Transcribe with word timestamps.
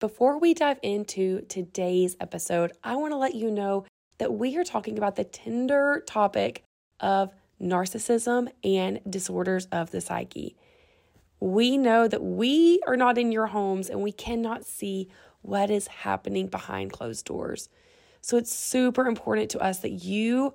Before 0.00 0.38
we 0.38 0.54
dive 0.54 0.78
into 0.82 1.42
today's 1.42 2.16
episode, 2.20 2.72
I 2.82 2.96
want 2.96 3.12
to 3.12 3.18
let 3.18 3.34
you 3.34 3.50
know 3.50 3.84
that 4.16 4.32
we 4.32 4.56
are 4.56 4.64
talking 4.64 4.96
about 4.96 5.16
the 5.16 5.24
tender 5.24 6.02
topic 6.06 6.64
of 7.00 7.34
narcissism 7.60 8.48
and 8.64 9.00
disorders 9.10 9.66
of 9.66 9.90
the 9.90 10.00
psyche. 10.00 10.56
We 11.38 11.76
know 11.76 12.08
that 12.08 12.22
we 12.22 12.80
are 12.86 12.96
not 12.96 13.18
in 13.18 13.30
your 13.30 13.48
homes 13.48 13.90
and 13.90 14.00
we 14.00 14.10
cannot 14.10 14.64
see 14.64 15.10
what 15.42 15.70
is 15.70 15.86
happening 15.86 16.46
behind 16.46 16.94
closed 16.94 17.26
doors. 17.26 17.68
So 18.22 18.38
it's 18.38 18.54
super 18.54 19.06
important 19.06 19.50
to 19.50 19.60
us 19.60 19.80
that 19.80 19.90
you 19.90 20.54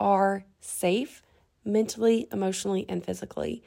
are 0.00 0.44
safe 0.58 1.22
mentally, 1.64 2.26
emotionally, 2.32 2.86
and 2.88 3.04
physically. 3.04 3.62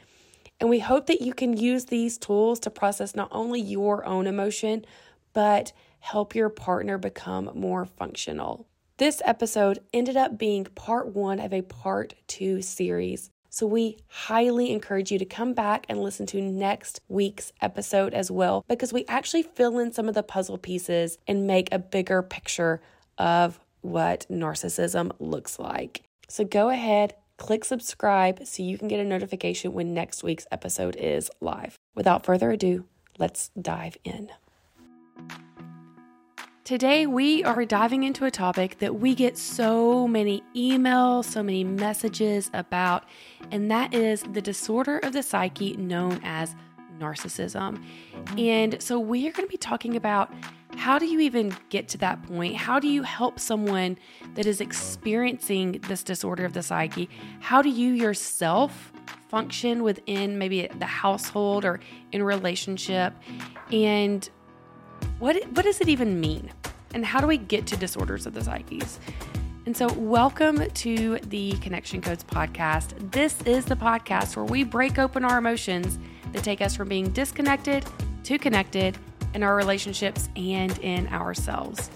And 0.59 0.69
we 0.69 0.79
hope 0.79 1.07
that 1.07 1.21
you 1.21 1.33
can 1.33 1.55
use 1.55 1.85
these 1.85 2.17
tools 2.17 2.59
to 2.61 2.69
process 2.69 3.15
not 3.15 3.29
only 3.31 3.59
your 3.61 4.05
own 4.05 4.27
emotion, 4.27 4.85
but 5.33 5.73
help 5.99 6.35
your 6.35 6.49
partner 6.49 6.97
become 6.97 7.51
more 7.53 7.85
functional. 7.85 8.67
This 8.97 9.21
episode 9.25 9.79
ended 9.91 10.15
up 10.15 10.37
being 10.37 10.65
part 10.75 11.07
one 11.07 11.39
of 11.39 11.51
a 11.51 11.63
part 11.63 12.13
two 12.27 12.61
series. 12.61 13.29
So 13.49 13.67
we 13.67 13.97
highly 14.07 14.71
encourage 14.71 15.11
you 15.11 15.19
to 15.19 15.25
come 15.25 15.53
back 15.53 15.85
and 15.87 16.01
listen 16.01 16.25
to 16.27 16.41
next 16.41 17.01
week's 17.07 17.51
episode 17.61 18.13
as 18.13 18.31
well, 18.31 18.65
because 18.67 18.91
we 18.91 19.05
actually 19.07 19.43
fill 19.43 19.77
in 19.79 19.91
some 19.91 20.07
of 20.07 20.15
the 20.15 20.23
puzzle 20.23 20.57
pieces 20.57 21.17
and 21.27 21.45
make 21.45 21.69
a 21.71 21.79
bigger 21.79 22.23
picture 22.23 22.81
of 23.17 23.59
what 23.81 24.25
narcissism 24.29 25.11
looks 25.19 25.59
like. 25.59 26.03
So 26.27 26.45
go 26.45 26.69
ahead, 26.69 27.13
click 27.37 27.63
subscribe 27.63 28.45
so 28.47 28.63
you 28.63 28.77
can 28.77 28.87
get 28.87 28.99
a 28.99 29.03
notification 29.03 29.73
when 29.73 29.93
next 29.93 30.23
week's 30.23 30.47
episode 30.51 30.95
is 30.95 31.29
live. 31.41 31.75
Without 31.93 32.25
further 32.25 32.51
ado, 32.51 32.85
let's 33.19 33.51
dive 33.59 33.97
in. 34.03 34.29
Today, 36.63 37.05
we 37.05 37.43
are 37.43 37.65
diving 37.65 38.03
into 38.03 38.23
a 38.23 38.31
topic 38.31 38.79
that 38.79 38.95
we 38.95 39.15
get 39.15 39.37
so 39.37 40.07
many 40.07 40.41
emails, 40.55 41.25
so 41.25 41.43
many 41.43 41.65
messages 41.65 42.49
about, 42.53 43.03
and 43.51 43.69
that 43.69 43.93
is 43.93 44.23
the 44.31 44.41
disorder 44.41 44.99
of 44.99 45.11
the 45.11 45.21
psyche 45.21 45.75
known 45.75 46.21
as 46.23 46.55
narcissism. 46.99 47.83
And 48.37 48.81
so, 48.81 48.97
we 48.97 49.27
are 49.27 49.33
going 49.33 49.45
to 49.45 49.51
be 49.51 49.57
talking 49.57 49.97
about 49.97 50.31
how 50.77 50.97
do 50.97 51.05
you 51.05 51.19
even 51.19 51.53
get 51.69 51.87
to 51.89 51.97
that 51.99 52.23
point? 52.23 52.55
How 52.55 52.79
do 52.79 52.87
you 52.87 53.03
help 53.03 53.39
someone 53.39 53.97
that 54.35 54.45
is 54.45 54.61
experiencing 54.61 55.81
this 55.87 56.01
disorder 56.01 56.45
of 56.45 56.53
the 56.53 56.63
psyche? 56.63 57.09
How 57.41 57.61
do 57.61 57.69
you 57.69 57.91
yourself 57.91 58.93
function 59.27 59.83
within 59.83 60.37
maybe 60.37 60.69
the 60.79 60.85
household 60.85 61.65
or 61.65 61.79
in 62.11 62.23
relationship? 62.23 63.13
And 63.71 64.29
what 65.19 65.43
what 65.49 65.63
does 65.63 65.81
it 65.81 65.89
even 65.89 66.19
mean? 66.19 66.51
And 66.93 67.05
how 67.05 67.19
do 67.21 67.27
we 67.27 67.37
get 67.37 67.65
to 67.67 67.77
disorders 67.77 68.25
of 68.25 68.33
the 68.33 68.43
psyches? 68.43 68.99
And 69.65 69.75
so, 69.75 69.91
welcome 69.93 70.69
to 70.69 71.19
the 71.19 71.53
Connection 71.53 72.01
Codes 72.01 72.23
podcast. 72.23 73.11
This 73.11 73.41
is 73.43 73.63
the 73.63 73.75
podcast 73.75 74.35
where 74.35 74.43
we 74.43 74.63
break 74.63 74.99
open 74.99 75.23
our 75.23 75.37
emotions 75.37 75.97
that 76.33 76.43
take 76.43 76.61
us 76.61 76.75
from 76.75 76.89
being 76.89 77.09
disconnected 77.11 77.85
to 78.25 78.37
connected 78.37 78.97
in 79.33 79.41
our 79.41 79.55
relationships 79.55 80.27
and 80.35 80.77
in 80.79 81.07
ourselves. 81.07 81.89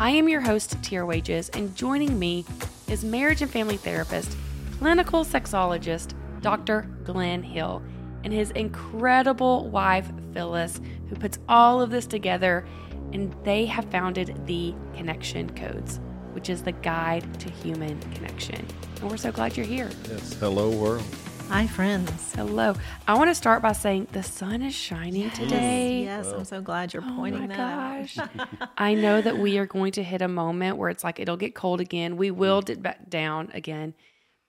I 0.00 0.10
am 0.10 0.28
your 0.28 0.40
host, 0.40 0.82
Tira 0.82 1.06
Wages, 1.06 1.48
and 1.50 1.74
joining 1.76 2.18
me 2.18 2.44
is 2.88 3.04
marriage 3.04 3.40
and 3.40 3.50
family 3.50 3.76
therapist, 3.76 4.36
clinical 4.78 5.24
sexologist, 5.24 6.14
Dr. 6.40 6.88
Glenn 7.04 7.42
Hill, 7.42 7.82
and 8.24 8.32
his 8.32 8.50
incredible 8.50 9.68
wife, 9.68 10.10
Phyllis, 10.32 10.80
who 11.08 11.16
puts 11.16 11.38
all 11.48 11.80
of 11.80 11.90
this 11.90 12.06
together. 12.06 12.64
And 13.12 13.34
they 13.44 13.66
have 13.66 13.84
founded 13.90 14.46
the 14.46 14.74
Connection 14.94 15.50
Codes, 15.50 16.00
which 16.32 16.48
is 16.48 16.62
the 16.62 16.72
guide 16.72 17.38
to 17.40 17.50
human 17.50 18.00
connection. 18.14 18.66
And 19.00 19.10
we're 19.10 19.18
so 19.18 19.30
glad 19.32 19.56
you're 19.56 19.66
here. 19.66 19.90
Yes. 20.08 20.32
Hello, 20.34 20.70
world. 20.70 21.04
Hi, 21.48 21.66
friends. 21.66 22.32
Hello. 22.34 22.74
I 23.06 23.12
want 23.18 23.28
to 23.28 23.34
start 23.34 23.60
by 23.60 23.72
saying 23.72 24.08
the 24.12 24.22
sun 24.22 24.62
is 24.62 24.74
shining 24.74 25.30
today. 25.32 26.04
Yes, 26.04 26.26
I'm 26.28 26.46
so 26.46 26.62
glad 26.62 26.94
you're 26.94 27.04
Oh 27.06 27.14
pointing 27.14 27.42
my 27.42 27.46
that 27.48 28.06
gosh. 28.16 28.18
out. 28.18 28.48
I 28.78 28.94
know 28.94 29.20
that 29.20 29.36
we 29.36 29.58
are 29.58 29.66
going 29.66 29.92
to 29.92 30.02
hit 30.02 30.22
a 30.22 30.28
moment 30.28 30.78
where 30.78 30.88
it's 30.88 31.04
like 31.04 31.20
it'll 31.20 31.36
get 31.36 31.54
cold 31.54 31.82
again. 31.82 32.16
We 32.16 32.30
will 32.30 32.62
mm. 32.62 32.64
dip 32.64 32.80
back 32.80 33.10
down 33.10 33.50
again. 33.52 33.92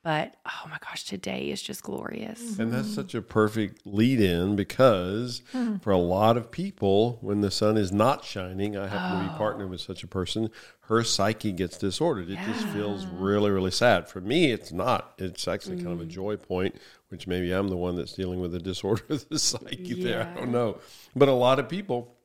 But 0.04 0.36
oh 0.46 0.68
my 0.70 0.78
gosh, 0.86 1.06
today 1.06 1.50
is 1.50 1.62
just 1.62 1.82
glorious. 1.82 2.60
And 2.60 2.74
that's 2.74 2.94
such 2.94 3.16
a 3.16 3.22
perfect 3.22 3.88
lead 3.88 4.20
in 4.20 4.58
because 4.58 5.42
hmm. 5.54 5.78
for 5.78 5.92
a 5.92 5.98
lot 5.98 6.36
of 6.36 6.52
people, 6.52 7.20
when 7.22 7.40
the 7.40 7.50
sun 7.50 7.78
is 7.78 7.94
not 7.94 8.26
shining, 8.26 8.76
I 8.76 8.88
happen 8.88 9.20
to 9.20 9.30
be 9.30 9.34
oh. 9.34 9.38
partnered 9.38 9.70
with 9.70 9.80
such 9.80 10.04
a 10.04 10.08
person, 10.08 10.50
her 10.88 11.06
psyche 11.06 11.54
gets 11.54 11.78
disordered. 11.78 12.30
It 12.30 12.38
just 12.46 12.68
feels 12.68 13.06
really, 13.06 13.50
really 13.50 13.72
sad. 13.72 14.10
For 14.10 14.20
me, 14.20 14.52
it's 14.52 14.74
not. 14.74 15.14
It's 15.18 15.48
actually 15.48 15.78
kind 15.78 15.94
of 15.94 16.02
a 16.02 16.06
mm. 16.06 16.10
joy 16.10 16.36
point, 16.36 16.76
which 17.08 17.26
maybe 17.26 17.54
I'm 17.54 17.70
the 17.70 17.78
one 17.78 17.96
that's 17.96 18.14
dealing 18.14 18.42
with 18.42 18.52
the 18.52 18.60
disorder 18.72 19.06
of 19.10 19.30
the 19.30 19.40
psyche 19.40 20.04
there. 20.04 20.34
I 20.36 20.38
don't 20.38 20.52
know. 20.52 20.80
But 21.16 21.30
a 21.30 21.34
lot 21.34 21.60
of 21.60 21.70
people, 21.70 22.18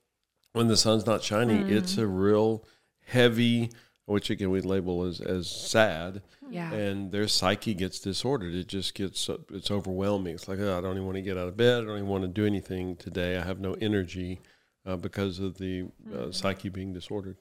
when 0.53 0.67
the 0.67 0.77
sun's 0.77 1.07
not 1.07 1.23
shining, 1.23 1.71
it's 1.71 1.95
hmm. 1.95 2.01
a 2.01 2.07
real 2.07 2.65
heavy, 3.07 3.71
which 4.09 4.31
again 4.31 4.51
we 4.51 4.61
label 4.61 5.05
as, 5.05 5.21
as 5.21 5.49
sad. 5.49 6.23
Yeah. 6.51 6.73
and 6.73 7.13
their 7.13 7.29
psyche 7.29 7.75
gets 7.75 7.99
disordered. 8.01 8.55
It 8.55 8.69
just 8.69 8.95
gets 8.95 9.29
it's 9.51 9.71
overwhelming. 9.71 10.35
It's 10.35 10.49
like 10.49 10.59
oh, 10.61 10.79
I 10.79 10.81
don't 10.81 10.93
even 10.93 11.05
want 11.05 11.17
to 11.17 11.23
get 11.23 11.37
out 11.37 11.47
of 11.47 11.59
bed. 11.59 11.83
I 11.83 11.87
don't 11.87 11.97
even 11.97 12.09
want 12.09 12.25
to 12.25 12.29
do 12.29 12.47
anything 12.47 12.97
today. 12.97 13.37
I 13.37 13.45
have 13.45 13.61
no 13.61 13.75
energy 13.75 14.41
uh, 14.87 14.97
because 14.97 15.41
of 15.41 15.59
the 15.59 15.85
uh, 16.15 16.33
psyche 16.33 16.71
being 16.71 16.95
disordered. 16.95 17.37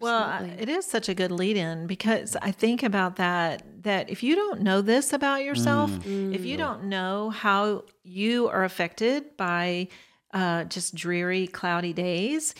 Well, 0.00 0.44
it 0.58 0.68
is 0.68 0.84
such 0.84 1.08
a 1.08 1.14
good 1.14 1.30
lead 1.30 1.56
in 1.56 1.86
because 1.86 2.36
I 2.36 2.50
think 2.50 2.82
about 2.82 3.16
that 3.16 3.82
that 3.82 4.10
if 4.10 4.22
you 4.22 4.34
don't 4.34 4.60
know 4.60 4.80
this 4.82 5.12
about 5.12 5.44
yourself, 5.44 5.90
if 6.06 6.44
you 6.44 6.56
don't 6.56 6.84
know 6.84 7.30
how 7.30 7.84
you 8.02 8.48
are 8.48 8.64
affected 8.64 9.36
by 9.36 9.88
uh, 10.34 10.64
just 10.64 10.94
dreary, 10.94 11.46
cloudy 11.46 11.92
days, 11.92 12.54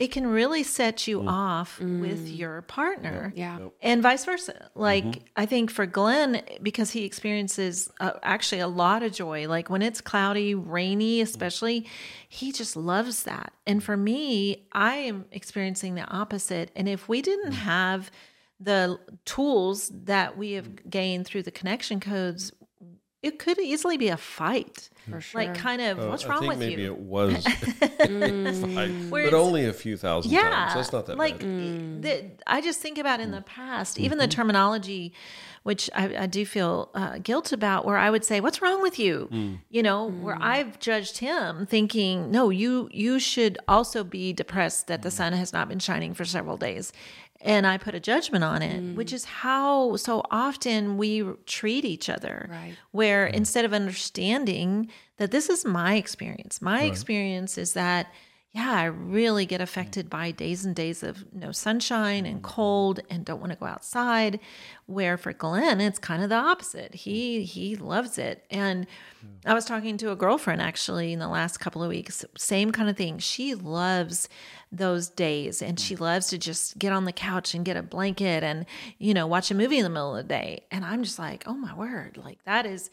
it 0.00 0.10
can 0.10 0.26
really 0.26 0.62
set 0.62 1.06
you 1.06 1.20
mm. 1.20 1.30
off 1.30 1.78
with 1.78 2.26
mm. 2.26 2.38
your 2.38 2.62
partner. 2.62 3.32
yeah. 3.36 3.58
and 3.82 4.02
vice 4.02 4.24
versa. 4.24 4.70
Like 4.74 5.04
mm-hmm. 5.04 5.24
i 5.36 5.46
think 5.46 5.70
for 5.70 5.84
glenn 5.84 6.42
because 6.62 6.90
he 6.90 7.04
experiences 7.04 7.90
uh, 8.00 8.12
actually 8.22 8.62
a 8.62 8.66
lot 8.66 9.02
of 9.02 9.12
joy 9.12 9.46
like 9.46 9.68
when 9.68 9.82
it's 9.82 10.00
cloudy 10.00 10.54
rainy 10.54 11.20
mm. 11.20 11.22
especially 11.22 11.86
he 12.28 12.50
just 12.50 12.76
loves 12.76 13.24
that. 13.24 13.52
And 13.66 13.84
for 13.84 13.96
me 13.96 14.66
i 14.72 14.94
am 14.96 15.26
experiencing 15.30 15.94
the 15.94 16.06
opposite. 16.06 16.70
And 16.74 16.88
if 16.88 17.08
we 17.08 17.20
didn't 17.20 17.52
have 17.52 18.10
the 18.58 18.98
tools 19.24 19.90
that 20.04 20.36
we 20.36 20.52
have 20.52 20.88
gained 20.88 21.26
through 21.26 21.42
the 21.42 21.50
connection 21.50 22.00
codes 22.00 22.52
it 23.22 23.38
could 23.38 23.58
easily 23.58 23.96
be 23.98 24.08
a 24.08 24.16
fight 24.16 24.88
For 25.10 25.20
sure. 25.20 25.40
like 25.42 25.54
kind 25.54 25.82
of 25.82 25.98
what's 25.98 26.24
Uh, 26.24 26.28
wrong 26.28 26.38
I 26.38 26.40
think 26.40 26.50
with 26.50 26.58
maybe 26.60 26.82
you 26.82 26.92
it 26.92 26.98
was, 27.14 27.44
five, 28.74 29.10
Where 29.10 29.30
but 29.30 29.34
only 29.36 29.66
a 29.66 29.72
few 29.72 29.96
thousand 29.96 30.32
yeah 30.32 30.42
times. 30.50 30.74
That's 30.74 30.92
not 30.92 31.06
that 31.06 31.18
like 31.18 31.38
bad. 31.38 31.48
Mm. 31.48 32.02
the, 32.02 32.24
i 32.46 32.60
just 32.60 32.80
think 32.80 32.98
about 32.98 33.20
in 33.20 33.30
the 33.30 33.42
past 33.42 33.98
even 33.98 34.18
the 34.18 34.28
terminology 34.28 35.12
which 35.62 35.90
i, 35.94 36.04
I 36.24 36.26
do 36.26 36.46
feel 36.46 36.90
uh, 36.94 37.18
guilt 37.18 37.52
about 37.52 37.84
where 37.84 37.98
i 37.98 38.08
would 38.10 38.24
say 38.24 38.40
what's 38.40 38.62
wrong 38.62 38.80
with 38.82 38.98
you 38.98 39.28
Mm. 39.30 39.58
you 39.68 39.82
know 39.82 40.06
where 40.10 40.38
i've 40.40 40.78
judged 40.78 41.18
him 41.18 41.66
thinking 41.66 42.30
no 42.30 42.48
you 42.50 42.88
you 42.92 43.18
should 43.18 43.58
also 43.68 44.02
be 44.04 44.32
depressed 44.32 44.86
that 44.86 45.00
Mm. 45.00 45.02
the 45.04 45.10
sun 45.10 45.32
has 45.34 45.52
not 45.52 45.68
been 45.68 45.78
shining 45.78 46.14
for 46.14 46.24
several 46.24 46.56
days 46.56 46.92
and 47.42 47.66
i 47.66 47.76
put 47.76 47.94
a 47.94 48.00
judgment 48.00 48.44
on 48.44 48.62
it 48.62 48.82
mm. 48.82 48.94
which 48.94 49.12
is 49.12 49.24
how 49.24 49.96
so 49.96 50.22
often 50.30 50.96
we 50.96 51.22
treat 51.46 51.84
each 51.84 52.08
other 52.08 52.48
Right. 52.50 52.74
where 52.90 53.26
mm. 53.26 53.32
instead 53.32 53.64
of 53.64 53.72
understanding 53.72 54.88
that 55.16 55.30
this 55.30 55.50
is 55.50 55.64
my 55.66 55.96
experience, 55.96 56.62
my 56.62 56.82
experience 56.84 57.58
is 57.58 57.74
that, 57.74 58.06
yeah, 58.52 58.72
I 58.72 58.84
really 58.86 59.46
get 59.46 59.60
affected 59.60 60.10
by 60.10 60.32
days 60.32 60.64
and 60.64 60.74
days 60.74 61.04
of 61.04 61.24
no 61.32 61.52
sunshine 61.52 62.26
and 62.26 62.42
mm-hmm. 62.42 62.52
cold 62.52 62.98
and 63.08 63.24
don't 63.24 63.38
want 63.38 63.52
to 63.52 63.58
go 63.58 63.66
outside. 63.66 64.40
Where 64.86 65.16
for 65.16 65.32
Glenn, 65.32 65.80
it's 65.80 66.00
kind 66.00 66.20
of 66.20 66.30
the 66.30 66.34
opposite. 66.34 66.92
He 66.96 67.44
he 67.44 67.76
loves 67.76 68.18
it. 68.18 68.44
And 68.50 68.88
I 69.46 69.54
was 69.54 69.64
talking 69.64 69.96
to 69.98 70.10
a 70.10 70.16
girlfriend 70.16 70.60
actually 70.60 71.12
in 71.12 71.20
the 71.20 71.28
last 71.28 71.58
couple 71.58 71.80
of 71.80 71.90
weeks, 71.90 72.24
same 72.36 72.72
kind 72.72 72.90
of 72.90 72.96
thing. 72.96 73.18
She 73.18 73.54
loves 73.54 74.28
those 74.72 75.08
days 75.08 75.62
and 75.62 75.78
she 75.78 75.94
mm. 75.94 76.00
loves 76.00 76.26
to 76.28 76.38
just 76.38 76.76
get 76.76 76.92
on 76.92 77.04
the 77.04 77.12
couch 77.12 77.54
and 77.54 77.64
get 77.64 77.76
a 77.76 77.82
blanket 77.82 78.42
and, 78.42 78.66
you 78.98 79.14
know, 79.14 79.28
watch 79.28 79.52
a 79.52 79.54
movie 79.54 79.78
in 79.78 79.84
the 79.84 79.90
middle 79.90 80.16
of 80.16 80.24
the 80.24 80.28
day. 80.28 80.64
And 80.72 80.84
I'm 80.84 81.04
just 81.04 81.20
like, 81.20 81.44
oh 81.46 81.54
my 81.54 81.74
word, 81.74 82.16
like 82.16 82.42
that 82.46 82.66
is 82.66 82.90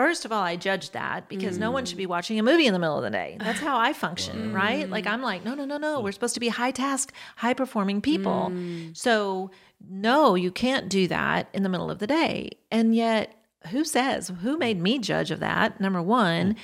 First 0.00 0.24
of 0.24 0.32
all, 0.32 0.42
I 0.42 0.56
judge 0.56 0.92
that 0.92 1.28
because 1.28 1.58
no 1.58 1.70
one 1.70 1.84
should 1.84 1.98
be 1.98 2.06
mm. 2.06 2.08
watching 2.08 2.38
a 2.38 2.42
movie 2.42 2.66
in 2.66 2.72
the 2.72 2.78
middle 2.78 2.96
of 2.96 3.02
the 3.02 3.10
day. 3.10 3.36
That's 3.38 3.60
how 3.60 3.78
I 3.78 3.92
function, 3.92 4.50
right? 4.54 4.86
Mm. 4.86 4.90
Like 4.90 5.06
I'm 5.06 5.20
like, 5.20 5.44
no, 5.44 5.54
no, 5.54 5.66
no, 5.66 5.76
no. 5.76 6.00
We're 6.00 6.12
supposed 6.12 6.32
to 6.32 6.40
be 6.40 6.48
high 6.48 6.70
task, 6.70 7.12
high 7.36 7.52
performing 7.52 8.00
people. 8.00 8.48
Mm. 8.50 8.96
So, 8.96 9.50
no, 9.86 10.36
you 10.36 10.52
can't 10.52 10.88
do 10.88 11.06
that 11.08 11.50
in 11.52 11.64
the 11.64 11.68
middle 11.68 11.90
of 11.90 11.98
the 11.98 12.06
day. 12.06 12.52
And 12.70 12.94
yet, 12.94 13.34
who 13.66 13.84
says, 13.84 14.32
who 14.40 14.56
made 14.56 14.80
me 14.80 14.98
judge 14.98 15.30
of 15.30 15.40
that? 15.40 15.82
Number 15.82 16.00
one. 16.00 16.56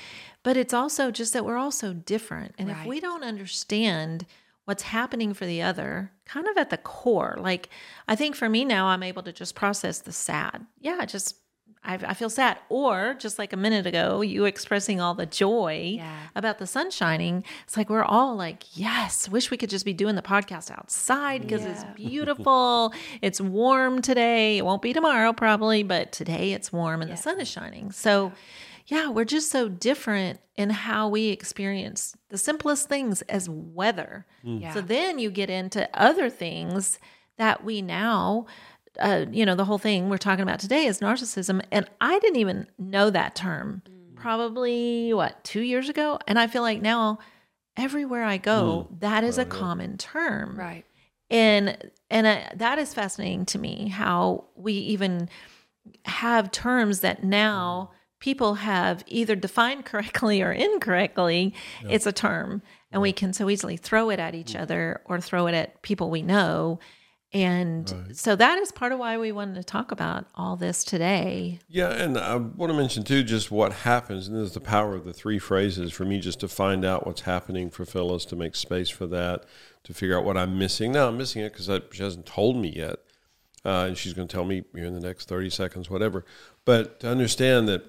But 0.43 0.57
it's 0.57 0.73
also 0.73 1.11
just 1.11 1.35
that 1.35 1.45
we're 1.45 1.59
all 1.59 1.71
so 1.71 1.93
different. 1.93 2.55
And 2.57 2.71
if 2.71 2.87
we 2.87 3.01
don't 3.01 3.23
understand 3.23 4.25
what's 4.65 4.85
happening 4.85 5.35
for 5.35 5.45
the 5.45 5.61
other 5.61 6.11
kind 6.25 6.49
of 6.49 6.57
at 6.57 6.71
the 6.71 6.79
core. 6.79 7.37
Like, 7.39 7.69
I 8.09 8.17
think 8.17 8.35
for 8.35 8.49
me 8.49 8.65
now, 8.65 8.87
I'm 8.87 9.03
able 9.03 9.23
to 9.25 9.33
just 9.33 9.55
process 9.55 9.99
the 9.99 10.13
sad. 10.13 10.67
Yeah, 10.81 11.05
just 11.05 11.37
I, 11.87 11.95
I 11.95 12.15
feel 12.15 12.29
sad. 12.29 12.59
Or 12.69 13.15
just 13.19 13.39
like 13.39 13.53
a 13.53 13.57
minute 13.57 13.87
ago, 13.87 14.21
you 14.21 14.45
expressing 14.45 15.01
all 15.01 15.15
the 15.15 15.25
joy 15.27 15.95
Yeah. 15.97 16.17
about 16.35 16.59
the 16.59 16.67
sun 16.67 16.91
shining. 16.91 17.45
It's 17.65 17.77
like 17.77 17.89
we're 17.89 18.03
all 18.05 18.35
like, 18.37 18.65
yes, 18.77 19.29
wish 19.29 19.51
we 19.51 19.57
could 19.57 19.71
just 19.71 19.85
be 19.85 19.93
doing 19.95 20.17
the 20.17 20.23
podcast 20.23 20.71
outside 20.71 21.43
because 21.43 21.65
it's 21.65 21.85
beautiful. 21.97 22.93
it's 23.23 23.41
warm 23.41 24.03
today. 24.03 24.59
It 24.59 24.65
won't 24.65 24.83
be 24.83 24.93
tomorrow 24.93 25.33
probably, 25.33 25.83
but 25.83 26.13
today 26.13 26.53
it's 26.53 26.73
warm 26.73 27.03
and 27.03 27.11
the 27.11 27.17
sun 27.17 27.41
is 27.41 27.49
shining. 27.49 27.93
So, 27.93 28.33
yeah, 28.89 29.09
we're 29.11 29.25
just 29.25 29.51
so 29.51 29.69
different 29.69 30.39
in 30.57 30.71
how 30.71 31.09
we 31.09 31.29
experience 31.29 32.17
the 32.29 32.39
simplest 32.39 32.89
things 32.89 33.23
as 33.23 33.49
weather. 33.49 34.27
Mm. 34.45 34.63
Yeah. 34.63 34.75
So 34.75 34.81
then 34.81 35.19
you 35.19 35.31
get 35.31 35.51
into 35.51 35.89
other 35.93 36.31
things 36.31 36.99
that 37.37 37.63
we 37.65 37.83
now, 37.83 38.47
uh, 38.99 39.27
you 39.31 39.45
know, 39.47 39.55
the 39.55 39.65
whole 39.65 39.79
thing 39.79 40.09
we're 40.09 40.19
talking 40.19 40.43
about 40.43 40.59
today 40.61 40.87
is 40.87 41.01
narcissism. 41.01 41.63
And 41.71 41.89
I 42.01 42.19
didn't 42.19 42.37
even 42.37 42.67
know 42.79 43.11
that 43.11 43.35
term 43.35 43.83
probably, 44.15 45.13
what, 45.13 45.43
two 45.45 45.61
years 45.61 45.89
ago? 45.89 46.19
And 46.27 46.39
I 46.39 46.47
feel 46.47 46.63
like 46.63 46.81
now 46.83 47.19
everywhere 47.77 48.25
I 48.25 48.39
go, 48.39 48.89
that 49.01 49.23
is 49.25 49.39
a 49.39 49.45
common 49.45 49.99
term. 49.99 50.57
Right. 50.59 50.85
and 51.31 51.77
and 52.09 52.27
uh, 52.27 52.41
that 52.55 52.79
is 52.79 52.95
fascinating 52.95 53.47
to 53.47 53.59
me 53.59 53.89
how 53.89 54.45
we 54.55 54.73
even 54.73 55.29
have 56.05 56.51
terms 56.51 57.01
that 57.01 57.25
now 57.25 57.91
people 58.21 58.55
have 58.55 59.05
either 59.07 59.37
defined 59.37 59.85
correctly 59.85 60.41
or 60.41 60.53
incorrectly 60.53 61.55
it's 61.91 62.07
a 62.07 62.13
term. 62.13 62.63
And 62.91 63.03
we 63.03 63.13
can 63.13 63.33
so 63.33 63.51
easily 63.51 63.77
throw 63.77 64.11
it 64.11 64.19
at 64.19 64.35
each 64.35 64.57
other 64.57 65.03
or 65.05 65.21
throw 65.21 65.49
it 65.49 65.55
at 65.55 65.83
people 65.83 66.11
we 66.11 66.23
know 66.23 66.79
and 67.37 68.17
so 68.17 68.35
that 68.35 68.59
is 68.59 68.73
part 68.73 68.93
of 68.93 68.99
why 68.99 69.19
we 69.19 69.31
wanted 69.31 69.57
to 69.57 69.65
talk 69.65 69.93
about 69.93 70.25
all 70.35 70.57
this 70.57 70.85
today 70.85 71.59
Yeah, 71.69 71.91
and 71.91 72.17
I 72.17 72.37
want 72.37 72.73
to 72.73 72.77
mention 72.77 73.03
too 73.03 73.23
just 73.23 73.51
what 73.51 73.73
happens, 73.73 74.27
and 74.27 74.37
this 74.37 74.49
is 74.49 74.55
the 74.55 74.61
power 74.61 74.95
of 74.95 75.05
the 75.05 75.13
three 75.13 75.39
phrases 75.39 75.93
for 75.93 76.05
me 76.05 76.19
just 76.19 76.41
to 76.41 76.49
find 76.49 76.85
out 76.85 77.07
what's 77.07 77.23
happening 77.23 77.69
for 77.69 77.85
Phyllis, 77.85 78.25
to 78.27 78.37
make 78.37 78.57
space 78.57 78.89
for 78.89 79.07
that, 79.09 79.45
to 79.85 79.93
figure 79.93 80.19
out 80.19 80.25
what 80.25 80.39
I'm 80.39 80.59
missing. 80.59 80.93
Now 80.93 81.09
I'm 81.09 81.19
missing 81.19 81.43
it 81.43 81.53
because 81.53 81.67
she 81.93 82.03
hasn't 82.03 82.25
told 82.25 82.57
me 82.57 82.73
yet, 82.75 83.01
uh, 83.65 83.87
and 83.89 83.99
she's 83.99 84.15
going 84.15 84.29
to 84.29 84.35
tell 84.35 84.47
me 84.47 84.65
here 84.75 84.87
in 84.87 84.95
the 84.95 85.07
next 85.07 85.29
30 85.29 85.51
seconds, 85.51 85.91
whatever. 85.91 86.25
But 86.65 87.01
to 87.01 87.09
understand 87.09 87.69
that, 87.69 87.85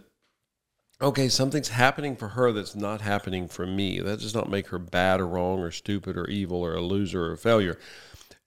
okay, 1.02 1.30
something's 1.30 1.70
happening 1.70 2.18
for 2.18 2.30
her 2.30 2.52
that's 2.52 2.76
not 2.76 3.00
happening 3.00 3.48
for 3.48 3.66
me. 3.66 4.02
That 4.02 4.20
does 4.20 4.36
not 4.36 4.50
make 4.50 4.68
her 4.68 4.80
bad 4.80 5.22
or 5.22 5.28
wrong 5.28 5.60
or 5.60 5.72
stupid 5.72 6.18
or 6.18 6.26
evil 6.28 6.60
or 6.60 6.74
a 6.74 6.82
loser 6.82 7.28
or 7.28 7.32
a 7.32 7.38
failure 7.38 7.78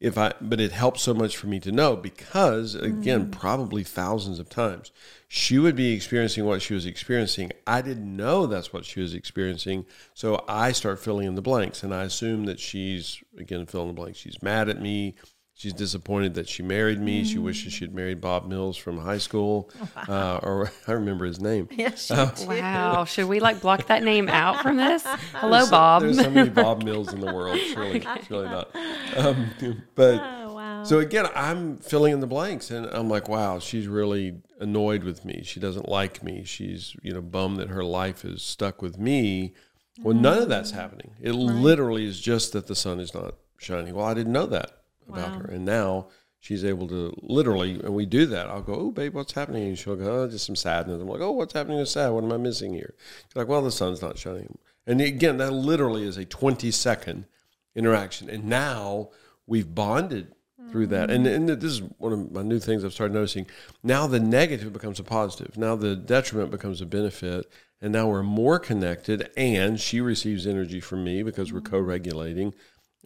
if 0.00 0.17
I, 0.17 0.32
but 0.41 0.61
it 0.61 0.73
helps 0.73 1.02
so 1.02 1.12
much 1.12 1.37
for 1.37 1.47
me 1.47 1.61
to 1.61 1.70
know 1.70 1.94
because, 1.94 2.75
again, 2.75 3.26
mm. 3.26 3.32
probably 3.32 3.85
thousands 3.85 4.38
of 4.38 4.49
times, 4.49 4.91
she 5.29 5.58
would 5.58 5.76
be 5.76 5.93
experiencing 5.93 6.47
what 6.47 6.62
she 6.62 6.73
was 6.73 6.87
experiencing. 6.87 7.52
I 7.67 7.82
didn't 7.82 8.17
know 8.17 8.47
that's 8.47 8.73
what 8.73 8.87
she 8.87 9.00
was 9.00 9.12
experiencing. 9.12 9.85
So 10.14 10.43
I 10.49 10.73
start 10.73 11.00
filling 11.00 11.26
in 11.26 11.35
the 11.35 11.43
blanks 11.43 11.82
and 11.82 11.94
I 11.94 12.05
assume 12.05 12.47
that 12.47 12.58
she's, 12.58 13.23
again, 13.38 13.67
filling 13.67 13.91
in 13.91 13.94
the 13.94 14.00
blanks. 14.00 14.19
She's 14.19 14.43
mad 14.43 14.70
at 14.70 14.81
me. 14.81 15.17
She's 15.60 15.74
disappointed 15.74 16.32
that 16.36 16.48
she 16.48 16.62
married 16.62 17.00
me. 17.00 17.22
She 17.22 17.36
wishes 17.36 17.74
she'd 17.74 17.94
married 17.94 18.18
Bob 18.18 18.46
Mills 18.46 18.78
from 18.78 18.96
high 18.96 19.18
school, 19.18 19.68
uh, 20.08 20.40
or 20.42 20.72
I 20.86 20.92
remember 20.92 21.26
his 21.26 21.38
name. 21.38 21.68
yes 21.70 22.10
Wow. 22.10 23.04
Should 23.04 23.26
we 23.26 23.40
like 23.40 23.60
block 23.60 23.86
that 23.88 24.02
name 24.02 24.30
out 24.30 24.62
from 24.62 24.78
this? 24.78 25.04
Hello, 25.34 25.68
Bob. 25.68 26.00
There's 26.00 26.18
so 26.18 26.30
many 26.30 26.48
Bob 26.48 26.82
Mills 26.82 27.12
in 27.12 27.20
the 27.20 27.30
world. 27.30 27.58
Surely, 27.58 28.02
surely 28.26 28.48
not. 28.48 28.74
Um, 29.18 29.50
but 29.94 30.22
oh 30.22 30.54
wow 30.54 30.84
So 30.84 30.98
again, 30.98 31.26
I'm 31.34 31.76
filling 31.76 32.14
in 32.14 32.20
the 32.20 32.26
blanks, 32.26 32.70
and 32.70 32.86
I'm 32.86 33.10
like, 33.10 33.28
wow, 33.28 33.58
she's 33.58 33.86
really 33.86 34.38
annoyed 34.60 35.04
with 35.04 35.26
me. 35.26 35.42
She 35.44 35.60
doesn't 35.60 35.90
like 35.90 36.22
me. 36.22 36.42
She's 36.42 36.96
you 37.02 37.12
know 37.12 37.20
bummed 37.20 37.58
that 37.58 37.68
her 37.68 37.84
life 37.84 38.24
is 38.24 38.42
stuck 38.42 38.80
with 38.80 38.98
me. 38.98 39.52
Well, 40.00 40.16
none 40.16 40.38
of 40.38 40.48
that's 40.48 40.70
happening. 40.70 41.10
It 41.20 41.32
literally 41.32 42.06
is 42.06 42.18
just 42.18 42.54
that 42.54 42.66
the 42.66 42.74
sun 42.74 42.98
is 42.98 43.12
not 43.12 43.34
shining. 43.58 43.94
Well, 43.94 44.06
I 44.06 44.14
didn't 44.14 44.32
know 44.32 44.46
that 44.46 44.80
about 45.12 45.42
her, 45.42 45.46
and 45.46 45.64
now 45.64 46.08
she's 46.38 46.64
able 46.64 46.88
to 46.88 47.14
literally, 47.22 47.80
and 47.80 47.94
we 47.94 48.06
do 48.06 48.26
that. 48.26 48.48
I'll 48.48 48.62
go, 48.62 48.74
oh, 48.74 48.90
babe, 48.90 49.14
what's 49.14 49.32
happening? 49.32 49.68
And 49.68 49.78
she'll 49.78 49.96
go, 49.96 50.22
oh, 50.22 50.28
just 50.28 50.46
some 50.46 50.56
sadness. 50.56 51.00
I'm 51.00 51.08
like, 51.08 51.20
oh, 51.20 51.32
what's 51.32 51.52
happening 51.52 51.78
is 51.78 51.90
sad. 51.90 52.10
What 52.10 52.24
am 52.24 52.32
I 52.32 52.36
missing 52.38 52.72
here? 52.72 52.94
She's 53.26 53.36
like, 53.36 53.48
well, 53.48 53.62
the 53.62 53.70
sun's 53.70 54.02
not 54.02 54.18
shining. 54.18 54.58
And 54.86 55.00
again, 55.00 55.36
that 55.36 55.52
literally 55.52 56.04
is 56.04 56.16
a 56.16 56.24
20 56.24 56.70
second 56.70 57.26
interaction, 57.74 58.28
and 58.30 58.44
now 58.44 59.10
we've 59.46 59.74
bonded 59.74 60.34
through 60.70 60.86
that. 60.88 61.10
And, 61.10 61.26
and 61.26 61.48
this 61.48 61.72
is 61.72 61.82
one 61.98 62.12
of 62.12 62.32
my 62.32 62.42
new 62.42 62.58
things 62.58 62.84
I've 62.84 62.92
started 62.92 63.14
noticing. 63.14 63.46
Now 63.82 64.06
the 64.06 64.20
negative 64.20 64.72
becomes 64.72 65.00
a 65.00 65.04
positive. 65.04 65.56
Now 65.56 65.76
the 65.76 65.96
detriment 65.96 66.50
becomes 66.50 66.80
a 66.80 66.86
benefit. 66.86 67.50
And 67.82 67.92
now 67.92 68.08
we're 68.08 68.22
more 68.22 68.58
connected. 68.58 69.30
And 69.36 69.80
she 69.80 70.00
receives 70.00 70.46
energy 70.46 70.80
from 70.80 71.04
me 71.04 71.22
because 71.22 71.52
we're 71.52 71.60
co 71.60 71.78
regulating. 71.78 72.54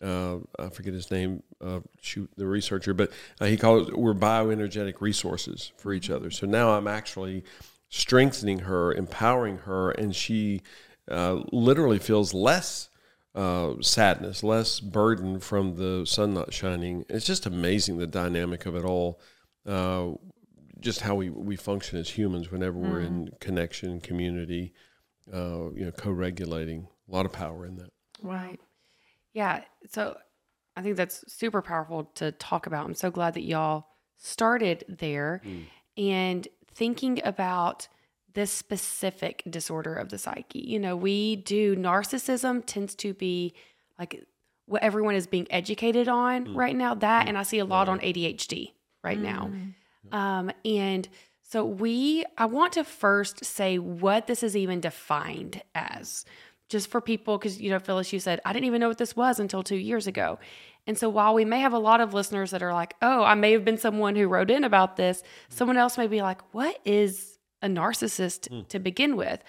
Uh, 0.02 0.38
I 0.58 0.68
forget 0.68 0.92
his 0.92 1.10
name, 1.10 1.42
uh, 1.64 1.81
shoot, 2.00 2.31
the 2.37 2.46
researcher, 2.46 2.94
but 2.94 3.11
uh, 3.40 3.46
he 3.46 3.56
calls 3.56 3.88
it, 3.88 3.99
we're 3.99 4.14
bioenergetic 4.14 5.00
resources 5.00 5.72
for 5.76 5.93
each 5.93 6.11
other. 6.11 6.31
So 6.31 6.46
now 6.46 6.76
I'm 6.76 6.87
actually 6.87 7.44
strengthening 7.88 8.61
her, 8.61 8.93
empowering 8.93 9.58
her, 9.58 9.90
and 9.93 10.14
she 10.14 10.62
uh, 11.11 11.43
literally 11.52 11.99
feels 11.99 12.34
less 12.34 12.88
uh, 13.34 13.75
sadness, 13.81 14.43
less 14.43 14.81
burden 14.81 15.40
from 15.40 15.76
the 15.76 16.05
sun 16.06 16.34
not 16.34 16.52
shining. 16.52 17.05
It's 17.08 17.26
just 17.26 17.46
amazing 17.46 17.99
the 17.99 18.06
dynamic 18.06 18.66
of 18.66 18.76
it 18.76 18.84
all. 18.84 19.20
Uh, 19.66 20.12
just 20.81 21.00
how 21.00 21.14
we, 21.14 21.31
we 21.31 21.56
function 21.56 21.99
as 21.99 22.11
humans 22.11 22.50
whenever 22.50 22.76
we're 22.78 23.00
in 23.00 23.31
connection, 23.40 24.00
community, 24.00 24.75
uh, 25.32 25.70
you 25.75 25.87
know, 25.87 25.90
co-regulating. 25.90 26.87
A 27.08 27.12
lot 27.12 27.25
of 27.25 27.32
power 27.32 27.64
in 27.64 27.76
that. 27.76 27.90
Right. 28.22 28.61
Yeah. 29.32 29.62
So 29.90 30.16
I 30.76 30.82
think 30.82 30.97
that's 30.97 31.25
super 31.32 31.62
powerful 31.62 32.11
to 32.17 32.32
talk 32.32 32.67
about. 32.67 32.87
I'm 32.87 32.94
so 32.94 33.11
glad 33.11 33.35
that 33.35 33.44
y'all 33.44 33.87
started 34.17 34.85
there 34.88 35.41
mm. 35.44 35.65
and 35.97 36.47
thinking 36.75 37.21
about 37.25 37.88
this 38.32 38.50
specific 38.50 39.43
disorder 39.49 39.94
of 39.94 40.09
the 40.09 40.19
psyche. 40.19 40.59
You 40.59 40.81
know, 40.81 40.97
we 40.97 41.37
do 41.37 41.76
narcissism 41.76 42.62
tends 42.67 42.94
to 42.97 43.15
be 43.15 43.55
like 43.99 44.26
what 44.67 44.82
everyone 44.82 45.15
is 45.15 45.26
being 45.26 45.47
educated 45.50 46.09
on 46.09 46.47
mm. 46.47 46.56
right 46.56 46.75
now. 46.75 46.94
That 46.94 47.26
mm. 47.26 47.28
and 47.28 47.38
I 47.38 47.45
see 47.45 47.61
a 47.61 47.64
lot 47.64 47.88
on 47.88 48.00
ADHD 48.00 48.73
right 49.02 49.19
now. 49.19 49.50
Um, 50.12 50.50
and 50.64 51.09
so 51.43 51.64
we, 51.64 52.25
I 52.37 52.47
want 52.47 52.73
to 52.75 52.85
first 52.85 53.45
say 53.45 53.78
what 53.78 54.26
this 54.26 54.43
is 54.43 54.57
even 54.57 54.81
defined 54.81 55.62
as, 55.75 56.25
just 56.68 56.90
for 56.90 57.00
people, 57.00 57.38
because 57.38 57.61
you 57.61 57.71
know, 57.71 57.78
Phyllis, 57.78 58.12
you 58.12 58.21
said 58.21 58.40
I 58.44 58.52
didn't 58.52 58.66
even 58.66 58.80
know 58.80 58.88
what 58.88 58.99
this 58.99 59.16
was 59.16 59.38
until 59.40 59.62
two 59.62 59.76
years 59.76 60.06
ago. 60.06 60.38
And 60.87 60.99
so 60.99 61.09
while 61.09 61.33
we 61.33 61.44
may 61.44 61.61
have 61.61 61.73
a 61.73 61.78
lot 61.78 62.00
of 62.00 62.12
listeners 62.12 62.50
that 62.50 62.62
are 62.62 62.75
like, 62.75 62.94
oh, 63.00 63.23
I 63.23 63.35
may 63.35 63.52
have 63.52 63.64
been 63.64 63.78
someone 63.78 64.16
who 64.16 64.28
wrote 64.28 64.50
in 64.50 64.64
about 64.64 64.97
this, 64.97 65.23
mm. 65.23 65.25
someone 65.49 65.78
else 65.78 65.97
may 65.97 66.06
be 66.06 66.21
like, 66.21 66.42
what 66.52 66.78
is 66.85 67.38
a 67.62 67.68
narcissist 67.68 68.50
mm. 68.50 68.68
to 68.68 68.78
begin 68.78 69.16
with? 69.16 69.42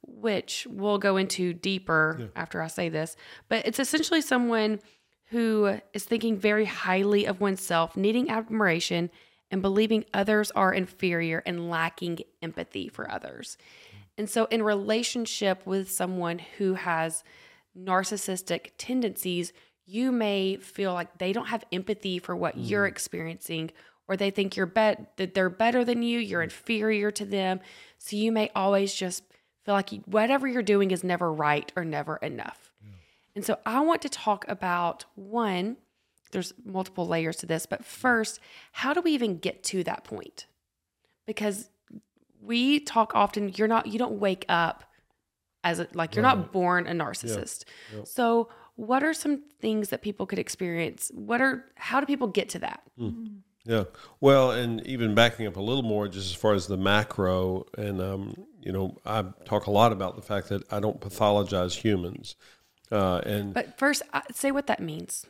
Which 0.00 0.66
we'll 0.70 0.98
go 0.98 1.18
into 1.18 1.52
deeper 1.52 2.30
after 2.34 2.62
I 2.62 2.68
say 2.68 2.88
this. 2.88 3.16
But 3.48 3.66
it's 3.66 3.78
essentially 3.78 4.22
someone 4.22 4.80
who 5.26 5.78
is 5.92 6.04
thinking 6.04 6.38
very 6.38 6.64
highly 6.64 7.26
of 7.26 7.40
oneself, 7.42 7.94
needing 7.94 8.30
admiration, 8.30 9.10
and 9.50 9.60
believing 9.60 10.06
others 10.14 10.50
are 10.52 10.72
inferior 10.72 11.42
and 11.44 11.68
lacking 11.68 12.20
empathy 12.40 12.88
for 12.88 13.10
others. 13.10 13.58
And 14.18 14.28
so, 14.28 14.46
in 14.46 14.62
relationship 14.62 15.64
with 15.64 15.90
someone 15.90 16.40
who 16.58 16.74
has 16.74 17.24
narcissistic 17.78 18.72
tendencies, 18.76 19.52
you 19.86 20.12
may 20.12 20.56
feel 20.56 20.92
like 20.92 21.18
they 21.18 21.32
don't 21.32 21.46
have 21.46 21.64
empathy 21.72 22.18
for 22.18 22.36
what 22.36 22.58
mm. 22.58 22.68
you're 22.68 22.86
experiencing, 22.86 23.70
or 24.08 24.16
they 24.16 24.30
think 24.30 24.56
you're 24.56 24.66
bet 24.66 25.16
that 25.16 25.34
they're 25.34 25.48
better 25.48 25.84
than 25.84 26.02
you, 26.02 26.18
you're 26.18 26.40
mm. 26.40 26.44
inferior 26.44 27.10
to 27.12 27.24
them. 27.24 27.60
So 27.98 28.16
you 28.16 28.32
may 28.32 28.50
always 28.54 28.92
just 28.92 29.22
feel 29.64 29.74
like 29.74 29.92
you, 29.92 30.02
whatever 30.06 30.46
you're 30.48 30.62
doing 30.62 30.90
is 30.90 31.04
never 31.04 31.32
right 31.32 31.72
or 31.76 31.84
never 31.84 32.16
enough. 32.16 32.72
And 33.38 33.44
so 33.44 33.56
I 33.64 33.80
want 33.82 34.02
to 34.02 34.08
talk 34.08 34.44
about 34.48 35.04
one, 35.14 35.76
there's 36.32 36.52
multiple 36.64 37.06
layers 37.06 37.36
to 37.36 37.46
this, 37.46 37.66
but 37.66 37.84
first, 37.84 38.40
how 38.72 38.92
do 38.92 39.00
we 39.00 39.12
even 39.12 39.38
get 39.38 39.62
to 39.64 39.84
that 39.84 40.02
point? 40.02 40.46
Because 41.24 41.70
we 42.40 42.80
talk 42.80 43.12
often, 43.14 43.50
you're 43.56 43.68
not, 43.68 43.86
you 43.86 43.98
don't 43.98 44.18
wake 44.18 44.44
up 44.48 44.84
as 45.64 45.80
a, 45.80 45.88
like 45.94 46.14
you're 46.14 46.22
not 46.22 46.52
born 46.52 46.86
a 46.86 46.92
narcissist. 46.92 47.64
So, 48.04 48.48
what 48.76 49.02
are 49.02 49.12
some 49.12 49.42
things 49.60 49.88
that 49.88 50.02
people 50.02 50.24
could 50.24 50.38
experience? 50.38 51.10
What 51.12 51.40
are, 51.40 51.64
how 51.74 51.98
do 51.98 52.06
people 52.06 52.28
get 52.28 52.48
to 52.50 52.60
that? 52.60 52.82
Yeah. 53.64 53.84
Well, 54.20 54.52
and 54.52 54.86
even 54.86 55.14
backing 55.14 55.46
up 55.46 55.56
a 55.56 55.60
little 55.60 55.82
more, 55.82 56.08
just 56.08 56.30
as 56.30 56.34
far 56.34 56.54
as 56.54 56.68
the 56.68 56.76
macro, 56.76 57.66
and 57.76 58.00
um, 58.00 58.46
you 58.60 58.72
know, 58.72 58.96
I 59.04 59.24
talk 59.44 59.66
a 59.66 59.70
lot 59.70 59.92
about 59.92 60.16
the 60.16 60.22
fact 60.22 60.48
that 60.48 60.72
I 60.72 60.80
don't 60.80 61.00
pathologize 61.00 61.74
humans. 61.74 62.36
Uh, 62.90 63.20
and 63.26 63.52
But 63.52 63.78
first, 63.78 64.02
uh, 64.14 64.22
say 64.32 64.52
what 64.52 64.68
that 64.68 64.80
means. 64.80 65.26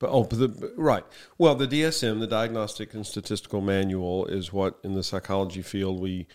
But 0.00 0.10
oh, 0.10 0.24
but 0.24 0.38
the, 0.38 0.72
right. 0.76 1.04
Well, 1.38 1.54
the 1.54 1.66
DSM, 1.66 2.20
the 2.20 2.26
Diagnostic 2.26 2.94
and 2.94 3.06
Statistical 3.06 3.60
Manual, 3.60 4.26
is 4.26 4.52
what 4.52 4.78
in 4.84 4.94
the 4.94 5.02
psychology 5.02 5.62
field 5.62 6.00
we. 6.00 6.26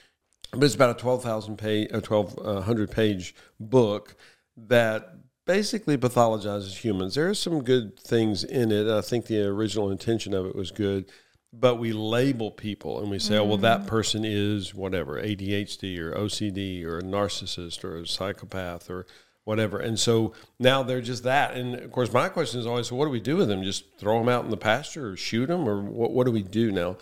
But 0.51 0.63
it's 0.63 0.75
about 0.75 0.98
a 0.98 1.00
twelve 1.00 1.24
thousand 1.24 1.58
page, 1.58 1.89
a 1.91 2.01
twelve 2.01 2.38
hundred 2.63 2.91
page 2.91 3.36
book 3.60 4.15
that 4.58 5.15
basically 5.46 5.98
pathologizes 5.98 6.77
humans. 6.77 7.15
There 7.15 7.29
are 7.29 7.34
some 7.34 7.63
good 7.63 8.00
things 8.00 8.43
in 8.43 8.72
it. 8.72 8.88
I 8.88 9.01
think 9.01 9.25
the 9.25 9.46
original 9.46 9.91
intention 9.91 10.34
of 10.34 10.46
it 10.46 10.55
was 10.55 10.72
good, 10.72 11.12
but 11.51 11.75
we 11.75 11.91
label 11.91 12.51
people 12.51 13.00
and 13.00 13.10
we 13.10 13.20
say, 13.20 13.38
oh, 13.38 13.46
well, 13.46 13.58
that 13.58 13.79
mm-hmm. 13.79 13.89
person 13.89 14.24
is 14.25 14.74
whatever 14.74 15.22
ADHD 15.22 16.00
or 16.00 16.13
OCD 16.13 16.84
or 16.86 17.00
a 17.00 17.03
narcissist 17.03 17.84
or 17.84 17.98
a 17.98 18.08
psychopath 18.08 18.89
or 18.89 19.05
whatever. 19.45 19.79
And 19.79 20.00
so 20.00 20.33
now 20.59 20.83
they're 20.83 21.01
just 21.01 21.23
that. 21.23 21.55
And 21.55 21.75
of 21.75 21.91
course, 21.91 22.12
my 22.13 22.29
question 22.29 22.59
is 22.59 22.65
always, 22.65 22.88
so 22.88 22.95
what 22.95 23.05
do 23.05 23.12
we 23.12 23.19
do 23.19 23.38
with 23.38 23.47
them? 23.47 23.63
Just 23.63 23.97
throw 23.97 24.19
them 24.19 24.29
out 24.29 24.45
in 24.45 24.51
the 24.51 24.57
pasture 24.57 25.09
or 25.09 25.17
shoot 25.17 25.47
them 25.47 25.67
or 25.67 25.81
what, 25.81 26.12
what 26.12 26.25
do 26.25 26.31
we 26.31 26.43
do 26.43 26.71
now? 26.71 26.97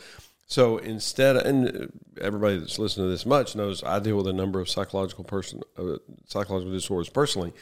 So 0.48 0.80
instead, 0.80 1.38
and 1.38 1.92
everybody 2.20 2.58
that's 2.58 2.78
listened 2.78 3.06
to 3.06 3.10
this 3.10 3.26
much 3.26 3.56
knows 3.56 3.84
I 3.84 4.00
deal 4.00 4.18
with 4.18 4.28
a 4.28 4.34
number 4.34 4.60
of 4.60 4.70
psychological 4.70 5.24
person, 5.24 5.62
uh, 5.78 5.98
psychological 6.28 6.74
disorders 6.74 7.10
personally. 7.10 7.54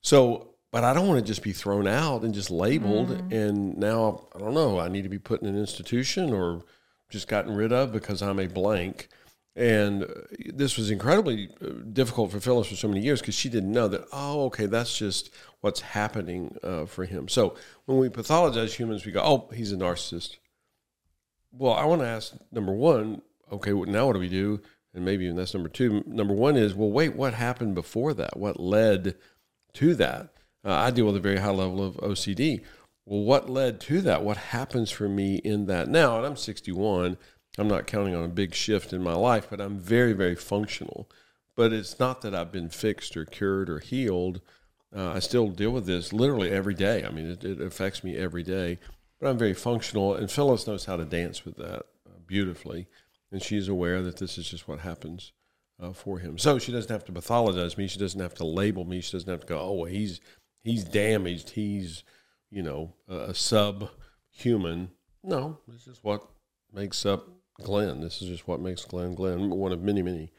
So, 0.00 0.54
but 0.72 0.82
I 0.82 0.94
don't 0.94 1.08
want 1.08 1.20
to 1.20 1.26
just 1.26 1.42
be 1.42 1.52
thrown 1.52 1.86
out 1.86 2.22
and 2.22 2.32
just 2.32 2.50
labeled. 2.50 3.10
And 3.32 3.76
now 3.76 4.28
I 4.34 4.38
don't 4.38 4.54
know. 4.54 4.80
I 4.80 4.88
need 4.88 5.02
to 5.02 5.08
be 5.10 5.18
put 5.18 5.42
in 5.42 5.48
an 5.48 5.58
institution 5.58 6.32
or 6.32 6.64
just 7.10 7.28
gotten 7.28 7.54
rid 7.54 7.72
of 7.72 7.92
because 7.92 8.22
I'm 8.22 8.40
a 8.40 8.46
blank. 8.46 9.08
And 9.56 10.04
uh, 10.04 10.06
this 10.52 10.76
was 10.76 10.90
incredibly 10.90 11.48
uh, 11.62 11.68
difficult 11.90 12.30
for 12.30 12.40
Phyllis 12.40 12.68
for 12.68 12.76
so 12.76 12.88
many 12.88 13.00
years 13.00 13.20
because 13.20 13.34
she 13.34 13.48
didn't 13.48 13.72
know 13.72 13.88
that, 13.88 14.04
oh, 14.12 14.44
okay, 14.44 14.66
that's 14.66 14.96
just 14.96 15.30
what's 15.62 15.80
happening 15.80 16.56
uh, 16.62 16.84
for 16.84 17.06
him. 17.06 17.26
So 17.26 17.56
when 17.86 17.96
we 17.96 18.10
pathologize 18.10 18.74
humans, 18.74 19.06
we 19.06 19.12
go, 19.12 19.22
oh, 19.22 19.50
he's 19.54 19.72
a 19.72 19.76
narcissist. 19.76 20.36
Well, 21.52 21.72
I 21.72 21.86
want 21.86 22.02
to 22.02 22.06
ask 22.06 22.34
number 22.52 22.72
one, 22.72 23.22
okay, 23.50 23.72
well, 23.72 23.90
now 23.90 24.06
what 24.06 24.12
do 24.12 24.18
we 24.18 24.28
do? 24.28 24.60
And 24.92 25.06
maybe 25.06 25.24
even 25.24 25.36
that's 25.36 25.54
number 25.54 25.70
two. 25.70 26.04
Number 26.06 26.34
one 26.34 26.56
is, 26.56 26.74
well, 26.74 26.90
wait, 26.90 27.16
what 27.16 27.32
happened 27.32 27.74
before 27.74 28.12
that? 28.12 28.36
What 28.36 28.60
led 28.60 29.14
to 29.74 29.94
that? 29.94 30.34
Uh, 30.64 30.72
I 30.72 30.90
deal 30.90 31.06
with 31.06 31.16
a 31.16 31.20
very 31.20 31.38
high 31.38 31.50
level 31.50 31.82
of 31.82 31.96
OCD. 31.96 32.62
Well, 33.06 33.22
what 33.22 33.48
led 33.48 33.80
to 33.82 34.02
that? 34.02 34.22
What 34.22 34.36
happens 34.36 34.90
for 34.90 35.08
me 35.08 35.36
in 35.36 35.66
that 35.66 35.88
now? 35.88 36.18
And 36.18 36.26
I'm 36.26 36.36
61. 36.36 37.16
I'm 37.58 37.68
not 37.68 37.86
counting 37.86 38.14
on 38.14 38.24
a 38.24 38.28
big 38.28 38.54
shift 38.54 38.92
in 38.92 39.02
my 39.02 39.14
life, 39.14 39.46
but 39.48 39.60
I'm 39.60 39.78
very, 39.78 40.12
very 40.12 40.34
functional. 40.34 41.08
But 41.54 41.72
it's 41.72 41.98
not 41.98 42.20
that 42.20 42.34
I've 42.34 42.52
been 42.52 42.68
fixed 42.68 43.16
or 43.16 43.24
cured 43.24 43.70
or 43.70 43.78
healed. 43.78 44.42
Uh, 44.94 45.12
I 45.12 45.18
still 45.20 45.48
deal 45.48 45.70
with 45.70 45.86
this 45.86 46.12
literally 46.12 46.50
every 46.50 46.74
day. 46.74 47.04
I 47.04 47.10
mean, 47.10 47.30
it, 47.30 47.44
it 47.44 47.60
affects 47.60 48.04
me 48.04 48.16
every 48.16 48.42
day, 48.42 48.78
but 49.18 49.28
I'm 49.28 49.38
very 49.38 49.54
functional. 49.54 50.14
And 50.14 50.30
Phyllis 50.30 50.66
knows 50.66 50.84
how 50.84 50.96
to 50.96 51.04
dance 51.04 51.44
with 51.44 51.56
that 51.56 51.80
uh, 52.06 52.18
beautifully. 52.26 52.86
And 53.32 53.42
she's 53.42 53.68
aware 53.68 54.02
that 54.02 54.18
this 54.18 54.36
is 54.38 54.48
just 54.48 54.68
what 54.68 54.80
happens 54.80 55.32
uh, 55.80 55.92
for 55.92 56.18
him. 56.18 56.38
So 56.38 56.58
she 56.58 56.72
doesn't 56.72 56.92
have 56.92 57.04
to 57.06 57.12
pathologize 57.12 57.78
me. 57.78 57.88
She 57.88 57.98
doesn't 57.98 58.20
have 58.20 58.34
to 58.34 58.44
label 58.44 58.84
me. 58.84 59.00
She 59.00 59.12
doesn't 59.12 59.30
have 59.30 59.40
to 59.40 59.46
go, 59.46 59.58
oh, 59.58 59.72
well, 59.72 59.90
he's, 59.90 60.20
he's 60.62 60.84
damaged. 60.84 61.50
He's, 61.50 62.04
you 62.50 62.62
know, 62.62 62.92
a, 63.08 63.30
a 63.30 63.34
subhuman. 63.34 64.90
No, 65.24 65.58
this 65.66 65.86
is 65.86 65.98
what 66.02 66.22
makes 66.72 67.04
up 67.04 67.28
Glenn. 67.62 68.00
This 68.00 68.22
is 68.22 68.28
just 68.28 68.46
what 68.46 68.60
makes 68.60 68.84
Glenn 68.84 69.14
Glenn, 69.14 69.50
one 69.50 69.72
of 69.72 69.82
many, 69.82 70.02
many 70.02 70.32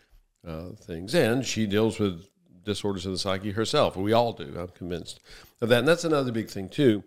uh, 0.48 0.70
things. 0.70 1.14
And 1.16 1.46
she 1.46 1.66
deals 1.66 2.00
with 2.00 2.28
disorders 2.64 3.06
of 3.06 3.14
the 3.14 3.18
psyche 3.18 3.52
herself. 3.52 3.96
We 3.96 4.14
all 4.14 4.34
do. 4.34 4.56
I'm 4.58 4.68
convinced 4.70 5.20
of 5.62 5.70
that. 5.70 5.80
And 5.80 5.88
that's 5.88 6.04
another 6.04 6.32
big 6.32 6.50
thing 6.50 6.70
too, 6.70 7.04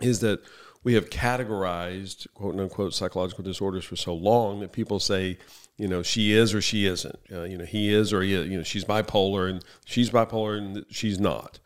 is 0.00 0.20
that 0.20 0.40
we 0.82 0.94
have 0.94 1.10
categorized 1.10 2.26
quote 2.34 2.58
unquote 2.58 2.94
psychological 2.94 3.44
disorders 3.44 3.84
for 3.84 3.96
so 3.96 4.14
long 4.14 4.60
that 4.60 4.72
people 4.72 4.98
say, 4.98 5.38
you 5.76 5.88
know, 5.88 6.02
she 6.02 6.32
is 6.32 6.54
or 6.54 6.60
she 6.60 6.86
isn't. 6.86 7.18
Uh, 7.32 7.42
you 7.42 7.56
know, 7.56 7.64
he 7.64 7.92
is 7.92 8.12
or 8.12 8.22
he 8.22 8.34
is. 8.34 8.48
You 8.48 8.58
know, 8.58 8.64
she's 8.64 8.84
bipolar 8.84 9.48
and 9.48 9.64
she's 9.84 10.10
bipolar 10.10 10.58
and 10.58 10.84
she's 10.90 11.20
not. 11.20 11.58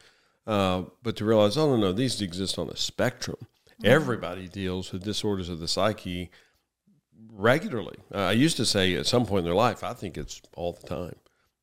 Uh, 0.46 0.82
but 1.02 1.16
to 1.16 1.24
realize, 1.24 1.56
oh 1.56 1.70
no, 1.70 1.76
no, 1.76 1.92
these 1.92 2.20
exist 2.20 2.58
on 2.58 2.68
a 2.68 2.76
spectrum. 2.76 3.38
Everybody 3.82 4.48
deals 4.48 4.92
with 4.92 5.02
disorders 5.02 5.48
of 5.48 5.58
the 5.58 5.68
psyche 5.68 6.30
regularly. 7.34 7.96
Uh, 8.14 8.18
I 8.18 8.32
used 8.32 8.56
to 8.58 8.66
say 8.66 8.94
at 8.94 9.06
some 9.06 9.26
point 9.26 9.40
in 9.40 9.44
their 9.44 9.54
life, 9.54 9.82
I 9.82 9.92
think 9.92 10.16
it's 10.16 10.40
all 10.56 10.72
the 10.72 10.86
time. 10.86 11.16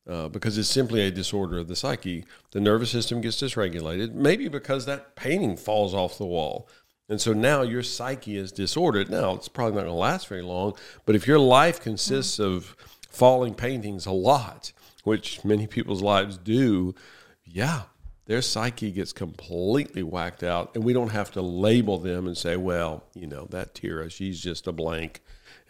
Uh, 0.08 0.28
because 0.28 0.58
it's 0.58 0.68
simply 0.68 1.00
a 1.02 1.12
disorder 1.12 1.58
of 1.58 1.68
the 1.68 1.76
psyche. 1.76 2.24
The 2.50 2.60
nervous 2.60 2.90
system 2.90 3.20
gets 3.20 3.40
dysregulated, 3.40 4.12
maybe 4.12 4.48
because 4.48 4.84
that 4.86 5.14
painting 5.14 5.56
falls 5.56 5.94
off 5.94 6.18
the 6.18 6.26
wall. 6.26 6.68
And 7.08 7.20
so 7.20 7.32
now 7.32 7.62
your 7.62 7.84
psyche 7.84 8.36
is 8.36 8.50
disordered. 8.50 9.08
Now, 9.10 9.34
it's 9.34 9.46
probably 9.46 9.74
not 9.74 9.82
going 9.82 9.94
to 9.94 10.00
last 10.00 10.26
very 10.26 10.42
long, 10.42 10.74
but 11.06 11.14
if 11.14 11.28
your 11.28 11.38
life 11.38 11.80
consists 11.80 12.40
of 12.40 12.76
falling 13.08 13.54
paintings 13.54 14.04
a 14.04 14.10
lot, 14.10 14.72
which 15.04 15.44
many 15.44 15.68
people's 15.68 16.02
lives 16.02 16.36
do, 16.36 16.96
yeah, 17.44 17.82
their 18.26 18.42
psyche 18.42 18.90
gets 18.90 19.12
completely 19.12 20.02
whacked 20.02 20.42
out. 20.42 20.74
And 20.74 20.82
we 20.82 20.92
don't 20.92 21.10
have 21.10 21.30
to 21.32 21.42
label 21.42 21.98
them 21.98 22.26
and 22.26 22.36
say, 22.36 22.56
well, 22.56 23.04
you 23.14 23.26
know, 23.26 23.46
that 23.50 23.74
Tira, 23.74 24.10
she's 24.10 24.40
just 24.40 24.66
a 24.66 24.72
blank. 24.72 25.20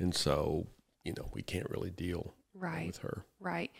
And 0.03 0.15
so, 0.15 0.67
you 1.05 1.15
know, 1.17 1.31
we 1.33 1.43
can't 1.43 1.71
really 1.71 1.91
deal 1.91 2.35
Right. 2.55 2.89
with 2.89 2.99
her. 2.99 3.25
Right. 3.41 3.71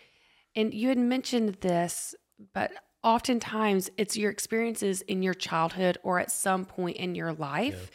And 0.57 0.73
you 0.73 0.88
had 0.88 0.99
mentioned 0.99 1.57
this, 1.61 2.14
but 2.55 2.73
oftentimes 3.02 3.91
it's 3.99 4.17
your 4.17 4.31
experiences 4.31 5.02
in 5.02 5.23
your 5.23 5.35
childhood 5.35 5.99
or 6.02 6.19
at 6.21 6.31
some 6.31 6.64
point 6.64 6.97
in 6.97 7.14
your 7.14 7.33
life 7.33 7.91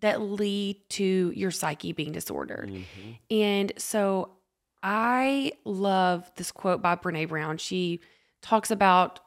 that 0.00 0.20
lead 0.20 0.76
to 0.90 1.32
your 1.34 1.50
psyche 1.50 1.92
being 1.92 2.12
disordered. 2.12 2.68
Mm-hmm. 2.70 3.10
And 3.30 3.72
so 3.78 4.32
I 4.82 5.52
love 5.64 6.30
this 6.36 6.52
quote 6.52 6.82
by 6.82 6.96
Brene 6.96 7.28
Brown. 7.28 7.58
She 7.58 8.00
talks 8.42 8.70
about 8.70 9.20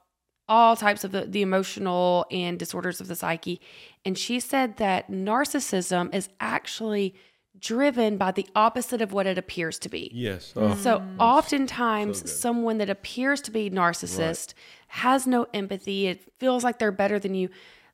all 0.47 0.75
types 0.75 1.03
of 1.03 1.11
the, 1.11 1.21
the 1.25 1.41
emotional 1.41 2.25
and 2.29 2.59
disorders 2.59 2.99
of 2.99 3.07
the 3.07 3.15
psyche. 3.15 3.61
And 4.03 4.17
she 4.17 4.39
said 4.39 4.77
that 4.77 5.09
narcissism 5.09 6.13
is 6.13 6.29
actually 6.39 7.15
driven 7.61 8.17
by 8.17 8.31
the 8.31 8.45
opposite 8.55 9.01
of 9.01 9.13
what 9.13 9.27
it 9.27 9.37
appears 9.37 9.79
to 9.79 9.89
be. 9.89 10.11
Yes. 10.13 10.53
Mm. 10.55 10.71
Oh, 10.71 10.75
So 10.75 10.99
mm. 10.99 11.15
oftentimes, 11.19 12.19
so 12.19 12.25
someone 12.25 12.79
that 12.79 12.89
appears 12.89 13.39
to 13.41 13.51
be 13.51 13.69
narcissist 13.69 14.53
has 14.87 15.27
no 15.27 15.47
empathy. 15.53 16.07
It 16.07 16.33
feels 16.37 16.63
like 16.63 16.79
they're 16.79 16.91
better 16.91 17.19
than 17.19 17.35
you. 17.35 17.49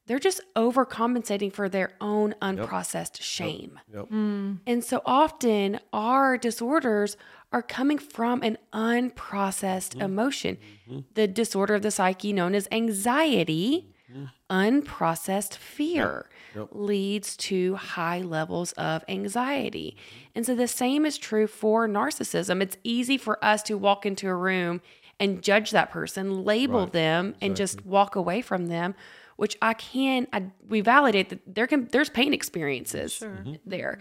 They're 0.07 0.19
just 0.19 0.39
overcompensating 0.55 1.51
for 1.51 1.67
their 1.67 1.93
own 1.99 2.33
unprocessed 2.41 3.21
shame. 3.21 3.77
Yep. 3.93 4.09
Mm. 4.09 4.59
And 4.65 4.83
so 4.83 5.01
often, 5.05 5.81
our 5.91 6.37
disorders 6.37 7.17
are 7.51 7.61
coming 7.61 7.97
from 7.97 8.41
an 8.41 8.57
unprocessed 8.73 9.91
mm-hmm. 9.91 10.01
emotion. 10.01 10.57
Mm-hmm. 10.89 10.99
The 11.15 11.27
disorder 11.27 11.75
of 11.75 11.81
the 11.81 11.91
psyche, 11.91 12.31
known 12.31 12.55
as 12.55 12.69
anxiety, 12.71 13.93
mm-hmm. 14.09 14.25
unprocessed 14.49 15.55
fear 15.55 16.29
leads 16.71 17.37
to 17.37 17.75
high 17.75 18.19
levels 18.19 18.71
of 18.73 19.03
anxiety. 19.07 19.95
And 20.35 20.45
so 20.45 20.55
the 20.55 20.67
same 20.67 21.05
is 21.05 21.17
true 21.17 21.47
for 21.47 21.87
narcissism. 21.87 22.61
It's 22.61 22.77
easy 22.83 23.17
for 23.17 23.43
us 23.43 23.63
to 23.63 23.77
walk 23.77 24.05
into 24.05 24.27
a 24.27 24.35
room 24.35 24.81
and 25.19 25.41
judge 25.41 25.71
that 25.71 25.89
person, 25.91 26.43
label 26.43 26.81
Right. 26.81 26.93
them, 26.93 27.35
and 27.41 27.55
just 27.55 27.85
walk 27.85 28.15
away 28.15 28.41
from 28.41 28.67
them. 28.67 28.95
Which 29.35 29.55
I 29.61 29.73
can, 29.75 30.27
I, 30.33 30.45
we 30.67 30.81
validate 30.81 31.29
that 31.29 31.39
there 31.45 31.67
can, 31.67 31.87
there's 31.91 32.09
pain 32.09 32.33
experiences 32.33 33.23
there, 33.65 33.99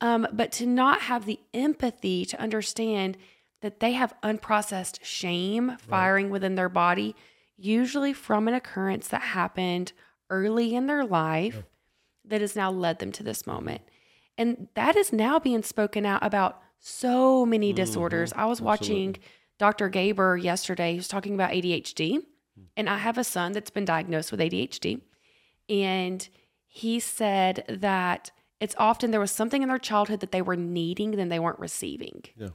um, 0.00 0.26
but 0.32 0.50
to 0.52 0.66
not 0.66 1.02
have 1.02 1.24
the 1.24 1.38
empathy 1.54 2.24
to 2.26 2.40
understand 2.40 3.16
that 3.60 3.78
they 3.78 3.92
have 3.92 4.12
unprocessed 4.24 4.98
shame 5.04 5.76
firing 5.78 6.30
within 6.30 6.56
their 6.56 6.68
body, 6.68 7.14
usually 7.56 8.12
from 8.12 8.48
an 8.48 8.54
occurrence 8.54 9.06
that 9.06 9.22
happened 9.22 9.92
early 10.30 10.74
in 10.74 10.86
their 10.86 11.04
life 11.04 11.62
that 12.24 12.40
has 12.40 12.56
now 12.56 12.70
led 12.70 12.98
them 12.98 13.12
to 13.12 13.22
this 13.22 13.46
moment. 13.46 13.82
And 14.38 14.68
that 14.74 14.96
is 14.96 15.12
now 15.12 15.38
being 15.38 15.62
spoken 15.62 16.06
out 16.06 16.24
about 16.24 16.60
so 16.78 17.46
many 17.46 17.70
mm-hmm. 17.70 17.76
disorders. 17.76 18.32
I 18.34 18.46
was 18.46 18.60
watching 18.60 19.16
Dr. 19.58 19.88
Gabor 19.88 20.36
yesterday. 20.36 20.92
He 20.92 20.96
was 20.96 21.08
talking 21.08 21.34
about 21.34 21.50
ADHD. 21.50 22.14
Hmm. 22.14 22.62
And 22.76 22.88
I 22.88 22.98
have 22.98 23.18
a 23.18 23.24
son 23.24 23.52
that's 23.52 23.70
been 23.70 23.84
diagnosed 23.84 24.30
with 24.30 24.40
ADHD. 24.40 25.00
And 25.68 26.28
he 26.66 26.98
said 27.00 27.64
that 27.68 28.30
it's 28.60 28.74
often 28.78 29.10
there 29.10 29.20
was 29.20 29.30
something 29.30 29.62
in 29.62 29.68
their 29.68 29.78
childhood 29.78 30.20
that 30.20 30.32
they 30.32 30.42
were 30.42 30.56
needing 30.56 31.12
than 31.12 31.28
they 31.28 31.38
weren't 31.38 31.58
receiving. 31.58 32.24
Yeah. 32.36 32.48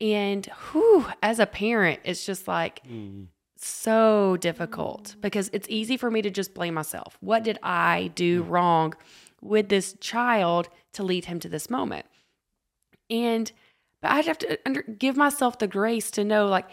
And 0.00 0.46
whew, 0.72 1.06
as 1.22 1.38
a 1.38 1.46
parent, 1.46 2.00
it's 2.04 2.26
just 2.26 2.48
like 2.48 2.82
mm-hmm. 2.84 3.24
So 3.66 4.36
difficult 4.38 5.16
because 5.20 5.50
it's 5.52 5.68
easy 5.68 5.96
for 5.96 6.10
me 6.10 6.22
to 6.22 6.30
just 6.30 6.54
blame 6.54 6.74
myself. 6.74 7.16
What 7.20 7.44
did 7.44 7.58
I 7.62 8.10
do 8.14 8.42
wrong 8.42 8.94
with 9.40 9.68
this 9.68 9.94
child 10.00 10.68
to 10.92 11.02
lead 11.02 11.26
him 11.26 11.40
to 11.40 11.48
this 11.48 11.70
moment? 11.70 12.06
And 13.10 13.50
but 14.00 14.10
I'd 14.10 14.26
have 14.26 14.38
to 14.38 14.58
under, 14.66 14.82
give 14.82 15.16
myself 15.16 15.58
the 15.58 15.66
grace 15.66 16.10
to 16.12 16.24
know 16.24 16.46
like 16.46 16.66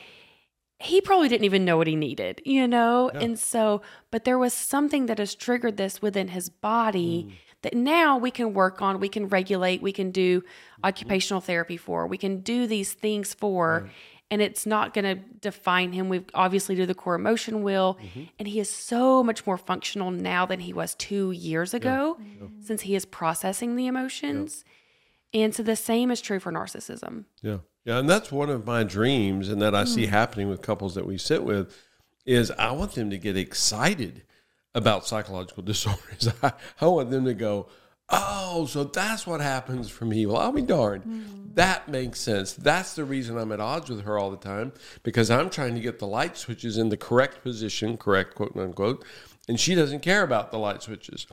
he 0.79 0.99
probably 0.99 1.29
didn't 1.29 1.45
even 1.45 1.63
know 1.63 1.77
what 1.77 1.87
he 1.87 1.95
needed, 1.95 2.41
you 2.43 2.67
know? 2.67 3.09
And 3.09 3.37
so, 3.37 3.81
but 4.09 4.23
there 4.23 4.39
was 4.39 4.53
something 4.53 5.05
that 5.05 5.19
has 5.19 5.35
triggered 5.35 5.77
this 5.77 6.01
within 6.01 6.29
his 6.29 6.49
body 6.49 7.27
Mm. 7.29 7.33
that 7.61 7.73
now 7.75 8.17
we 8.17 8.31
can 8.31 8.53
work 8.53 8.81
on, 8.81 8.99
we 8.99 9.07
can 9.07 9.27
regulate, 9.27 9.83
we 9.83 9.91
can 9.91 10.09
do 10.09 10.43
occupational 10.83 11.39
therapy 11.39 11.77
for, 11.77 12.07
we 12.07 12.17
can 12.17 12.39
do 12.39 12.65
these 12.65 12.93
things 12.93 13.33
for. 13.33 13.89
And 14.31 14.41
it's 14.41 14.65
not 14.65 14.93
going 14.93 15.03
to 15.03 15.15
define 15.41 15.91
him. 15.91 16.07
We've 16.09 16.25
obviously 16.33 16.73
do 16.73 16.85
the 16.85 16.95
core 16.95 17.15
emotion 17.15 17.61
wheel, 17.63 17.99
Mm-hmm. 18.01 18.23
and 18.39 18.47
he 18.47 18.59
is 18.61 18.69
so 18.69 19.21
much 19.21 19.45
more 19.45 19.57
functional 19.57 20.09
now 20.09 20.45
than 20.45 20.61
he 20.61 20.71
was 20.73 20.95
two 20.95 21.31
years 21.31 21.73
ago, 21.73 22.17
since 22.61 22.81
he 22.83 22.95
is 22.95 23.05
processing 23.05 23.75
the 23.75 23.87
emotions. 23.87 24.63
And 25.33 25.53
so 25.53 25.63
the 25.63 25.75
same 25.75 26.09
is 26.11 26.21
true 26.21 26.39
for 26.39 26.51
narcissism. 26.51 27.25
Yeah. 27.41 27.57
Yeah. 27.85 27.97
And 27.99 28.09
that's 28.09 28.31
one 28.31 28.49
of 28.49 28.65
my 28.65 28.83
dreams 28.83 29.49
and 29.49 29.61
that 29.61 29.75
I 29.75 29.83
see 29.85 30.05
happening 30.07 30.49
with 30.49 30.61
couples 30.61 30.95
that 30.95 31.05
we 31.05 31.17
sit 31.17 31.43
with 31.43 31.75
is 32.25 32.51
I 32.51 32.71
want 32.71 32.93
them 32.93 33.09
to 33.09 33.17
get 33.17 33.35
excited 33.37 34.23
about 34.75 35.05
psychological 35.07 35.63
disorders. 35.73 36.29
I, 36.41 36.53
I 36.79 36.85
want 36.85 37.09
them 37.11 37.25
to 37.25 37.33
go, 37.33 37.67
Oh, 38.11 38.65
so 38.65 38.83
that's 38.83 39.25
what 39.25 39.41
happens 39.41 39.89
for 39.89 40.05
me. 40.05 40.25
Well, 40.25 40.37
I'll 40.37 40.51
be 40.51 40.61
darned. 40.61 41.03
Hmm. 41.03 41.21
That 41.55 41.89
makes 41.89 42.19
sense. 42.19 42.53
That's 42.53 42.95
the 42.95 43.03
reason 43.03 43.37
I'm 43.37 43.51
at 43.51 43.59
odds 43.59 43.89
with 43.89 44.03
her 44.03 44.17
all 44.17 44.31
the 44.31 44.37
time 44.37 44.71
because 45.03 45.29
I'm 45.29 45.49
trying 45.49 45.75
to 45.75 45.81
get 45.81 45.99
the 45.99 46.07
light 46.07 46.37
switches 46.37 46.77
in 46.77 46.89
the 46.89 46.97
correct 46.97 47.43
position, 47.43 47.97
correct, 47.97 48.35
quote 48.35 48.55
unquote, 48.55 49.03
and 49.49 49.59
she 49.59 49.75
doesn't 49.75 49.99
care 49.99 50.23
about 50.23 50.51
the 50.51 50.57
light 50.57 50.81
switches. 50.81 51.27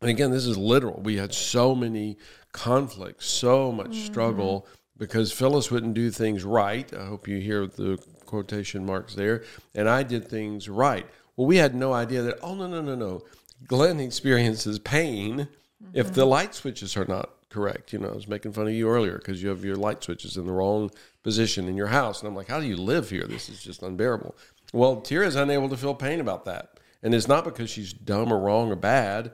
And 0.00 0.10
again, 0.10 0.30
this 0.30 0.46
is 0.46 0.56
literal. 0.56 1.00
We 1.00 1.16
had 1.16 1.34
so 1.34 1.74
many 1.74 2.18
conflicts, 2.52 3.26
so 3.26 3.70
much 3.70 3.90
mm-hmm. 3.90 4.06
struggle 4.06 4.66
because 4.96 5.32
Phyllis 5.32 5.70
wouldn't 5.70 5.94
do 5.94 6.10
things 6.10 6.44
right. 6.44 6.92
I 6.94 7.06
hope 7.06 7.26
you 7.26 7.38
hear 7.38 7.66
the 7.66 7.98
quotation 8.26 8.84
marks 8.84 9.14
there. 9.14 9.44
And 9.74 9.88
I 9.88 10.02
did 10.02 10.28
things 10.28 10.68
right. 10.68 11.06
Well, 11.36 11.46
we 11.46 11.56
had 11.56 11.74
no 11.74 11.92
idea 11.92 12.22
that, 12.22 12.38
oh, 12.42 12.54
no, 12.54 12.66
no, 12.66 12.82
no, 12.82 12.94
no. 12.94 13.22
Glenn 13.66 14.00
experiences 14.00 14.78
pain 14.78 15.48
if 15.92 16.12
the 16.12 16.24
light 16.24 16.54
switches 16.54 16.96
are 16.96 17.04
not 17.04 17.30
correct. 17.50 17.92
You 17.92 17.98
know, 17.98 18.08
I 18.08 18.14
was 18.14 18.28
making 18.28 18.52
fun 18.52 18.68
of 18.68 18.72
you 18.72 18.88
earlier 18.88 19.18
because 19.18 19.42
you 19.42 19.48
have 19.48 19.64
your 19.64 19.76
light 19.76 20.02
switches 20.02 20.36
in 20.36 20.46
the 20.46 20.52
wrong 20.52 20.90
position 21.22 21.68
in 21.68 21.76
your 21.76 21.88
house. 21.88 22.20
And 22.20 22.28
I'm 22.28 22.34
like, 22.34 22.48
how 22.48 22.60
do 22.60 22.66
you 22.66 22.76
live 22.76 23.10
here? 23.10 23.26
This 23.26 23.48
is 23.48 23.62
just 23.62 23.82
unbearable. 23.82 24.34
Well, 24.72 25.00
Tira 25.00 25.26
is 25.26 25.36
unable 25.36 25.68
to 25.68 25.76
feel 25.76 25.94
pain 25.94 26.20
about 26.20 26.44
that. 26.44 26.78
And 27.02 27.14
it's 27.14 27.28
not 27.28 27.44
because 27.44 27.70
she's 27.70 27.92
dumb 27.92 28.32
or 28.32 28.38
wrong 28.38 28.70
or 28.70 28.76
bad. 28.76 29.32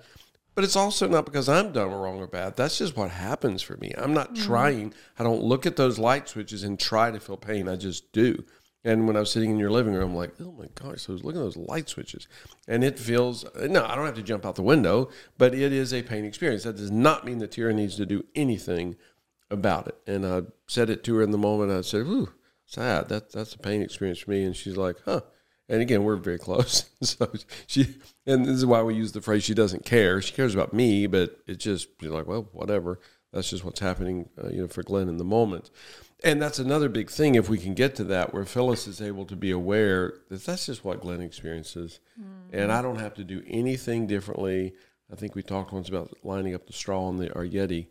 But 0.54 0.64
it's 0.64 0.76
also 0.76 1.06
not 1.06 1.26
because 1.26 1.50
I'm 1.50 1.72
dumb 1.72 1.92
or 1.92 2.00
wrong 2.00 2.18
or 2.18 2.26
bad. 2.26 2.56
That's 2.56 2.78
just 2.78 2.96
what 2.96 3.10
happens 3.10 3.60
for 3.60 3.76
me. 3.76 3.92
I'm 3.98 4.14
not 4.14 4.32
mm-hmm. 4.32 4.46
trying. 4.46 4.94
I 5.18 5.22
don't 5.22 5.42
look 5.42 5.66
at 5.66 5.76
those 5.76 5.98
light 5.98 6.30
switches 6.30 6.62
and 6.62 6.80
try 6.80 7.10
to 7.10 7.20
feel 7.20 7.36
pain. 7.36 7.68
I 7.68 7.76
just 7.76 8.10
do. 8.12 8.42
And 8.86 9.08
when 9.08 9.16
I 9.16 9.20
was 9.20 9.32
sitting 9.32 9.50
in 9.50 9.58
your 9.58 9.72
living 9.72 9.94
room, 9.94 10.10
I'm 10.10 10.16
like, 10.16 10.34
oh 10.40 10.52
my 10.52 10.68
gosh, 10.76 11.08
was 11.08 11.24
looking 11.24 11.40
at 11.40 11.44
those 11.44 11.56
light 11.56 11.88
switches. 11.88 12.28
And 12.68 12.84
it 12.84 13.00
feels, 13.00 13.44
no, 13.60 13.84
I 13.84 13.96
don't 13.96 14.06
have 14.06 14.14
to 14.14 14.22
jump 14.22 14.46
out 14.46 14.54
the 14.54 14.62
window, 14.62 15.10
but 15.36 15.56
it 15.56 15.72
is 15.72 15.92
a 15.92 16.04
pain 16.04 16.24
experience. 16.24 16.62
That 16.62 16.76
does 16.76 16.92
not 16.92 17.24
mean 17.24 17.38
that 17.38 17.50
Tira 17.50 17.74
needs 17.74 17.96
to 17.96 18.06
do 18.06 18.24
anything 18.36 18.94
about 19.50 19.88
it. 19.88 19.96
And 20.06 20.24
I 20.24 20.42
said 20.68 20.88
it 20.88 21.02
to 21.02 21.16
her 21.16 21.22
in 21.22 21.32
the 21.32 21.36
moment. 21.36 21.72
I 21.72 21.80
said, 21.80 22.02
ooh, 22.02 22.32
sad. 22.64 23.08
That, 23.08 23.32
that's 23.32 23.56
a 23.56 23.58
pain 23.58 23.82
experience 23.82 24.20
for 24.20 24.30
me. 24.30 24.44
And 24.44 24.54
she's 24.54 24.76
like, 24.76 24.98
huh. 25.04 25.22
And 25.68 25.82
again, 25.82 26.04
we're 26.04 26.14
very 26.14 26.38
close. 26.48 26.88
so 27.02 27.28
she, 27.66 27.96
and 28.24 28.46
this 28.46 28.54
is 28.54 28.66
why 28.66 28.82
we 28.82 28.94
use 28.94 29.10
the 29.10 29.20
phrase, 29.20 29.42
she 29.42 29.54
doesn't 29.54 29.84
care. 29.84 30.22
She 30.22 30.32
cares 30.32 30.54
about 30.54 30.72
me, 30.72 31.08
but 31.08 31.40
it's 31.48 31.64
just, 31.64 31.88
you're 32.00 32.12
like, 32.12 32.28
well, 32.28 32.48
whatever. 32.52 33.00
That's 33.32 33.50
just 33.50 33.64
what's 33.64 33.80
happening, 33.80 34.28
uh, 34.40 34.50
you 34.50 34.60
know, 34.62 34.68
for 34.68 34.84
Glenn 34.84 35.08
in 35.08 35.16
the 35.16 35.24
moment. 35.24 35.70
And 36.24 36.40
that's 36.40 36.58
another 36.58 36.88
big 36.88 37.10
thing 37.10 37.34
if 37.34 37.48
we 37.48 37.58
can 37.58 37.74
get 37.74 37.94
to 37.96 38.04
that, 38.04 38.32
where 38.32 38.44
Phyllis 38.44 38.86
is 38.86 39.02
able 39.02 39.26
to 39.26 39.36
be 39.36 39.50
aware 39.50 40.14
that 40.30 40.44
that's 40.44 40.66
just 40.66 40.84
what 40.84 41.02
Glenn 41.02 41.20
experiences. 41.20 42.00
Mm-hmm. 42.18 42.56
And 42.58 42.72
I 42.72 42.80
don't 42.80 42.98
have 42.98 43.14
to 43.14 43.24
do 43.24 43.42
anything 43.46 44.06
differently. 44.06 44.74
I 45.12 45.16
think 45.16 45.34
we 45.34 45.42
talked 45.42 45.72
once 45.72 45.88
about 45.88 46.10
lining 46.24 46.54
up 46.54 46.66
the 46.66 46.72
straw 46.72 47.08
in 47.10 47.18
the 47.18 47.32
our 47.34 47.44
Yeti 47.44 47.88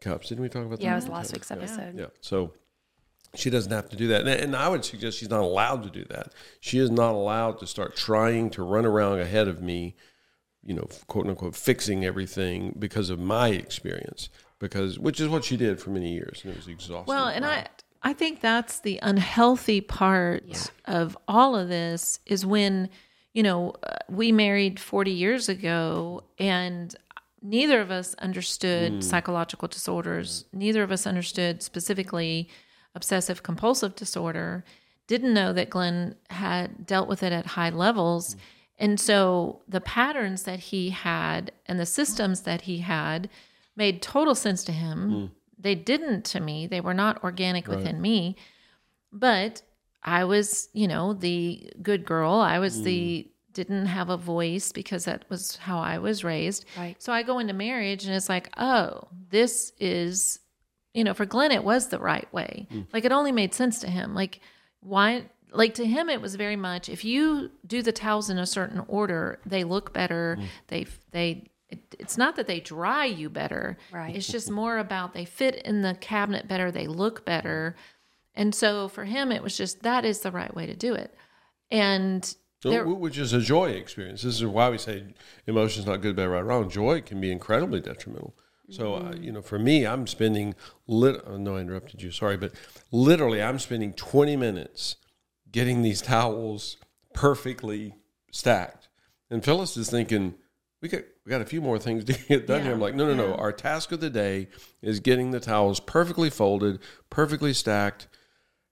cups. 0.00 0.28
Didn't 0.28 0.42
we 0.42 0.48
talk 0.48 0.64
about 0.64 0.78
that? 0.78 0.84
Yeah, 0.84 0.92
it 0.92 0.96
was 0.96 1.08
last 1.08 1.32
week's 1.32 1.50
episode. 1.50 1.98
Yeah. 1.98 2.06
So 2.20 2.52
she 3.34 3.50
doesn't 3.50 3.72
have 3.72 3.88
to 3.90 3.96
do 3.96 4.08
that. 4.08 4.20
And, 4.20 4.28
and 4.28 4.56
I 4.56 4.68
would 4.68 4.84
suggest 4.84 5.18
she's 5.18 5.30
not 5.30 5.40
allowed 5.40 5.82
to 5.82 5.90
do 5.90 6.04
that. 6.10 6.32
She 6.60 6.78
is 6.78 6.90
not 6.90 7.12
allowed 7.12 7.58
to 7.58 7.66
start 7.66 7.96
trying 7.96 8.50
to 8.50 8.62
run 8.62 8.86
around 8.86 9.18
ahead 9.18 9.48
of 9.48 9.60
me, 9.60 9.96
you 10.62 10.74
know, 10.74 10.88
quote 11.08 11.26
unquote, 11.26 11.56
fixing 11.56 12.04
everything 12.04 12.74
because 12.78 13.10
of 13.10 13.18
my 13.18 13.48
experience, 13.48 14.28
because 14.58 14.98
which 14.98 15.20
is 15.20 15.28
what 15.28 15.44
she 15.44 15.56
did 15.56 15.80
for 15.80 15.90
many 15.90 16.12
years. 16.12 16.40
And 16.42 16.52
it 16.52 16.56
was 16.56 16.68
exhausting. 16.68 17.04
Well, 17.06 17.28
and 17.28 17.44
I 17.44 17.68
I 18.04 18.12
think 18.12 18.40
that's 18.40 18.80
the 18.80 19.00
unhealthy 19.02 19.80
part 19.80 20.70
of 20.84 21.16
all 21.26 21.56
of 21.56 21.68
this 21.68 22.20
is 22.26 22.44
when, 22.44 22.90
you 23.32 23.42
know, 23.42 23.72
uh, 23.82 23.96
we 24.10 24.30
married 24.30 24.78
40 24.78 25.10
years 25.10 25.48
ago 25.48 26.22
and 26.38 26.94
neither 27.40 27.80
of 27.80 27.90
us 27.90 28.14
understood 28.16 29.02
psychological 29.02 29.68
disorders. 29.68 30.44
Neither 30.52 30.82
of 30.82 30.92
us 30.92 31.06
understood 31.06 31.62
specifically 31.62 32.48
obsessive 32.94 33.42
compulsive 33.42 33.96
disorder. 33.96 34.64
Didn't 35.06 35.32
know 35.32 35.54
that 35.54 35.70
Glenn 35.70 36.16
had 36.28 36.86
dealt 36.86 37.08
with 37.08 37.22
it 37.22 37.32
at 37.32 37.46
high 37.46 37.70
levels. 37.70 38.36
And 38.78 39.00
so 39.00 39.62
the 39.66 39.80
patterns 39.80 40.42
that 40.42 40.58
he 40.58 40.90
had 40.90 41.52
and 41.64 41.80
the 41.80 41.86
systems 41.86 42.42
that 42.42 42.62
he 42.62 42.78
had 42.78 43.30
made 43.76 44.02
total 44.02 44.34
sense 44.34 44.64
to 44.64 44.72
him. 44.72 45.10
Hmm. 45.10 45.26
They 45.58 45.74
didn't 45.74 46.24
to 46.26 46.40
me. 46.40 46.66
They 46.66 46.80
were 46.80 46.94
not 46.94 47.24
organic 47.24 47.68
within 47.68 48.00
me. 48.00 48.36
But 49.12 49.62
I 50.02 50.24
was, 50.24 50.68
you 50.72 50.86
know, 50.86 51.14
the 51.14 51.72
good 51.80 52.04
girl. 52.04 52.34
I 52.34 52.58
was 52.58 52.82
the 52.82 53.22
hmm. 53.22 53.28
didn't 53.52 53.86
have 53.86 54.10
a 54.10 54.16
voice 54.16 54.72
because 54.72 55.06
that 55.06 55.24
was 55.30 55.56
how 55.56 55.78
I 55.78 55.98
was 55.98 56.22
raised. 56.22 56.66
Right. 56.76 57.02
So 57.02 57.12
I 57.12 57.22
go 57.22 57.38
into 57.38 57.54
marriage 57.54 58.04
and 58.04 58.14
it's 58.14 58.28
like, 58.28 58.50
oh, 58.58 59.08
this 59.30 59.72
is, 59.80 60.40
you 60.92 61.04
know, 61.04 61.14
for 61.14 61.24
Glenn, 61.24 61.52
it 61.52 61.64
was 61.64 61.88
the 61.88 61.98
right 61.98 62.30
way. 62.32 62.66
Hmm. 62.70 62.82
Like 62.92 63.04
it 63.04 63.12
only 63.12 63.32
made 63.32 63.54
sense 63.54 63.80
to 63.80 63.88
him. 63.88 64.14
Like, 64.14 64.40
why? 64.80 65.24
Like 65.50 65.74
to 65.74 65.86
him, 65.86 66.10
it 66.10 66.20
was 66.20 66.34
very 66.34 66.56
much 66.56 66.88
if 66.88 67.04
you 67.04 67.52
do 67.66 67.80
the 67.80 67.92
towels 67.92 68.28
in 68.28 68.38
a 68.38 68.46
certain 68.46 68.84
order, 68.88 69.38
they 69.46 69.64
look 69.64 69.94
better. 69.94 70.36
They, 70.66 70.86
they, 71.12 71.44
it, 71.74 71.96
it's 71.98 72.16
not 72.18 72.36
that 72.36 72.46
they 72.46 72.60
dry 72.60 73.04
you 73.04 73.28
better. 73.30 73.76
Right. 73.92 74.14
It's 74.16 74.26
just 74.26 74.50
more 74.50 74.78
about 74.78 75.12
they 75.14 75.24
fit 75.24 75.56
in 75.64 75.82
the 75.82 75.94
cabinet 75.94 76.48
better, 76.48 76.70
they 76.70 76.86
look 76.86 77.24
better. 77.24 77.76
And 78.34 78.54
so 78.54 78.88
for 78.88 79.04
him, 79.04 79.30
it 79.30 79.42
was 79.42 79.56
just 79.56 79.82
that 79.82 80.04
is 80.04 80.20
the 80.20 80.30
right 80.30 80.54
way 80.54 80.66
to 80.66 80.74
do 80.74 80.94
it. 80.94 81.14
And 81.70 82.24
So, 82.62 82.70
there- 82.70 82.86
which 82.86 83.18
is 83.18 83.32
a 83.32 83.40
joy 83.40 83.70
experience. 83.70 84.22
This 84.22 84.34
is 84.36 84.44
why 84.44 84.70
we 84.70 84.78
say 84.78 85.04
emotion's 85.46 85.86
not 85.86 86.00
good, 86.00 86.16
bad, 86.16 86.28
right, 86.28 86.40
wrong. 86.44 86.68
Joy 86.70 87.00
can 87.02 87.20
be 87.20 87.30
incredibly 87.30 87.80
detrimental. 87.80 88.34
So, 88.70 88.94
uh, 88.94 89.12
you 89.20 89.30
know, 89.30 89.42
for 89.42 89.58
me, 89.58 89.86
I'm 89.86 90.06
spending 90.06 90.54
lit. 90.86 91.20
Oh, 91.26 91.36
no, 91.36 91.56
I 91.56 91.60
interrupted 91.60 92.00
you. 92.02 92.10
Sorry, 92.10 92.38
but 92.38 92.52
literally, 92.90 93.42
I'm 93.42 93.58
spending 93.58 93.92
20 93.92 94.36
minutes 94.36 94.96
getting 95.52 95.82
these 95.82 96.00
towels 96.00 96.78
perfectly 97.12 97.94
stacked. 98.32 98.88
And 99.30 99.44
Phyllis 99.44 99.76
is 99.76 99.90
thinking, 99.90 100.34
we 100.84 100.90
got 100.90 101.02
we 101.24 101.30
got 101.30 101.40
a 101.40 101.46
few 101.46 101.62
more 101.62 101.78
things 101.78 102.04
to 102.04 102.12
get 102.12 102.46
done 102.46 102.62
here. 102.62 102.72
I'm 102.72 102.80
like, 102.80 102.94
no, 102.94 103.06
no, 103.06 103.14
no. 103.14 103.34
Our 103.36 103.52
task 103.52 103.90
of 103.90 104.00
the 104.00 104.10
day 104.10 104.48
is 104.82 105.00
getting 105.00 105.30
the 105.30 105.40
towels 105.40 105.80
perfectly 105.80 106.28
folded, 106.28 106.78
perfectly 107.08 107.54
stacked, 107.54 108.06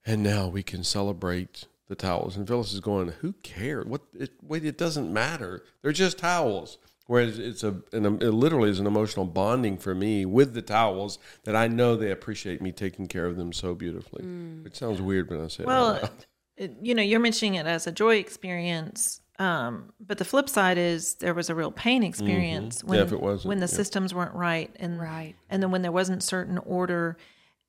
and 0.05 0.23
now 0.23 0.47
we 0.47 0.63
can 0.63 0.85
celebrate 0.85 1.67
the 1.89 1.95
towels. 1.95 2.37
And 2.37 2.47
Phyllis 2.47 2.75
is 2.75 2.81
going, 2.81 3.09
who 3.21 3.33
cares? 3.43 3.87
What? 3.87 4.03
It, 4.13 4.33
wait, 4.43 4.67
it 4.67 4.77
doesn't 4.77 5.11
matter. 5.11 5.65
They're 5.81 5.93
just 5.93 6.19
towels. 6.19 6.77
Whereas 7.07 7.39
it's 7.39 7.65
a, 7.65 7.83
an, 7.93 8.05
it 8.05 8.31
literally 8.31 8.71
is 8.71 8.79
an 8.79 8.87
emotional 8.87 9.27
bonding 9.27 9.79
for 9.79 9.95
me 9.95 10.25
with 10.27 10.53
the 10.53 10.63
towels 10.63 11.19
that 11.45 11.57
I 11.57 11.67
know 11.67 11.97
they 11.97 12.11
appreciate 12.11 12.61
me 12.63 12.73
taking 12.73 13.07
care 13.07 13.27
of 13.27 13.37
them 13.37 13.55
so 13.55 13.75
beautifully. 13.75 14.23
Mm. 14.23 14.67
It 14.67 14.77
sounds 14.77 15.01
weird 15.01 15.31
when 15.31 15.41
I 15.41 15.49
say 15.49 15.65
it. 15.65 15.67
Well, 15.67 16.11
it, 16.59 16.77
you 16.81 16.95
know, 16.95 17.03
you're 17.03 17.21
mentioning 17.21 17.55
it 17.55 17.67
as 17.67 17.87
a 17.87 17.93
joy 17.93 18.17
experience, 18.17 19.22
um, 19.43 19.93
but 20.01 20.19
the 20.19 20.25
flip 20.25 20.49
side 20.49 20.79
is 20.79 21.15
there 21.17 21.35
was 21.35 21.49
a 21.51 21.55
real 21.55 21.73
pain 21.73 22.03
experience 22.03 22.83
when 22.85 22.99
Mm-hmm. 22.99 23.03
Yeah, 23.03 23.07
if 23.07 23.13
it 23.13 23.21
wasn't, 23.23 23.49
when 23.49 23.59
the 23.59 23.73
yeah. 23.73 23.79
systems 23.81 24.15
weren't 24.15 24.35
right, 24.35 24.71
and 24.79 25.01
Right. 25.01 25.35
and 25.51 25.63
then 25.63 25.71
when 25.73 25.83
there 25.83 25.93
wasn't 26.01 26.23
certain 26.23 26.59
order, 26.59 27.17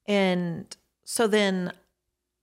and 0.08 0.66
so 1.06 1.28
then 1.28 1.72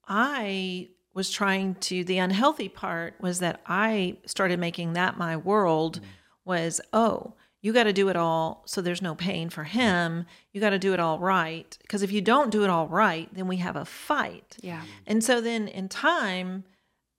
I 0.08 0.88
was 1.14 1.30
trying 1.30 1.74
to. 1.76 2.04
The 2.04 2.18
unhealthy 2.18 2.68
part 2.68 3.14
was 3.20 3.38
that 3.40 3.60
I 3.66 4.16
started 4.26 4.58
making 4.58 4.92
that 4.94 5.18
my 5.18 5.36
world 5.36 6.00
was 6.44 6.80
oh. 6.92 7.34
You 7.62 7.74
got 7.74 7.84
to 7.84 7.92
do 7.92 8.08
it 8.08 8.16
all 8.16 8.62
so 8.64 8.80
there's 8.80 9.02
no 9.02 9.14
pain 9.14 9.50
for 9.50 9.64
him. 9.64 10.24
You 10.54 10.62
got 10.62 10.70
to 10.70 10.78
do 10.78 10.94
it 10.94 11.00
all 11.00 11.18
right. 11.18 11.76
Because 11.82 12.02
if 12.02 12.10
you 12.10 12.22
don't 12.22 12.50
do 12.50 12.64
it 12.64 12.70
all 12.70 12.88
right, 12.88 13.28
then 13.34 13.48
we 13.48 13.58
have 13.58 13.76
a 13.76 13.84
fight. 13.84 14.56
Yeah. 14.62 14.80
And 15.06 15.22
so 15.22 15.42
then 15.42 15.68
in 15.68 15.90
time, 15.90 16.64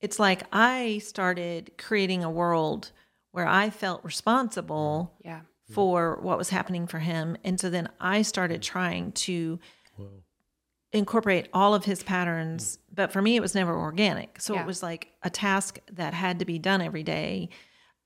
it's 0.02 0.18
like 0.18 0.42
I 0.52 0.98
started 0.98 1.72
creating 1.78 2.22
a 2.22 2.30
world 2.30 2.90
where 3.30 3.46
I 3.46 3.70
felt 3.70 4.04
responsible 4.04 5.14
mm. 5.18 5.24
Yeah. 5.24 5.40
for 5.70 6.18
what 6.20 6.36
was 6.36 6.50
happening 6.50 6.86
for 6.86 6.98
him. 6.98 7.36
And 7.44 7.58
so 7.58 7.70
then 7.70 7.88
I 8.00 8.22
started 8.22 8.60
mm. 8.60 8.64
trying 8.64 9.12
to 9.12 9.58
incorporate 10.92 11.48
all 11.54 11.74
of 11.74 11.86
his 11.86 12.02
patterns. 12.02 12.76
Mm. 12.76 12.94
But 12.94 13.12
for 13.12 13.22
me, 13.22 13.36
it 13.36 13.40
was 13.40 13.54
never 13.54 13.74
organic. 13.74 14.40
So 14.40 14.54
Yeah. 14.54 14.62
it 14.62 14.66
was 14.66 14.82
like 14.82 15.08
a 15.22 15.30
task 15.30 15.78
that 15.92 16.12
had 16.12 16.38
to 16.40 16.44
be 16.44 16.58
done 16.58 16.82
every 16.82 17.02
day. 17.02 17.48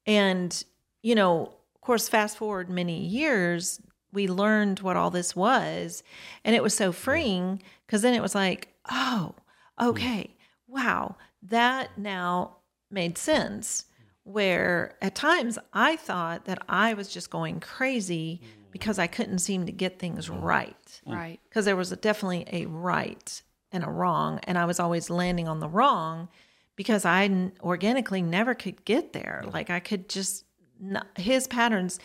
And, 0.07 0.65
you 1.03 1.15
know, 1.15 1.55
of 1.75 1.81
course, 1.81 2.09
fast 2.09 2.37
forward 2.37 2.71
many 2.71 3.05
years, 3.05 3.81
we 4.13 4.29
learned 4.29 4.81
what 4.81 4.97
all 4.97 5.11
this 5.11 5.35
was. 5.35 6.03
And 6.45 6.55
it 6.55 6.63
was 6.63 6.75
so 6.75 6.93
freeing 6.93 7.63
because 7.87 8.03
then 8.03 8.15
it 8.15 8.23
was 8.23 8.35
like, 8.35 8.69
oh, 8.89 9.35
okay, 9.81 10.37
wow, 10.69 11.17
that 11.49 11.97
now 11.99 12.59
made 12.91 13.19
sense. 13.19 13.85
Where 14.25 14.97
at 15.01 15.15
times 15.15 15.57
I 15.73 15.95
thought 15.97 16.47
that 16.47 16.61
I 16.69 16.95
was 16.95 17.09
just 17.09 17.31
going 17.31 17.61
crazy 17.61 18.41
because 18.73 18.99
I 18.99 19.07
couldn't 19.07 19.39
seem 19.39 19.67
to 19.67 19.73
get 19.73 19.99
things 19.99 20.29
mm. 20.29 20.43
right. 20.43 21.01
Mm. 21.07 21.15
Right. 21.15 21.41
because 21.49 21.65
there 21.65 21.77
was 21.77 21.93
a, 21.93 21.97
definitely 21.97 22.45
a 22.51 22.67
right 22.67 23.43
and 23.73 23.85
a 23.85 23.91
wrong 23.91 24.39
and 24.45 24.57
i 24.57 24.65
was 24.65 24.79
always 24.79 25.11
landing 25.11 25.49
on 25.49 25.59
the 25.59 25.69
wrong 25.69 26.29
because 26.77 27.05
i 27.05 27.25
n- 27.25 27.53
organically 27.63 28.23
never 28.23 28.55
could 28.55 28.85
get 28.85 29.13
there. 29.13 29.45
Like 29.53 29.71
i 29.71 29.81
could 29.81 30.09
just 30.09 30.45
not, 30.81 31.07
his 31.17 31.47
patterns 31.47 31.99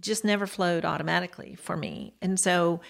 just 0.00 0.24
never 0.24 0.46
flowed 0.46 0.84
automatically 0.84 1.54
for 1.54 1.76
me. 1.76 2.14
And 2.20 2.38
so 2.38 2.80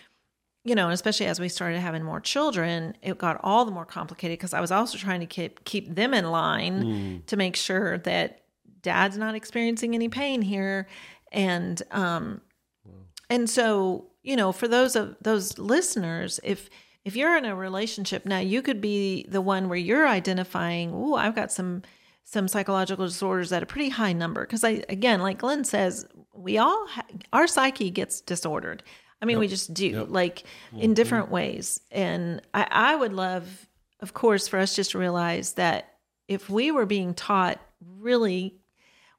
you 0.68 0.74
know 0.74 0.90
especially 0.90 1.26
as 1.26 1.40
we 1.40 1.48
started 1.48 1.80
having 1.80 2.02
more 2.02 2.20
children 2.20 2.94
it 3.02 3.16
got 3.18 3.40
all 3.42 3.64
the 3.64 3.70
more 3.70 3.86
complicated 3.86 4.38
because 4.38 4.54
i 4.54 4.60
was 4.60 4.70
also 4.70 4.98
trying 4.98 5.20
to 5.20 5.26
keep 5.26 5.64
keep 5.64 5.94
them 5.94 6.12
in 6.14 6.30
line 6.30 7.22
to 7.26 7.36
make 7.36 7.56
sure 7.56 7.98
that 7.98 8.42
dad's 8.82 9.16
not 9.16 9.34
experiencing 9.34 9.94
any 9.94 10.08
pain 10.08 10.42
here 10.42 10.86
and 11.32 11.82
um 11.90 12.40
and 13.30 13.48
so, 13.48 14.06
you 14.22 14.36
know, 14.36 14.52
for 14.52 14.68
those 14.68 14.96
of 14.96 15.16
those 15.20 15.58
listeners, 15.58 16.40
if 16.42 16.70
if 17.04 17.16
you're 17.16 17.36
in 17.36 17.44
a 17.44 17.54
relationship 17.54 18.24
now, 18.26 18.38
you 18.38 18.62
could 18.62 18.80
be 18.80 19.26
the 19.28 19.40
one 19.40 19.68
where 19.68 19.78
you're 19.78 20.08
identifying, 20.08 20.92
"Oh, 20.94 21.14
I've 21.14 21.34
got 21.34 21.52
some 21.52 21.82
some 22.24 22.48
psychological 22.48 23.06
disorders 23.06 23.52
at 23.52 23.62
a 23.62 23.66
pretty 23.66 23.90
high 23.90 24.12
number." 24.12 24.42
Because 24.42 24.64
I 24.64 24.82
again, 24.88 25.20
like 25.20 25.38
Glenn 25.38 25.64
says, 25.64 26.06
we 26.34 26.58
all 26.58 26.86
ha- 26.88 27.06
our 27.32 27.46
psyche 27.46 27.90
gets 27.90 28.20
disordered. 28.20 28.82
I 29.20 29.26
mean, 29.26 29.38
we 29.38 29.48
just 29.48 29.74
do, 29.74 30.04
like 30.04 30.44
in 30.76 30.94
different 30.94 31.30
ways. 31.30 31.80
And 31.90 32.40
I, 32.54 32.66
I 32.70 32.96
would 32.96 33.12
love, 33.12 33.66
of 34.00 34.14
course, 34.14 34.46
for 34.46 34.58
us 34.58 34.76
just 34.76 34.92
to 34.92 34.98
realize 34.98 35.54
that 35.54 35.94
if 36.28 36.48
we 36.48 36.70
were 36.70 36.86
being 36.86 37.14
taught 37.14 37.60
really 37.80 38.54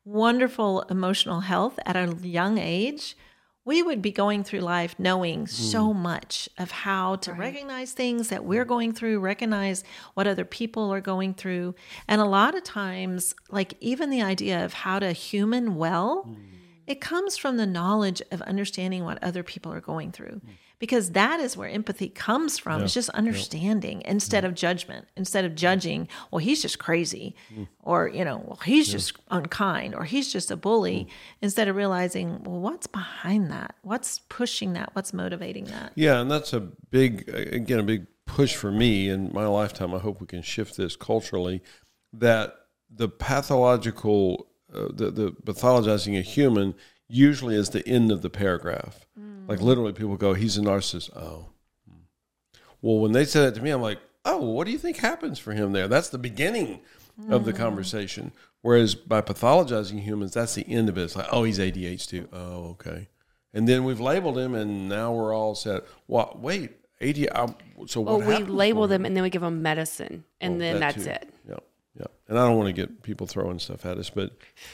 wonderful 0.05 0.81
emotional 0.83 1.41
health 1.41 1.79
at 1.85 1.95
a 1.95 2.15
young 2.21 2.57
age, 2.57 3.17
we 3.65 3.83
would 3.83 4.01
be 4.01 4.11
going 4.11 4.43
through 4.43 4.61
life 4.61 4.95
knowing 4.97 5.41
mm-hmm. 5.41 5.45
so 5.45 5.93
much 5.93 6.49
of 6.57 6.71
how 6.71 7.17
to 7.17 7.33
recognize 7.33 7.91
things 7.91 8.29
that 8.29 8.43
we're 8.43 8.65
going 8.65 8.93
through, 8.93 9.19
recognize 9.19 9.83
what 10.13 10.27
other 10.27 10.45
people 10.45 10.91
are 10.91 11.01
going 11.01 11.33
through. 11.33 11.75
And 12.07 12.21
a 12.21 12.25
lot 12.25 12.55
of 12.55 12.63
times, 12.63 13.35
like 13.49 13.75
even 13.79 14.09
the 14.09 14.21
idea 14.21 14.63
of 14.65 14.73
how 14.73 14.97
to 14.99 15.11
human 15.11 15.75
well, 15.75 16.25
mm. 16.27 16.37
It 16.89 16.99
comes 16.99 17.37
from 17.37 17.57
the 17.57 17.67
knowledge 17.67 18.21
of 18.31 18.41
understanding 18.41 19.05
what 19.05 19.23
other 19.23 19.43
people 19.43 19.71
are 19.71 19.79
going 19.79 20.11
through. 20.11 20.41
Hmm. 20.43 20.51
Because 20.79 21.11
that 21.11 21.41
is 21.41 21.57
where 21.57 21.69
empathy 21.69 22.07
comes 22.07 22.57
from. 22.57 22.81
It's 22.83 22.93
just 22.93 23.09
understanding 23.09 24.01
instead 24.05 24.43
hmm. 24.43 24.47
of 24.47 24.55
judgment, 24.55 25.07
instead 25.17 25.43
of 25.43 25.53
judging, 25.53 26.07
well, 26.31 26.39
he's 26.39 26.61
just 26.61 26.79
crazy, 26.79 27.35
hmm. 27.53 27.63
or, 27.83 28.07
you 28.07 28.25
know, 28.25 28.41
well, 28.45 28.59
he's 28.65 28.89
just 28.89 29.17
unkind, 29.29 29.93
or 29.93 30.05
he's 30.05 30.31
just 30.31 30.49
a 30.51 30.55
bully, 30.55 31.07
instead 31.41 31.67
of 31.67 31.75
realizing, 31.75 32.43
well, 32.43 32.59
what's 32.59 32.87
behind 32.87 33.51
that? 33.51 33.75
What's 33.83 34.19
pushing 34.29 34.73
that? 34.73 34.91
What's 34.93 35.13
motivating 35.13 35.65
that? 35.65 35.91
Yeah, 35.95 36.21
and 36.21 36.31
that's 36.31 36.53
a 36.53 36.61
big, 36.61 37.27
again, 37.29 37.79
a 37.79 37.83
big 37.83 38.07
push 38.25 38.55
for 38.55 38.71
me 38.71 39.09
in 39.09 39.31
my 39.33 39.45
lifetime. 39.45 39.93
I 39.93 39.99
hope 39.99 40.21
we 40.21 40.27
can 40.27 40.41
shift 40.41 40.77
this 40.77 40.95
culturally. 40.95 41.61
That 42.13 42.55
the 42.89 43.09
pathological, 43.09 44.48
uh, 44.73 44.87
the 44.93 45.09
the 45.11 45.31
pathologizing 45.43 46.17
a 46.17 46.21
human 46.21 46.75
usually 47.07 47.55
is 47.55 47.69
the 47.71 47.87
end 47.87 48.11
of 48.11 48.21
the 48.21 48.29
paragraph. 48.29 49.05
Like 49.47 49.61
literally, 49.61 49.93
people 49.93 50.15
go, 50.17 50.33
"He's 50.35 50.57
a 50.57 50.61
narcissist." 50.61 51.09
Oh, 51.15 51.47
Hmm. 51.89 52.01
well, 52.81 52.99
when 52.99 53.13
they 53.13 53.25
say 53.25 53.41
that 53.41 53.55
to 53.55 53.61
me, 53.61 53.71
I'm 53.71 53.81
like, 53.81 53.99
"Oh, 54.25 54.37
what 54.51 54.65
do 54.65 54.71
you 54.71 54.77
think 54.77 54.97
happens 54.97 55.39
for 55.39 55.53
him 55.53 55.71
there?" 55.71 55.87
That's 55.87 56.09
the 56.09 56.19
beginning 56.19 56.81
of 57.29 57.45
the 57.45 57.53
conversation. 57.53 58.31
Whereas 58.61 58.93
by 58.95 59.21
pathologizing 59.21 60.01
humans, 60.01 60.33
that's 60.33 60.53
the 60.55 60.67
end 60.69 60.87
of 60.89 60.97
it. 60.97 61.03
It's 61.03 61.15
like, 61.15 61.27
"Oh, 61.31 61.43
he's 61.45 61.59
ADHD." 61.59 62.27
Oh, 62.31 62.69
okay. 62.71 63.07
And 63.53 63.67
then 63.67 63.83
we've 63.85 63.99
labeled 63.99 64.37
him, 64.37 64.53
and 64.53 64.87
now 64.87 65.11
we're 65.13 65.33
all 65.33 65.55
set. 65.55 65.83
What? 66.05 66.39
Wait, 66.39 66.71
AD. 67.01 67.27
I, 67.33 67.55
so 67.87 68.01
what? 68.01 68.19
Well, 68.19 68.27
we 68.27 68.43
label 68.45 68.85
them 68.87 69.03
and 69.05 69.15
then 69.15 69.23
we 69.23 69.31
give 69.31 69.41
them 69.41 69.63
medicine, 69.63 70.25
and 70.39 70.55
Oh, 70.55 70.59
then 70.59 70.73
that 70.79 70.93
that's 70.93 71.05
too. 71.05 71.09
it. 71.09 71.33
Yeah, 71.47 71.55
yeah. 71.99 72.05
And 72.27 72.37
I 72.39 72.47
don't 72.47 72.57
want 72.57 72.67
to 72.67 72.73
get 72.73 73.03
people 73.03 73.27
throwing 73.27 73.59
stuff 73.59 73.85
at 73.85 73.97
us, 73.97 74.09
but 74.09 74.31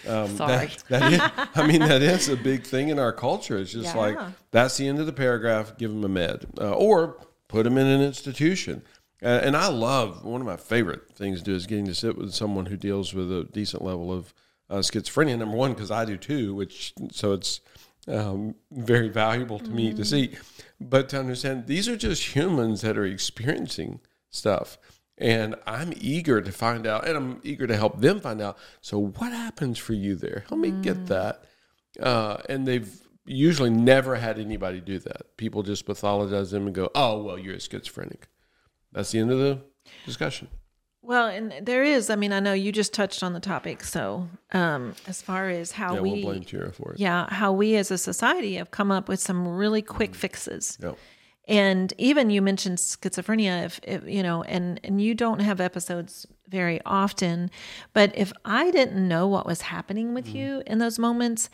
um, 0.08 0.36
Sorry. 0.36 0.68
That, 0.68 0.84
that 0.90 1.14
is, 1.14 1.48
I 1.56 1.66
mean, 1.68 1.80
that 1.80 2.02
is 2.02 2.30
a 2.30 2.38
big 2.38 2.64
thing 2.64 2.90
in 2.90 3.00
our 3.00 3.12
culture. 3.14 3.58
It's 3.58 3.72
just 3.72 3.96
Yeah. 3.96 4.02
like 4.02 4.18
that's 4.52 4.78
the 4.78 4.88
end 4.88 5.00
of 5.00 5.06
the 5.06 5.14
paragraph. 5.14 5.78
Give 5.78 5.92
them 5.92 6.04
a 6.04 6.10
med, 6.10 6.46
uh, 6.60 6.72
or 6.74 7.18
put 7.48 7.64
them 7.64 7.78
in 7.78 7.88
an 7.88 8.02
institution. 8.02 8.84
Uh, 9.24 9.28
and 9.44 9.56
I 9.56 9.70
love 9.70 10.24
one 10.26 10.42
of 10.42 10.48
my 10.48 10.58
favorite 10.58 11.16
things 11.16 11.40
to 11.40 11.46
do 11.46 11.56
is 11.56 11.66
getting 11.66 11.86
to 11.86 11.96
sit 11.96 12.18
with 12.18 12.34
someone 12.34 12.68
who 12.68 12.78
deals 12.78 13.14
with 13.14 13.32
a 13.32 13.46
decent 13.46 13.84
level 13.84 14.12
of 14.12 14.34
uh, 14.70 14.78
schizophrenia. 14.78 15.38
Number 15.38 15.56
one, 15.56 15.74
because 15.74 15.90
I 15.90 16.06
do 16.06 16.18
too, 16.18 16.54
which 16.54 16.94
so 17.12 17.32
it's 17.34 17.62
um, 18.08 18.56
very 18.72 19.10
valuable 19.10 19.58
to 19.60 19.70
me 19.70 19.94
to 19.94 20.06
see. 20.06 20.36
But 20.80 21.10
to 21.10 21.20
understand 21.20 21.66
these 21.68 21.88
are 21.88 21.96
just 21.96 22.36
humans 22.36 22.82
that 22.82 22.98
are 22.98 23.06
experiencing 23.06 24.02
stuff. 24.30 24.78
And 25.18 25.56
I'm 25.66 25.94
eager 25.96 26.42
to 26.42 26.52
find 26.52 26.86
out, 26.86 27.08
and 27.08 27.16
I'm 27.16 27.40
eager 27.44 27.66
to 27.68 27.76
help 27.78 28.02
them 28.02 28.20
find 28.20 28.42
out. 28.42 28.58
So, 28.82 29.00
what 29.00 29.32
happens 29.32 29.78
for 29.78 29.94
you 29.94 30.16
there? 30.16 30.44
Help 30.50 30.60
me 30.60 30.72
get 30.72 31.06
that. 31.06 31.46
Uh, 32.00 32.38
and 32.50 32.68
they've 32.68 32.94
usually 33.26 33.70
never 33.70 34.16
had 34.16 34.38
anybody 34.40 34.82
do 34.82 35.00
that. 35.00 35.38
People 35.38 35.64
just 35.64 35.86
pathologize 35.86 36.52
them 36.52 36.66
and 36.66 36.76
go, 36.76 36.90
oh, 36.96 37.24
well, 37.24 37.40
you're 37.40 37.56
a 37.56 37.60
schizophrenic. 37.62 38.28
That's 38.92 39.12
the 39.12 39.20
end 39.20 39.32
of 39.32 39.40
the 39.40 39.62
discussion. 40.06 40.50
Well, 41.02 41.28
and 41.28 41.54
there 41.66 41.84
is, 41.84 42.10
I 42.10 42.16
mean, 42.16 42.34
I 42.34 42.40
know 42.40 42.54
you 42.54 42.72
just 42.72 42.92
touched 42.92 43.22
on 43.24 43.34
the 43.34 43.40
topic. 43.40 43.84
So, 43.84 44.28
um, 44.54 44.96
as 45.08 45.22
far 45.22 45.50
as 45.50 45.72
how 45.72 45.94
Yeah, 45.96 46.02
we, 46.02 46.12
we'll 46.14 46.22
blame 46.34 46.44
Tira 46.44 46.74
for 46.74 46.94
it. 46.94 47.00
yeah, 47.00 47.28
how 47.32 47.54
we 47.54 47.76
as 47.76 47.92
a 47.92 47.98
society 47.98 48.56
have 48.56 48.72
come 48.72 48.92
up 48.92 49.08
with 49.08 49.20
some 49.20 49.48
really 49.48 49.82
quick 49.84 50.16
fixes. 50.16 50.78
Yeah. 50.82 50.94
And 51.48 51.94
even 51.98 52.30
you 52.30 52.42
mentioned 52.42 52.80
schizophrenia, 52.80 53.66
if, 53.66 53.80
if 53.84 54.04
you 54.08 54.24
know, 54.24 54.44
and 54.44 54.80
and 54.84 55.00
you 55.00 55.14
don't 55.14 55.40
have 55.40 55.62
episodes 55.62 56.26
very 56.50 56.80
often, 56.86 57.52
but 57.94 58.12
if 58.16 58.34
I 58.44 58.72
didn't 58.72 59.08
know 59.08 59.28
what 59.28 59.46
was 59.46 59.62
happening 59.62 60.14
with 60.14 60.28
mm. 60.28 60.36
you 60.36 60.64
in 60.66 60.80
those 60.80 60.98
moments, 60.98 61.50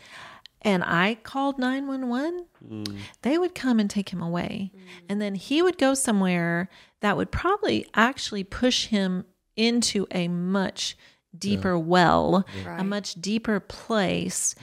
and 0.62 0.82
I 0.82 1.18
called 1.22 1.58
nine 1.58 1.86
one 1.86 2.08
one, 2.08 2.46
mm. 2.66 2.96
they 3.20 3.36
would 3.36 3.54
come 3.54 3.78
and 3.78 3.90
take 3.90 4.10
him 4.10 4.22
away, 4.22 4.72
mm. 4.74 4.80
and 5.10 5.20
then 5.20 5.34
he 5.34 5.60
would 5.60 5.76
go 5.76 5.92
somewhere 5.92 6.70
that 7.00 7.16
would 7.16 7.30
probably 7.30 7.86
actually 7.94 8.44
push 8.44 8.86
him 8.86 9.26
into 9.56 10.06
a 10.10 10.28
much 10.28 10.96
deeper 11.36 11.78
well, 11.78 12.46
a 12.66 12.84
much 12.84 13.14
deeper 13.14 13.60
place, 13.60 14.54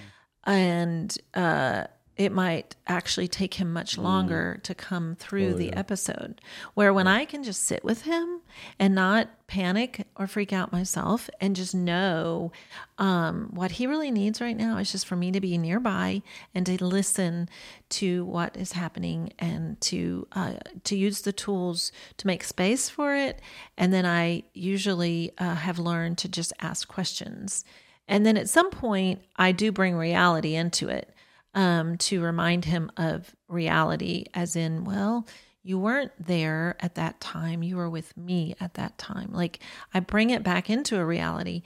and 0.44 1.15
uh, 1.36 1.86
it 2.19 2.34
might 2.34 2.75
actually 2.86 3.29
take 3.29 3.53
him 3.53 3.71
much 3.71 3.97
longer 3.97 4.60
to 4.63 4.75
come 4.75 5.15
through 5.15 5.53
the 5.53 5.71
episode. 5.71 6.41
Where 6.73 6.93
when 6.93 7.08
I 7.08 7.23
can 7.23 7.43
just 7.43 7.63
sit 7.63 7.82
with 7.82 8.01
him 8.01 8.41
and 8.77 8.93
not 8.93 9.29
panic 9.47 10.05
or 10.17 10.27
freak 10.27 10.51
out 10.51 10.73
myself 10.73 11.29
and 11.39 11.55
just 11.55 11.73
know 11.73 12.51
um, 12.97 13.51
what 13.53 13.71
he 13.71 13.88
really 13.88 14.12
needs 14.12 14.41
right 14.41 14.58
now 14.58 14.77
is 14.79 14.91
just 14.91 15.08
for 15.08 15.15
me 15.15 15.32
to 15.32 15.39
be 15.39 15.58
nearby 15.58 16.21
and 16.53 16.65
to 16.65 16.84
listen 16.84 17.47
to 17.91 18.25
what 18.25 18.58
is 18.58 18.73
happening 18.73 19.32
and 19.39 19.79
to 19.79 20.27
uh, 20.34 20.55
to 20.84 20.97
use 20.97 21.21
the 21.21 21.32
tools 21.32 21.93
to 22.17 22.27
make 22.27 22.43
space 22.43 22.89
for 22.89 23.15
it. 23.15 23.39
And 23.77 23.93
then 23.93 24.05
I 24.05 24.43
usually 24.53 25.32
uh, 25.38 25.55
have 25.55 25.79
learned 25.79 26.17
to 26.17 26.27
just 26.27 26.51
ask 26.60 26.86
questions. 26.86 27.63
And 28.10 28.25
then 28.25 28.36
at 28.36 28.49
some 28.49 28.71
point, 28.71 29.21
I 29.38 29.53
do 29.53 29.71
bring 29.71 29.95
reality 29.95 30.55
into 30.55 30.89
it 30.89 31.13
um, 31.53 31.97
to 31.97 32.21
remind 32.21 32.65
him 32.65 32.91
of 32.97 33.35
reality, 33.47 34.25
as 34.33 34.55
in, 34.55 34.83
well, 34.83 35.27
you 35.63 35.77
weren't 35.77 36.12
there 36.19 36.75
at 36.79 36.95
that 36.95 37.19
time. 37.19 37.63
You 37.63 37.77
were 37.77 37.89
with 37.89 38.15
me 38.15 38.55
at 38.59 38.75
that 38.75 38.97
time. 38.97 39.31
Like 39.31 39.59
I 39.93 39.99
bring 39.99 40.29
it 40.29 40.43
back 40.43 40.69
into 40.69 40.97
a 40.97 41.05
reality. 41.05 41.63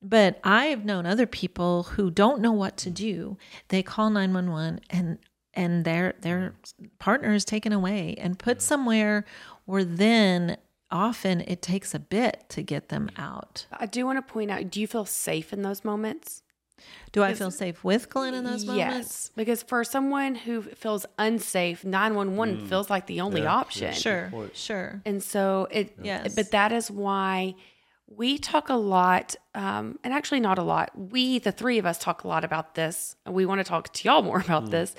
But 0.00 0.38
I've 0.44 0.84
known 0.84 1.06
other 1.06 1.26
people 1.26 1.84
who 1.84 2.10
don't 2.10 2.42
know 2.42 2.52
what 2.52 2.76
to 2.78 2.90
do. 2.90 3.38
They 3.68 3.82
call 3.82 4.10
911 4.10 4.80
and 4.90 5.18
and 5.54 5.84
their 5.84 6.14
their 6.20 6.54
partner 6.98 7.32
is 7.32 7.44
taken 7.44 7.72
away 7.72 8.14
and 8.18 8.38
put 8.38 8.60
somewhere 8.60 9.24
where 9.64 9.84
then 9.84 10.56
often 10.90 11.40
it 11.42 11.62
takes 11.62 11.94
a 11.94 11.98
bit 11.98 12.44
to 12.50 12.62
get 12.62 12.88
them 12.88 13.10
out. 13.16 13.66
I 13.72 13.86
do 13.86 14.04
want 14.04 14.26
to 14.26 14.32
point 14.32 14.50
out 14.50 14.70
do 14.70 14.80
you 14.80 14.86
feel 14.86 15.06
safe 15.06 15.52
in 15.52 15.62
those 15.62 15.84
moments? 15.84 16.42
Do 17.12 17.22
I 17.22 17.34
feel 17.34 17.50
safe 17.50 17.84
with 17.84 18.10
Glenn 18.10 18.34
in 18.34 18.44
those 18.44 18.66
moments? 18.66 18.86
Yes, 18.88 19.30
because 19.36 19.62
for 19.62 19.84
someone 19.84 20.34
who 20.34 20.62
feels 20.62 21.06
unsafe, 21.18 21.84
911 21.84 22.66
feels 22.66 22.90
like 22.90 23.06
the 23.06 23.20
only 23.20 23.42
Yeah, 23.42 23.52
option. 23.52 23.92
Sure, 23.92 24.32
sure. 24.52 25.00
And 25.06 25.22
so 25.22 25.68
it, 25.70 25.96
Yes. 26.02 26.34
but 26.34 26.50
that 26.50 26.72
is 26.72 26.90
why 26.90 27.54
we 28.06 28.38
talk 28.38 28.68
a 28.68 28.74
lot, 28.74 29.34
um, 29.54 29.98
and 30.04 30.12
actually 30.12 30.40
not 30.40 30.58
a 30.58 30.62
lot. 30.62 30.90
We, 30.96 31.38
the 31.38 31.52
three 31.52 31.78
of 31.78 31.86
us, 31.86 31.98
talk 31.98 32.24
a 32.24 32.28
lot 32.28 32.44
about 32.44 32.74
this. 32.74 33.16
We 33.26 33.46
want 33.46 33.60
to 33.60 33.64
talk 33.64 33.92
to 33.92 34.08
y'all 34.08 34.22
more 34.22 34.40
about 34.40 34.70
this, 34.70 34.94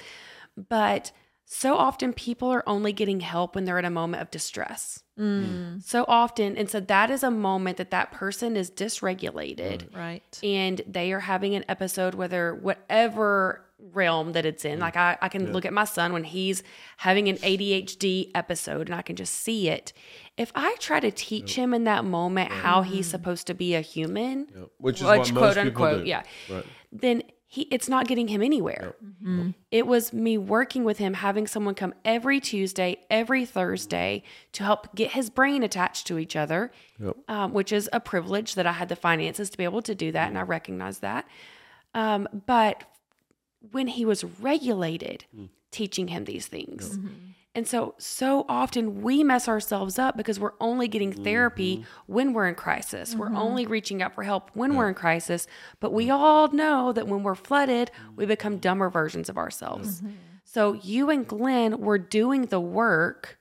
but 0.56 1.12
so 1.46 1.76
often 1.78 2.12
people 2.14 2.50
are 2.50 2.64
only 2.68 2.92
getting 2.92 3.20
help 3.20 3.54
when 3.56 3.66
they're 3.66 3.78
in 3.80 3.86
a 3.86 3.90
moment 3.92 4.22
of 4.24 4.32
distress. 4.32 5.04
Mm. 5.20 5.84
So 5.84 6.04
often, 6.08 6.58
and 6.58 6.70
so 6.70 6.80
that 6.80 7.10
is 7.12 7.24
a 7.24 7.32
moment 7.32 7.78
that 7.78 7.92
that 7.92 8.12
person 8.12 8.58
is 8.58 8.70
dysregulated 8.72 9.90
mm, 9.90 9.96
Right. 9.96 10.40
and 10.44 10.82
they 10.88 11.12
are 11.14 11.20
having 11.22 11.56
an 11.56 11.64
episode, 11.70 12.16
whether 12.16 12.56
whatever 12.56 13.62
realm 13.94 14.32
that 14.32 14.46
it's 14.46 14.66
in. 14.66 14.80
Mm. 14.80 14.82
Like 14.82 14.98
I, 14.98 15.18
I 15.22 15.30
can 15.30 15.52
look 15.54 15.66
at 15.66 15.72
my 15.74 15.84
son 15.84 16.14
when 16.14 16.24
he's 16.24 16.64
having 16.98 17.28
an 17.30 17.38
ADHD 17.38 18.32
episode 18.34 18.88
and 18.90 18.96
I 18.96 19.02
can 19.04 19.16
just 19.16 19.34
see 19.36 19.70
it. 19.70 19.94
If 20.38 20.52
I 20.56 20.76
try 20.80 21.00
to 21.00 21.12
teach 21.12 21.56
him 21.56 21.74
in 21.74 21.84
that 21.84 22.04
moment 22.06 22.52
how 22.52 22.82
he's 22.82 23.06
supposed 23.08 23.48
to 23.48 23.54
be 23.54 23.76
a 23.76 23.82
human, 23.82 24.48
Yep. 24.56 24.70
Which 24.80 24.96
is 25.02 25.02
which 25.04 25.18
what 25.20 25.32
quote 25.32 25.42
most 25.42 25.64
people 25.66 25.84
unquote, 25.86 26.04
do. 26.04 26.10
yeah, 26.10 26.24
Right. 26.50 26.66
then 26.92 27.24
he 27.48 27.64
it's 27.64 27.88
not 27.88 28.08
getting 28.08 28.28
him 28.28 28.42
anywhere. 28.42 28.96
It 29.72 29.86
was 29.88 30.12
me 30.12 30.38
working 30.38 30.84
with 30.84 30.98
him, 30.98 31.14
having 31.16 31.48
someone 31.48 31.76
come 31.76 31.94
every 32.04 32.40
Tuesday, 32.40 32.98
every 33.10 33.46
Thursday 33.46 34.24
to 34.54 34.64
help 34.64 34.94
get 34.96 35.12
his 35.12 35.30
brain 35.30 35.62
attached 35.64 36.08
to 36.08 36.18
each 36.18 36.36
other, 36.36 36.72
Yep. 37.00 37.16
um, 37.28 37.54
which 37.54 37.72
is 37.72 37.90
a 37.94 38.00
privilege 38.00 38.56
that 38.56 38.66
I 38.66 38.72
had 38.74 38.90
the 38.90 38.96
finances 38.96 39.50
to 39.52 39.58
be 39.58 39.64
able 39.64 39.82
to 39.84 39.96
do 39.96 40.12
that, 40.12 40.28
and 40.30 40.38
I 40.38 40.42
recognize 40.42 41.00
that. 41.00 41.28
Um, 41.94 42.28
but 42.46 42.84
when 43.72 43.88
he 43.88 44.06
was 44.06 44.24
regulated, 44.24 45.26
teaching 45.72 46.08
him 46.10 46.26
these 46.26 46.48
things. 46.48 46.98
And 47.56 47.66
so, 47.66 47.96
so 47.98 48.46
often 48.50 49.02
we 49.02 49.24
mess 49.24 49.48
ourselves 49.48 49.98
up 49.98 50.18
because 50.18 50.40
we're 50.40 50.54
only 50.60 50.90
getting 50.90 51.14
therapy 51.14 51.78
mm-hmm. 51.78 52.14
when 52.14 52.34
we're 52.34 52.48
in 52.48 52.56
crisis. 52.56 53.16
We're 53.16 53.28
mm-hmm. 53.28 53.38
only 53.38 53.66
reaching 53.66 54.02
out 54.02 54.14
for 54.14 54.24
help 54.24 54.52
when 54.54 54.76
we're 54.76 54.90
in 54.90 54.94
crisis. 54.94 55.48
But 55.80 55.94
we 55.94 56.10
all 56.10 56.50
know 56.50 56.92
that 56.92 57.08
when 57.08 57.24
we're 57.24 57.34
flooded, 57.34 57.92
we 58.16 58.24
mm-hmm. 58.24 58.30
become 58.30 58.58
dumber 58.58 58.90
versions 58.90 59.30
of 59.30 59.38
ourselves. 59.38 60.04
So, 60.44 60.74
you 60.74 61.10
and 61.10 61.26
Glenn 61.26 61.80
were 61.80 61.98
doing 61.98 62.48
the 62.48 62.60
work 62.60 63.40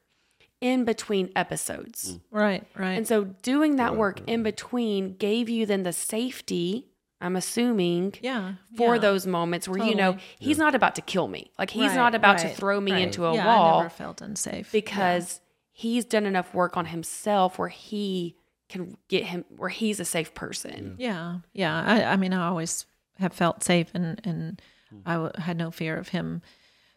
in 0.60 0.84
between 0.84 1.30
episodes. 1.36 2.12
Mm. 2.12 2.20
Right, 2.30 2.66
right. 2.74 2.92
And 2.92 3.06
so, 3.06 3.24
doing 3.24 3.76
that 3.76 3.96
work 3.96 4.20
in 4.26 4.42
between 4.42 5.16
gave 5.16 5.48
you 5.48 5.66
then 5.66 5.82
the 5.82 5.92
safety, 5.92 6.88
I'm 7.20 7.36
assuming, 7.36 8.14
yeah. 8.20 8.54
for 8.76 8.96
yeah. 8.96 9.00
those 9.00 9.26
moments 9.26 9.66
where 9.68 9.78
you 9.78 9.94
know 9.94 10.12
Totally. 10.12 10.22
he's 10.38 10.58
not 10.58 10.74
about 10.74 10.94
to 10.96 11.02
kill 11.02 11.28
me. 11.28 11.50
Like 11.58 11.70
he's 11.70 11.88
Right, 11.90 11.96
not 11.96 12.14
about 12.14 12.38
to 12.38 12.48
throw 12.48 12.80
me 12.80 12.92
right. 12.92 13.02
into 13.02 13.24
a 13.24 13.34
yeah, 13.34 13.44
I 13.44 13.46
wall 13.46 13.78
never 13.82 13.90
felt 13.90 14.20
unsafe. 14.20 14.70
because 14.72 15.40
he's 15.72 16.04
done 16.04 16.26
enough 16.26 16.52
work 16.54 16.76
on 16.76 16.86
himself 16.86 17.58
where 17.58 17.68
he 17.68 18.36
can 18.68 18.96
get 19.08 19.24
him 19.24 19.44
where 19.56 19.68
he's 19.70 20.00
a 20.00 20.04
safe 20.04 20.34
person. 20.34 20.96
Yeah, 20.98 21.38
yeah. 21.52 21.82
I, 21.86 22.04
I 22.12 22.16
mean, 22.16 22.32
I 22.34 22.46
always 22.48 22.84
have 23.18 23.32
felt 23.32 23.62
safe, 23.62 23.90
and 23.94 24.20
and 24.24 24.60
I 25.06 25.14
w- 25.14 25.32
had 25.38 25.56
no 25.56 25.70
fear 25.70 25.96
of 25.96 26.08
him 26.08 26.42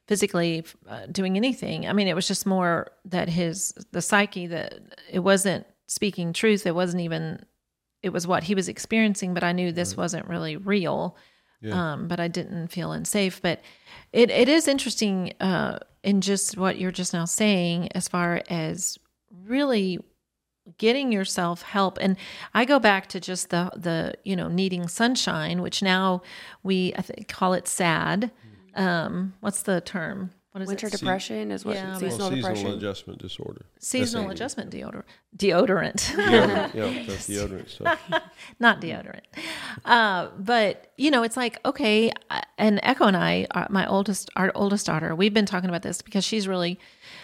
physically 0.08 0.64
uh, 0.88 1.06
doing 1.08 1.36
anything. 1.38 1.88
I 1.88 1.94
mean, 1.94 2.08
it 2.08 2.16
was 2.16 2.28
just 2.28 2.46
more 2.46 2.88
that 3.06 3.30
his 3.30 3.74
the 3.92 4.02
psyche 4.02 4.48
that 4.48 4.80
it 5.12 5.20
wasn't 5.20 5.66
speaking 5.88 6.34
truth. 6.34 6.66
It 6.66 6.76
wasn't 6.76 7.02
even. 7.04 7.46
It 8.08 8.13
was 8.13 8.26
what 8.26 8.43
he 8.43 8.56
was 8.56 8.67
experiencing, 8.67 9.34
but 9.36 9.43
I 9.43 9.52
knew 9.52 9.72
this 9.72 9.96
wasn't 9.96 10.28
really 10.28 10.58
real. 10.58 11.15
Um, 11.72 12.08
but 12.08 12.20
I 12.20 12.28
didn't 12.28 12.67
feel 12.67 12.91
unsafe. 12.91 13.41
But 13.41 13.62
it, 14.13 14.30
it 14.30 14.48
is 14.48 14.67
interesting 14.67 15.34
uh, 15.39 15.80
in 16.04 16.22
just 16.22 16.58
what 16.58 16.78
you're 16.80 16.91
just 16.91 17.13
now 17.13 17.26
saying, 17.26 17.91
as 17.93 18.08
far 18.08 18.41
as 18.50 18.98
really 19.46 20.00
getting 20.78 21.12
yourself 21.12 21.62
help. 21.62 21.98
And 22.02 22.17
i 22.54 22.65
go 22.65 22.80
back 22.80 23.08
to 23.08 23.20
just 23.20 23.50
the 23.50 23.72
the 23.76 24.15
you 24.24 24.36
know 24.36 24.50
needing 24.50 24.88
sunshine 24.88 25.62
which 25.62 25.82
now 25.82 26.22
we 26.63 26.93
i 26.98 27.02
think 27.02 27.28
call 27.28 27.54
it 27.54 27.67
sad 27.67 28.32
um 28.76 29.34
what's 29.39 29.63
the 29.63 29.80
term 29.82 30.32
what 30.54 30.62
is 30.64 30.68
Winter 30.68 30.88
it 30.88 30.94
depression 30.94 31.52
is 31.52 31.64
what 31.66 31.76
Yeah, 31.76 31.92
but- 31.92 32.00
seasonal 32.00 32.28
Well, 32.30 32.36
depression. 32.36 32.56
seasonal 32.58 32.78
adjustment 32.78 33.20
disorder. 33.20 33.66
seasonal 33.80 34.28
That's 34.28 34.32
it. 34.32 34.44
adjustment 34.44 34.72
deodorant 34.72 35.04
deodorant 35.36 35.96
Deodorant. 36.16 36.74
yeah, 36.74 37.04
that's 37.06 37.28
deodorant 37.30 37.70
stuff. 37.70 38.02
not 38.60 38.82
deodorant. 38.82 39.22
Uh, 39.86 40.30
but 40.40 40.92
you 40.98 41.12
know, 41.12 41.24
it's 41.24 41.38
like 41.38 41.60
okay, 41.66 42.12
uh, 42.32 42.42
and 42.58 42.80
Echo 42.82 43.06
and 43.06 43.16
I, 43.18 43.46
uh, 43.52 43.68
my 43.70 43.86
oldest, 43.88 44.30
our 44.36 44.52
oldest 44.56 44.86
daughter, 44.88 45.14
we've 45.16 45.34
been 45.34 45.46
talking 45.46 45.70
about 45.70 45.84
this 45.84 46.02
because 46.02 46.24
she's 46.24 46.48
really 46.48 46.80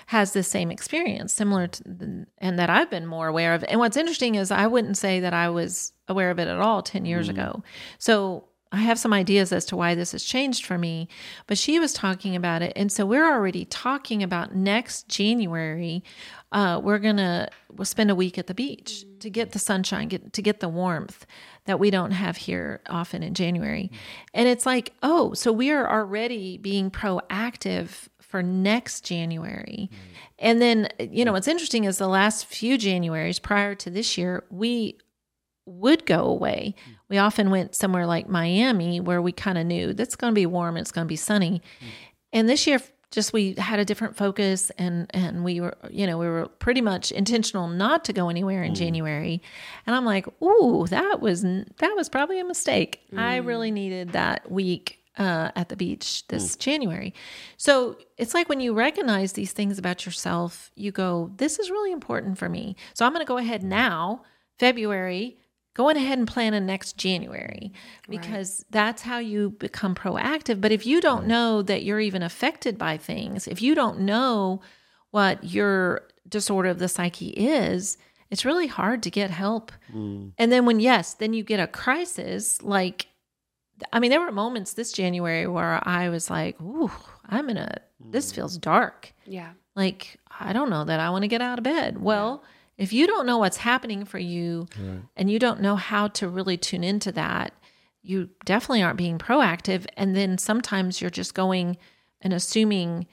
has 0.08 0.34
this 0.34 0.48
same 0.48 0.70
experience, 0.70 1.34
similar 1.34 1.68
to, 1.68 1.84
the, 1.86 2.28
and 2.38 2.60
that 2.60 2.70
I've 2.70 2.90
been 2.92 3.06
more 3.08 3.28
aware 3.28 3.54
of. 3.56 3.64
And 3.68 3.80
what's 3.80 3.98
interesting 3.98 4.36
is 4.36 4.52
I 4.52 4.68
wouldn't 4.68 4.98
say 4.98 5.22
that 5.22 5.34
I 5.34 5.50
was 5.50 5.94
aware 6.08 6.30
of 6.30 6.38
it 6.40 6.48
at 6.48 6.60
all 6.60 6.84
ten 6.84 7.06
years 7.06 7.30
ago. 7.30 7.64
So. 7.98 8.46
I 8.74 8.78
have 8.78 8.98
some 8.98 9.14
ideas 9.14 9.54
as 9.54 9.66
to 9.66 9.76
why 9.76 9.94
this 9.94 10.14
has 10.14 10.24
changed 10.24 10.66
for 10.66 10.80
me, 10.80 11.08
but 11.46 11.60
she 11.60 11.78
was 11.80 11.94
talking 11.94 12.36
about 12.36 12.64
it. 12.64 12.74
And 12.76 12.92
so 12.92 13.06
we're 13.06 13.32
already 13.32 13.66
talking 13.66 14.24
about 14.24 14.56
next 14.56 15.08
January. 15.08 16.04
Uh, 16.52 16.82
we're 16.84 16.98
going 16.98 17.18
to 17.18 17.48
we'll 17.72 17.86
spend 17.86 18.10
a 18.10 18.16
week 18.16 18.40
at 18.40 18.48
the 18.48 18.56
beach 18.56 19.06
to 19.20 19.30
get 19.30 19.52
the 19.52 19.60
sunshine, 19.60 20.08
get 20.08 20.34
to 20.34 20.42
get 20.42 20.60
the 20.60 20.68
warmth 20.68 21.28
that 21.66 21.80
we 21.80 21.92
don't 21.92 22.12
have 22.12 22.36
here 22.36 22.82
often 22.90 23.22
in 23.22 23.36
January. 23.36 23.92
And 24.34 24.48
it's 24.48 24.66
like, 24.66 24.94
oh, 25.04 25.34
so 25.34 25.52
we 25.52 25.70
are 25.70 25.88
already 25.88 26.58
being 26.58 26.90
proactive 26.90 28.08
for 28.20 28.42
next 28.42 29.02
January. 29.02 29.92
And 30.40 30.60
then, 30.60 30.90
you 31.00 31.24
know, 31.26 31.34
what's 31.34 31.48
interesting 31.48 31.84
is 31.84 32.00
the 32.00 32.08
last 32.08 32.48
few 32.48 32.80
Januaries 32.80 33.40
prior 33.40 33.76
to 33.76 33.92
this 33.92 34.18
year, 34.18 34.44
we 34.50 34.98
would 35.66 36.06
go 36.06 36.26
away. 36.26 36.76
We 37.10 37.18
often 37.18 37.50
went 37.50 37.76
somewhere 37.76 38.06
like 38.06 38.28
Miami 38.28 39.00
where 39.00 39.22
we 39.22 39.32
kind 39.32 39.58
of 39.58 39.66
knew 39.66 39.94
that's 39.94 40.16
going 40.16 40.32
to 40.32 40.36
be 40.36 40.46
warm 40.46 40.78
it's 40.78 40.92
going 40.92 41.06
to 41.06 41.10
be 41.10 41.16
sunny. 41.16 41.62
And 42.32 42.50
this 42.50 42.68
year 42.68 42.80
just 43.12 43.32
we 43.32 43.54
had 43.54 43.80
a 43.80 43.86
different 43.86 44.18
focus 44.18 44.72
and 44.72 45.06
and 45.12 45.44
we 45.44 45.62
were 45.62 45.78
you 45.92 46.08
know 46.08 46.18
we 46.18 46.28
were 46.28 46.48
pretty 46.48 46.82
much 46.82 47.12
intentional 47.12 47.68
not 47.68 48.04
to 48.06 48.12
go 48.12 48.28
anywhere 48.28 48.64
in 48.64 48.74
mm. 48.74 48.78
January. 48.78 49.42
And 49.86 49.96
I'm 49.96 50.04
like, 50.04 50.26
"Ooh, 50.42 50.88
that 50.88 51.22
was 51.22 51.44
that 51.44 51.94
was 51.96 52.10
probably 52.10 52.40
a 52.40 52.46
mistake. 52.46 53.02
I 53.16 53.40
mm. 53.40 53.46
really 53.46 53.70
needed 53.70 54.14
that 54.14 54.52
week 54.52 55.04
uh, 55.18 55.52
at 55.56 55.70
the 55.70 55.76
beach 55.76 56.26
this 56.28 56.56
mm. 56.56 56.60
January. 56.60 57.14
So 57.58 57.98
it's 58.18 58.34
like 58.34 58.50
when 58.50 58.60
you 58.60 58.74
recognize 58.74 59.34
these 59.34 59.52
things 59.52 59.78
about 59.78 60.06
yourself, 60.06 60.72
you 60.76 60.92
go, 60.92 61.32
This 61.38 61.60
is 61.60 61.70
really 61.70 61.92
important 61.92 62.38
for 62.38 62.50
me. 62.50 62.76
So 62.94 63.06
I'm 63.06 63.14
going 63.14 63.26
to 63.26 63.28
go 63.28 63.38
ahead 63.38 63.64
now, 63.64 64.24
February, 64.60 65.38
going 65.74 65.98
ahead 65.98 66.20
and 66.20 66.28
plan 66.28 66.54
a 66.54 66.60
next 66.60 66.98
January 66.98 67.74
because 68.08 68.64
that's 68.70 69.02
how 69.02 69.18
you 69.18 69.52
become 69.52 69.96
proactive. 69.96 70.62
But 70.62 70.72
if 70.72 70.86
you 70.86 71.02
don't 71.02 71.26
know 71.26 71.62
that 71.64 71.84
you're 71.84 72.00
even 72.00 72.22
affected 72.22 72.78
by 72.78 72.98
things, 72.98 73.48
if 73.48 73.62
you 73.62 73.74
don't 73.74 74.02
know 74.02 74.62
what 75.12 75.44
your 75.44 76.08
disorder 76.28 76.70
of 76.70 76.80
the 76.80 76.88
psyche 76.88 77.30
is, 77.30 77.98
it's 78.30 78.46
really 78.46 78.68
hard 78.68 79.04
to 79.04 79.12
get 79.12 79.30
help. 79.30 79.72
Mm. 79.94 80.34
And 80.38 80.52
then 80.52 80.66
when, 80.66 80.80
yes, 80.80 81.14
then 81.16 81.34
you 81.34 81.44
get 81.44 81.60
a 81.60 81.68
crisis, 81.68 82.62
like, 82.62 83.08
I 83.92 84.00
mean, 84.00 84.12
there 84.12 84.22
were 84.22 84.32
moments 84.32 84.74
this 84.74 84.92
January 84.92 85.48
where 85.48 85.80
I 85.88 86.10
was 86.10 86.30
like, 86.30 86.60
ooh, 86.62 86.92
I'm 87.26 87.50
in 87.50 87.58
a, 87.58 87.78
this 88.00 88.32
mm. 88.32 88.36
feels 88.36 88.58
dark. 88.58 89.14
Yeah. 89.26 89.52
Like, 89.76 90.20
I 90.40 90.54
don't 90.54 90.70
know 90.70 90.86
that 90.86 91.00
I 91.00 91.10
want 91.10 91.24
to 91.24 91.28
get 91.28 91.42
out 91.42 91.58
of 91.58 91.64
bed. 91.64 92.02
Well, 92.02 92.44
if 92.84 92.94
you 92.94 93.08
don't 93.08 93.26
know 93.26 93.38
what's 93.38 93.58
happening 93.58 94.06
for 94.06 94.20
you 94.20 94.68
and 95.16 95.32
you 95.32 95.40
don't 95.40 95.62
know 95.62 95.76
how 95.76 96.08
to 96.10 96.28
really 96.28 96.58
tune 96.58 96.84
into 96.84 97.12
that, 97.14 97.54
you 98.02 98.30
definitely 98.46 98.84
aren't 98.84 98.98
being 98.98 99.18
proactive. 99.18 99.86
And 99.96 100.16
then 100.16 100.38
sometimes 100.38 101.02
you're 101.02 101.10
just 101.10 101.34
going 101.34 101.78
and 102.22 102.34
assuming 102.34 103.08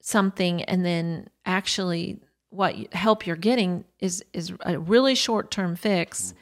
something, 0.00 0.62
and 0.64 0.84
then 0.84 1.28
actually 1.46 2.20
what 2.50 2.92
help 2.92 3.26
you're 3.26 3.36
getting 3.36 3.84
is 3.98 4.24
is 4.32 4.52
a 4.66 4.78
really 4.78 5.14
short 5.14 5.50
term 5.50 5.74
fix 5.74 6.32
mm. 6.32 6.36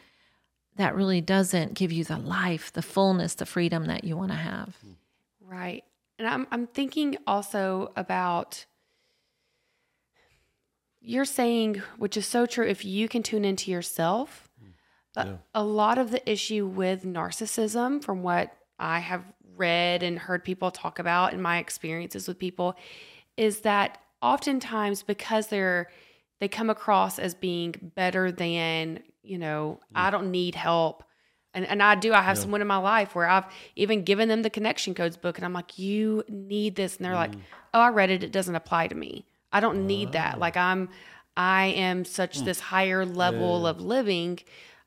that 0.76 0.94
really 0.94 1.20
doesn't 1.20 1.74
give 1.74 1.92
you 1.92 2.04
the 2.04 2.18
life, 2.18 2.72
the 2.72 2.82
fullness, 2.82 3.34
the 3.34 3.46
freedom 3.46 3.86
that 3.86 4.04
you 4.04 4.16
want 4.16 4.30
to 4.30 4.36
have. 4.36 4.76
Mm. 4.86 4.94
Right. 5.40 5.84
And 6.18 6.26
I'm 6.26 6.46
I'm 6.50 6.66
thinking 6.66 7.16
also 7.26 7.92
about 7.96 8.64
you're 11.00 11.24
saying, 11.24 11.82
which 11.98 12.16
is 12.16 12.26
so 12.26 12.46
true, 12.46 12.66
if 12.66 12.84
you 12.84 13.08
can 13.08 13.22
tune 13.22 13.44
into 13.44 13.70
yourself. 13.70 14.48
But 15.14 15.40
a 15.54 15.64
lot 15.64 15.98
of 15.98 16.12
the 16.12 16.30
issue 16.30 16.66
with 16.66 17.04
narcissism, 17.04 18.02
from 18.02 18.22
what 18.22 18.52
I 18.78 19.00
have 19.00 19.24
read 19.56 20.02
and 20.04 20.18
heard 20.18 20.44
people 20.44 20.70
talk 20.70 20.98
about 21.00 21.32
in 21.32 21.42
my 21.42 21.58
experiences 21.58 22.28
with 22.28 22.38
people, 22.38 22.76
is 23.36 23.60
that 23.62 23.98
oftentimes 24.22 25.02
because 25.02 25.48
they're 25.48 25.88
they 26.38 26.48
come 26.48 26.70
across 26.70 27.18
as 27.18 27.34
being 27.34 27.92
better 27.96 28.32
than, 28.32 29.02
you 29.22 29.36
know, 29.36 29.78
I 29.94 30.10
don't 30.10 30.30
need 30.30 30.54
help. 30.54 31.04
And, 31.52 31.66
and 31.66 31.82
I 31.82 31.96
do. 31.96 32.14
I 32.14 32.22
have 32.22 32.38
someone 32.38 32.60
in 32.62 32.66
my 32.68 32.76
life 32.78 33.14
where 33.14 33.28
I've 33.28 33.44
even 33.76 34.04
given 34.04 34.28
them 34.28 34.42
the 34.42 34.48
connection 34.48 34.94
codes 34.94 35.16
book, 35.16 35.36
and 35.36 35.44
I'm 35.44 35.52
like, 35.52 35.78
"You 35.78 36.22
need 36.28 36.76
this," 36.76 36.96
and 36.96 37.04
they're 37.04 37.14
like, 37.14 37.32
Mm. 37.32 37.40
"Oh, 37.74 37.80
I 37.80 37.88
read 37.88 38.10
it. 38.10 38.22
It 38.22 38.30
doesn't 38.30 38.54
apply 38.54 38.86
to 38.86 38.94
me. 38.94 39.26
I 39.52 39.60
don't 39.60 39.86
need 39.86 40.12
that. 40.12 40.38
Like 40.38 40.56
I'm, 40.56 40.88
I 41.36 41.66
am 41.66 42.04
such 42.04 42.38
Mm. 42.40 42.44
this 42.44 42.60
higher 42.60 43.04
level 43.04 43.66
of 43.66 43.80
living 43.80 44.38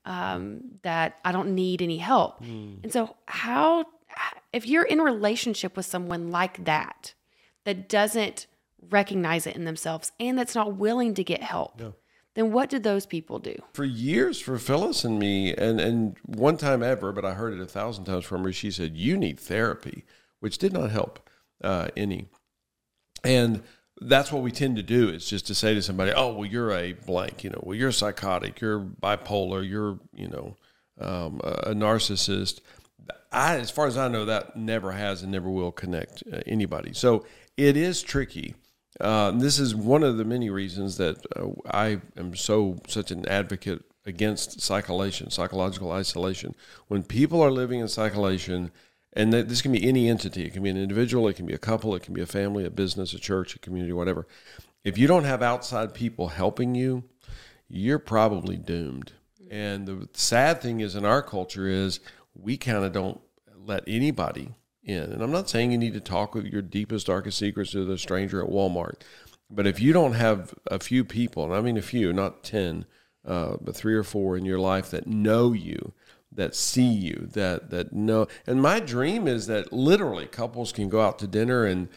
um, 0.05 0.61
that 0.83 1.19
I 1.23 1.31
don't 1.31 1.55
need 1.55 1.81
any 1.81 1.97
help." 1.97 2.43
Mm. 2.43 2.83
And 2.83 2.93
so, 2.93 3.15
how 3.27 3.85
if 4.51 4.67
you're 4.67 4.83
in 4.85 4.99
relationship 5.01 5.75
with 5.75 5.85
someone 5.85 6.29
like 6.31 6.65
that 6.65 7.13
that 7.65 7.89
doesn't 7.89 8.45
recognize 8.89 9.47
it 9.47 9.55
in 9.55 9.63
themselves 9.65 10.11
and 10.19 10.37
that's 10.37 10.53
not 10.55 10.75
willing 10.75 11.13
to 11.15 11.23
get 11.23 11.41
help, 11.41 11.81
then 12.35 12.51
what 12.51 12.69
do 12.69 12.77
those 12.79 13.05
people 13.05 13.39
do? 13.39 13.55
for 13.73 13.85
years 13.85 14.39
for 14.39 14.59
Phyllis 14.59 15.03
and 15.03 15.17
me, 15.17 15.53
and 15.55 15.79
and 15.79 16.17
one 16.25 16.57
time 16.57 16.83
ever, 16.83 17.11
but 17.11 17.25
I 17.25 17.33
heard 17.33 17.53
it 17.53 17.59
a 17.61 17.65
thousand 17.65 18.05
times 18.05 18.25
from 18.25 18.43
her. 18.43 18.51
She 18.51 18.71
said, 18.71 18.97
"You 18.97 19.17
need 19.17 19.39
therapy," 19.39 20.03
which 20.39 20.57
did 20.57 20.73
not 20.73 20.91
help 20.91 21.27
uh, 21.63 21.87
any. 21.95 22.27
And 23.23 23.63
that's 24.01 24.31
what 24.31 24.43
we 24.43 24.51
tend 24.51 24.75
to 24.77 24.83
do 24.83 25.09
is 25.09 25.29
just 25.29 25.47
to 25.47 25.55
say 25.55 25.73
to 25.73 25.81
somebody, 25.81 26.11
"Oh, 26.11 26.33
well, 26.33 26.45
you're 26.45 26.71
a 26.71 26.93
blank," 26.93 27.43
you 27.43 27.49
know, 27.49 27.59
"Well, 27.63 27.75
you're 27.75 27.91
psychotic, 27.91 28.59
you're 28.59 28.79
bipolar, 28.79 29.67
you're 29.67 29.99
you 30.13 30.27
know 30.27 30.55
um, 30.99 31.39
a 31.43 31.73
narcissist." 31.73 32.59
I, 33.31 33.57
as 33.57 33.71
far 33.71 33.87
as 33.87 33.97
I 33.97 34.07
know, 34.07 34.25
that 34.25 34.55
never 34.55 34.91
has 34.91 35.23
and 35.23 35.31
never 35.31 35.49
will 35.49 35.71
connect 35.71 36.23
uh, 36.31 36.41
anybody. 36.45 36.93
So 36.93 37.25
it 37.57 37.75
is 37.75 38.01
tricky. 38.01 38.55
Uh, 38.99 39.31
this 39.31 39.57
is 39.57 39.75
one 39.75 40.03
of 40.03 40.17
the 40.17 40.25
many 40.25 40.49
reasons 40.49 40.97
that 40.97 41.25
uh, 41.35 41.47
I 41.65 41.99
am 42.15 42.35
so 42.35 42.77
such 42.87 43.11
an 43.11 43.27
advocate 43.27 43.83
against 44.05 44.69
isolation, 44.69 45.31
psychological 45.31 45.91
isolation. 45.91 46.55
When 46.87 47.03
people 47.03 47.41
are 47.41 47.51
living 47.51 47.79
in 47.79 47.85
isolation, 47.85 48.71
and 49.15 49.31
th- 49.31 49.47
this 49.47 49.61
can 49.61 49.71
be 49.71 49.87
any 49.87 50.09
entity, 50.09 50.45
it 50.45 50.53
can 50.53 50.63
be 50.63 50.69
an 50.69 50.77
individual, 50.77 51.27
it 51.27 51.35
can 51.35 51.45
be 51.45 51.53
a 51.53 51.59
couple, 51.59 51.95
it 51.95 52.03
can 52.03 52.13
be 52.13 52.21
a 52.21 52.27
family, 52.27 52.65
a 52.65 52.69
business, 52.69 53.13
a 53.13 53.19
church, 53.19 53.55
a 53.55 53.59
community, 53.59 53.93
whatever. 53.93 54.27
If 54.83 54.97
you 54.97 55.07
don't 55.07 55.23
have 55.23 55.41
outside 55.41 55.93
people 55.93 56.29
helping 56.29 56.75
you, 56.75 57.03
you're 57.69 57.99
probably 57.99 58.57
doomed. 58.57 59.13
And 59.49 59.87
the 59.87 60.09
sad 60.13 60.61
thing 60.61 60.79
is 60.79 60.95
in 60.95 61.05
our 61.05 61.21
culture 61.21 61.67
is 61.67 61.99
we 62.33 62.57
kind 62.57 62.83
of 62.83 62.91
don't 62.91 63.21
let 63.55 63.83
anybody 63.87 64.55
in. 64.83 65.03
And 65.03 65.21
I'm 65.21 65.31
not 65.31 65.49
saying 65.49 65.71
you 65.71 65.77
need 65.77 65.93
to 65.93 66.01
talk 66.01 66.35
with 66.35 66.45
your 66.45 66.61
deepest, 66.61 67.07
darkest 67.07 67.37
secrets 67.37 67.71
to 67.71 67.85
the 67.85 67.97
stranger 67.97 68.43
at 68.43 68.49
Walmart. 68.49 69.01
But 69.49 69.67
if 69.67 69.79
you 69.79 69.93
don't 69.93 70.13
have 70.13 70.53
a 70.67 70.79
few 70.79 71.03
people, 71.03 71.45
and 71.45 71.53
I 71.53 71.61
mean 71.61 71.77
a 71.77 71.81
few, 71.81 72.11
not 72.11 72.43
10, 72.43 72.85
uh, 73.25 73.57
but 73.61 73.75
three 73.75 73.93
or 73.93 74.03
four 74.03 74.35
in 74.35 74.45
your 74.45 74.59
life 74.59 74.89
that 74.91 75.07
know 75.07 75.53
you, 75.53 75.93
that 76.35 76.55
see 76.55 76.87
you, 76.87 77.27
that, 77.33 77.69
that 77.69 77.93
know. 77.93 78.27
And 78.47 78.61
my 78.61 78.79
dream 78.79 79.27
is 79.27 79.47
that 79.47 79.71
literally 79.71 80.25
couples 80.25 80.71
can 80.71 80.89
go 80.89 81.01
out 81.01 81.19
to 81.19 81.27
dinner 81.27 81.65
and 81.65 81.89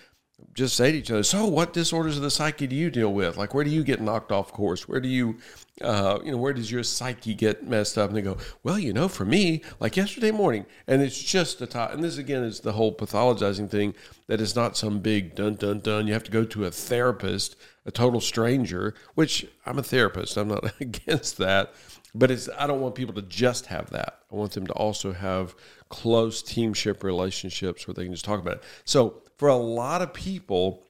just 0.52 0.76
say 0.76 0.90
to 0.90 0.98
each 0.98 1.10
other, 1.10 1.22
"So, 1.22 1.46
what 1.46 1.72
disorders 1.72 2.16
of 2.16 2.22
the 2.22 2.30
psyche 2.30 2.66
do 2.66 2.74
you 2.74 2.90
deal 2.90 3.12
with? 3.12 3.36
Like, 3.36 3.54
where 3.54 3.64
do 3.64 3.70
you 3.70 3.84
get 3.84 4.00
knocked 4.00 4.32
off 4.32 4.52
course? 4.52 4.88
Where 4.88 5.00
do 5.00 5.08
you, 5.08 5.36
uh, 5.82 6.18
you 6.24 6.32
know, 6.32 6.38
where 6.38 6.52
does 6.52 6.70
your 6.70 6.82
psyche 6.82 7.34
get 7.34 7.66
messed 7.66 7.96
up?" 7.98 8.08
And 8.08 8.16
they 8.16 8.22
go, 8.22 8.38
"Well, 8.62 8.78
you 8.78 8.92
know, 8.92 9.08
for 9.08 9.24
me, 9.24 9.62
like 9.80 9.96
yesterday 9.96 10.30
morning." 10.30 10.66
And 10.86 11.02
it's 11.02 11.22
just 11.22 11.58
the 11.58 11.66
top. 11.66 11.92
And 11.92 12.02
this 12.02 12.18
again 12.18 12.42
is 12.42 12.60
the 12.60 12.72
whole 12.72 12.94
pathologizing 12.94 13.70
thing 13.70 13.94
that 14.28 14.40
is 14.40 14.56
not 14.56 14.76
some 14.76 15.00
big 15.00 15.34
dun 15.34 15.54
dun 15.54 15.80
dun. 15.80 16.06
You 16.06 16.14
have 16.14 16.24
to 16.24 16.30
go 16.30 16.44
to 16.44 16.64
a 16.64 16.70
therapist, 16.70 17.56
a 17.84 17.90
total 17.90 18.20
stranger. 18.20 18.94
Which 19.14 19.46
I'm 19.64 19.78
a 19.78 19.82
therapist. 19.82 20.36
I'm 20.36 20.48
not 20.48 20.72
against 20.80 21.38
that, 21.38 21.74
but 22.18 22.30
it's 22.30 22.48
I 22.58 22.66
don't 22.66 22.80
want 22.80 22.94
people 22.94 23.14
to 23.14 23.22
just 23.22 23.66
have 23.66 23.90
that. 23.90 24.20
I 24.30 24.34
want 24.34 24.52
them 24.52 24.66
to 24.66 24.72
also 24.72 25.12
have 25.12 25.54
close 25.88 26.42
teamship 26.42 27.02
relationships 27.02 27.86
where 27.86 27.94
they 27.94 28.04
can 28.04 28.12
just 28.12 28.24
talk 28.24 28.40
about 28.40 28.54
it. 28.54 28.64
So 28.84 29.22
for 29.36 29.48
a 29.48 29.56
lot 29.56 30.02
of 30.02 30.12
people, 30.12 30.86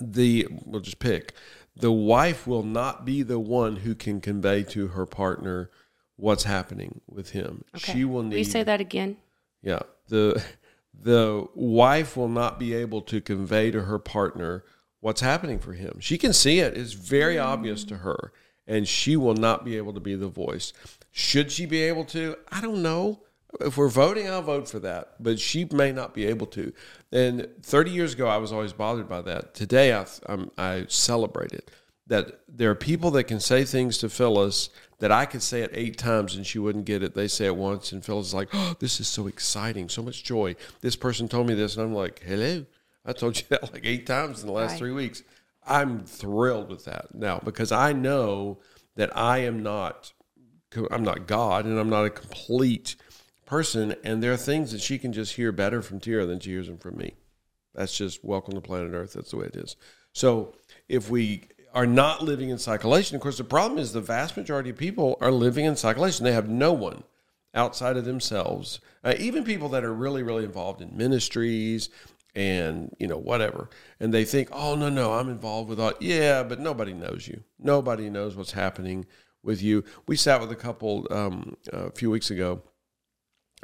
the 0.00 0.46
we'll 0.64 0.80
just 0.80 0.98
pick 0.98 1.34
the 1.76 1.92
wife 1.92 2.46
will 2.46 2.62
not 2.62 3.04
be 3.04 3.22
the 3.22 3.38
one 3.38 3.76
who 3.76 3.94
can 3.94 4.20
convey 4.20 4.62
to 4.62 4.88
her 4.88 5.06
partner 5.06 5.70
what's 6.16 6.44
happening 6.44 7.00
with 7.08 7.30
him. 7.30 7.64
She 7.76 8.04
will 8.04 8.22
Will 8.22 8.36
you 8.36 8.44
say 8.44 8.62
that 8.62 8.80
again? 8.80 9.16
yeah. 9.62 9.80
The 10.08 10.42
the 10.96 11.46
wife 11.54 12.16
will 12.16 12.28
not 12.28 12.58
be 12.58 12.74
able 12.74 13.02
to 13.02 13.20
convey 13.20 13.70
to 13.70 13.82
her 13.82 13.98
partner 13.98 14.64
what's 15.00 15.20
happening 15.20 15.58
for 15.58 15.72
him. 15.72 15.98
She 16.00 16.18
can 16.18 16.32
see 16.32 16.60
it. 16.60 16.76
It's 16.76 16.92
very 16.92 17.38
obvious 17.38 17.84
to 17.84 17.98
her. 17.98 18.32
And 18.66 18.88
she 18.88 19.16
will 19.16 19.34
not 19.34 19.64
be 19.64 19.76
able 19.76 19.92
to 19.92 20.00
be 20.00 20.14
the 20.14 20.28
voice. 20.28 20.72
Should 21.12 21.52
she 21.52 21.66
be 21.66 21.82
able 21.82 22.04
to? 22.06 22.36
I 22.50 22.60
don't 22.60 22.82
know. 22.82 23.20
If 23.60 23.76
we're 23.76 23.88
voting, 23.88 24.28
I'll 24.28 24.42
vote 24.42 24.68
for 24.68 24.80
that. 24.80 25.14
But 25.20 25.38
she 25.38 25.66
may 25.70 25.92
not 25.92 26.12
be 26.14 26.26
able 26.26 26.46
to. 26.48 26.72
And 27.12 27.48
30 27.62 27.90
years 27.90 28.14
ago, 28.14 28.26
I 28.26 28.38
was 28.38 28.52
always 28.52 28.72
bothered 28.72 29.08
by 29.08 29.22
that. 29.22 29.54
Today, 29.54 29.92
I, 29.92 30.06
I'm, 30.26 30.50
I 30.58 30.86
celebrate 30.88 31.52
it. 31.52 31.70
That 32.06 32.40
there 32.48 32.70
are 32.70 32.74
people 32.74 33.10
that 33.12 33.24
can 33.24 33.38
say 33.40 33.64
things 33.64 33.96
to 33.98 34.08
Phyllis 34.08 34.70
that 34.98 35.12
I 35.12 35.24
could 35.24 35.42
say 35.42 35.62
it 35.62 35.70
eight 35.72 35.96
times 35.96 36.34
and 36.34 36.46
she 36.46 36.58
wouldn't 36.58 36.84
get 36.84 37.02
it. 37.02 37.14
They 37.14 37.28
say 37.28 37.46
it 37.46 37.56
once, 37.56 37.92
and 37.92 38.04
Phyllis 38.04 38.28
is 38.28 38.34
like, 38.34 38.48
"Oh, 38.52 38.74
this 38.78 39.00
is 39.00 39.08
so 39.08 39.26
exciting, 39.26 39.88
so 39.88 40.02
much 40.02 40.22
joy." 40.22 40.54
This 40.82 40.96
person 40.96 41.28
told 41.28 41.46
me 41.46 41.54
this, 41.54 41.76
and 41.76 41.84
I'm 41.86 41.94
like, 41.94 42.20
"Hello, 42.22 42.66
I 43.06 43.12
told 43.14 43.38
you 43.38 43.44
that 43.48 43.72
like 43.72 43.86
eight 43.86 44.06
times 44.06 44.42
in 44.42 44.46
the 44.48 44.52
last 44.52 44.72
Right. 44.72 44.78
three 44.80 44.92
weeks." 44.92 45.22
I'm 45.66 46.04
thrilled 46.04 46.68
with 46.68 46.84
that 46.84 47.14
now 47.14 47.40
because 47.44 47.72
I 47.72 47.92
know 47.92 48.60
that 48.96 49.16
I 49.16 49.38
am 49.38 49.62
not, 49.62 50.12
I'm 50.90 51.04
not 51.04 51.26
God, 51.26 51.64
and 51.64 51.78
I'm 51.78 51.90
not 51.90 52.04
a 52.04 52.10
complete 52.10 52.96
person, 53.46 53.94
and 54.04 54.22
there 54.22 54.32
are 54.32 54.38
things 54.38 54.72
that 54.72 54.80
she 54.80 54.98
can 54.98 55.12
just 55.12 55.34
hear 55.34 55.52
better 55.52 55.82
from 55.82 56.00
Tira 56.00 56.26
than 56.26 56.40
she 56.40 56.50
hears 56.50 56.66
them 56.66 56.78
from 56.78 56.96
me. 56.96 57.14
That's 57.74 57.96
just 57.96 58.24
welcome 58.24 58.54
to 58.54 58.60
planet 58.60 58.92
Earth. 58.94 59.14
That's 59.14 59.30
the 59.30 59.36
way 59.38 59.46
it 59.46 59.56
is. 59.56 59.76
So 60.12 60.54
if 60.88 61.10
we 61.10 61.48
are 61.74 61.86
not 61.86 62.22
living 62.22 62.50
in 62.50 62.56
cyclation, 62.56 63.14
of 63.14 63.20
course, 63.20 63.38
the 63.38 63.44
problem 63.44 63.78
is 63.78 63.92
the 63.92 64.00
vast 64.00 64.36
majority 64.36 64.70
of 64.70 64.76
people 64.76 65.18
are 65.20 65.32
living 65.32 65.64
in 65.64 65.74
cyclation. 65.74 66.20
They 66.20 66.32
have 66.32 66.48
no 66.48 66.72
one 66.72 67.02
outside 67.52 67.96
of 67.96 68.04
themselves. 68.04 68.80
Uh, 69.02 69.14
even 69.18 69.44
people 69.44 69.68
that 69.70 69.84
are 69.84 69.92
really, 69.92 70.22
really 70.22 70.44
involved 70.44 70.80
in 70.80 70.96
ministries 70.96 71.88
and 72.34 72.94
you 72.98 73.06
know 73.06 73.18
whatever, 73.18 73.70
and 74.00 74.12
they 74.12 74.24
think, 74.24 74.48
oh 74.52 74.74
no, 74.74 74.88
no, 74.88 75.14
I'm 75.14 75.28
involved 75.28 75.68
with 75.68 75.80
all. 75.80 75.92
Yeah, 76.00 76.42
but 76.42 76.60
nobody 76.60 76.92
knows 76.92 77.28
you. 77.28 77.42
Nobody 77.58 78.10
knows 78.10 78.36
what's 78.36 78.52
happening 78.52 79.06
with 79.42 79.62
you. 79.62 79.84
We 80.06 80.16
sat 80.16 80.40
with 80.40 80.50
a 80.50 80.56
couple 80.56 81.06
um, 81.10 81.56
a 81.72 81.90
few 81.90 82.10
weeks 82.10 82.30
ago 82.30 82.62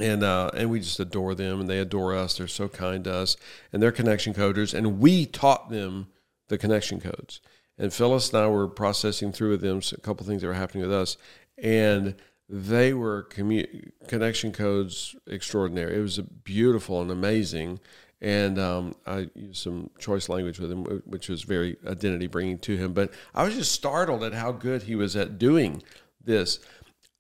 and 0.01 0.23
uh, 0.23 0.51
and 0.55 0.71
we 0.71 0.81
just 0.81 0.99
adore 0.99 1.35
them, 1.35 1.61
and 1.61 1.69
they 1.69 1.79
adore 1.79 2.15
us. 2.15 2.39
They're 2.39 2.49
so 2.49 2.69
kind 2.69 3.05
to 3.05 3.13
us, 3.13 3.37
and 3.73 3.83
they're 3.83 3.93
connection 3.93 4.35
coders, 4.35 4.75
and 4.75 4.99
we 4.99 5.27
taught 5.27 5.71
them 5.71 6.09
the 6.49 6.59
connection 6.59 7.01
codes. 7.01 7.41
And 7.79 7.93
Phyllis 7.93 8.33
and 8.33 8.43
I 8.43 8.47
were 8.49 8.69
processing 8.69 9.33
through 9.33 9.51
with 9.51 9.61
them 9.61 9.81
a 9.93 10.01
couple 10.01 10.27
things 10.27 10.43
that 10.43 10.49
were 10.49 10.55
happening 10.55 10.83
with 10.83 10.93
us, 10.93 11.17
and 11.59 12.15
they 12.49 12.93
were 12.93 13.29
commu- 13.31 13.91
connection 14.09 14.53
codes 14.53 15.15
extraordinary. 15.27 15.97
It 15.97 16.03
was 16.03 16.19
beautiful 16.19 17.01
and 17.01 17.11
amazing. 17.11 17.81
And 18.23 18.59
um, 18.59 18.95
I 19.07 19.31
used 19.35 19.63
some 19.63 19.91
choice 19.99 20.29
language 20.29 20.59
with 20.59 20.71
him, 20.71 20.85
which 21.07 21.29
was 21.29 21.43
very 21.43 21.77
identity 21.87 22.27
bringing 22.27 22.59
to 22.61 22.77
him. 22.77 22.93
But 22.93 23.13
I 23.35 23.45
was 23.45 23.55
just 23.55 23.73
startled 23.73 24.23
at 24.23 24.35
how 24.35 24.53
good 24.53 24.83
he 24.83 24.95
was 24.95 25.17
at 25.17 25.39
doing 25.39 25.83
this. 26.23 26.59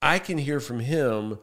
I 0.02 0.18
can 0.18 0.38
hear 0.38 0.60
from 0.60 0.80
him 0.80 1.38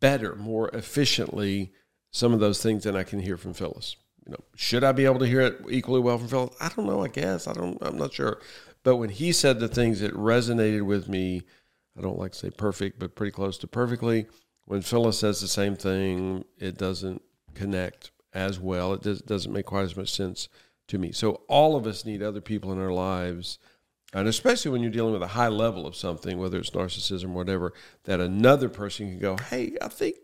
better, 0.00 0.34
more 0.34 0.68
efficiently, 0.70 1.72
some 2.10 2.34
of 2.34 2.40
those 2.40 2.62
things 2.62 2.84
than 2.84 2.96
I 2.96 3.04
can 3.04 3.20
hear 3.20 3.36
from 3.36 3.54
Phyllis. 3.54 3.96
You 4.26 4.32
know, 4.32 4.44
should 4.54 4.84
I 4.84 4.92
be 4.92 5.06
able 5.06 5.20
to 5.20 5.26
hear 5.26 5.40
it 5.40 5.60
equally 5.70 6.00
well 6.00 6.18
from 6.18 6.28
Phyllis? 6.28 6.56
I 6.60 6.68
don't 6.68 6.86
know. 6.86 7.02
I 7.02 7.08
guess 7.08 7.46
I 7.46 7.52
don't. 7.54 7.78
I'm 7.80 7.96
not 7.96 8.12
sure. 8.12 8.40
But 8.82 8.96
when 8.96 9.10
he 9.10 9.32
said 9.32 9.60
the 9.60 9.68
things 9.68 10.00
that 10.00 10.14
resonated 10.14 10.84
with 10.84 11.08
me, 11.08 11.42
I 11.96 12.02
don't 12.02 12.18
like 12.18 12.32
to 12.32 12.38
say 12.38 12.50
perfect, 12.50 12.98
but 12.98 13.14
pretty 13.14 13.32
close 13.32 13.56
to 13.58 13.66
perfectly. 13.66 14.26
When 14.66 14.82
Phyllis 14.82 15.18
says 15.18 15.40
the 15.40 15.48
same 15.48 15.74
thing, 15.74 16.44
it 16.58 16.76
doesn't 16.76 17.22
connect 17.54 18.10
as 18.32 18.58
well. 18.58 18.94
It 18.94 19.02
does, 19.02 19.22
doesn't 19.22 19.52
make 19.52 19.66
quite 19.66 19.82
as 19.82 19.96
much 19.96 20.10
sense 20.10 20.48
to 20.88 20.98
me. 20.98 21.12
So 21.12 21.42
all 21.48 21.76
of 21.76 21.86
us 21.86 22.04
need 22.04 22.22
other 22.22 22.40
people 22.40 22.72
in 22.72 22.78
our 22.78 22.92
lives 22.92 23.58
and 24.12 24.26
especially 24.26 24.72
when 24.72 24.82
you're 24.82 24.90
dealing 24.90 25.12
with 25.12 25.22
a 25.22 25.28
high 25.28 25.48
level 25.48 25.86
of 25.86 25.94
something, 25.94 26.38
whether 26.38 26.58
it's 26.58 26.70
narcissism 26.70 27.26
or 27.26 27.34
whatever, 27.34 27.72
that 28.04 28.20
another 28.20 28.68
person 28.68 29.08
can 29.08 29.18
go, 29.18 29.36
"Hey, 29.36 29.76
I 29.80 29.88
think 29.88 30.16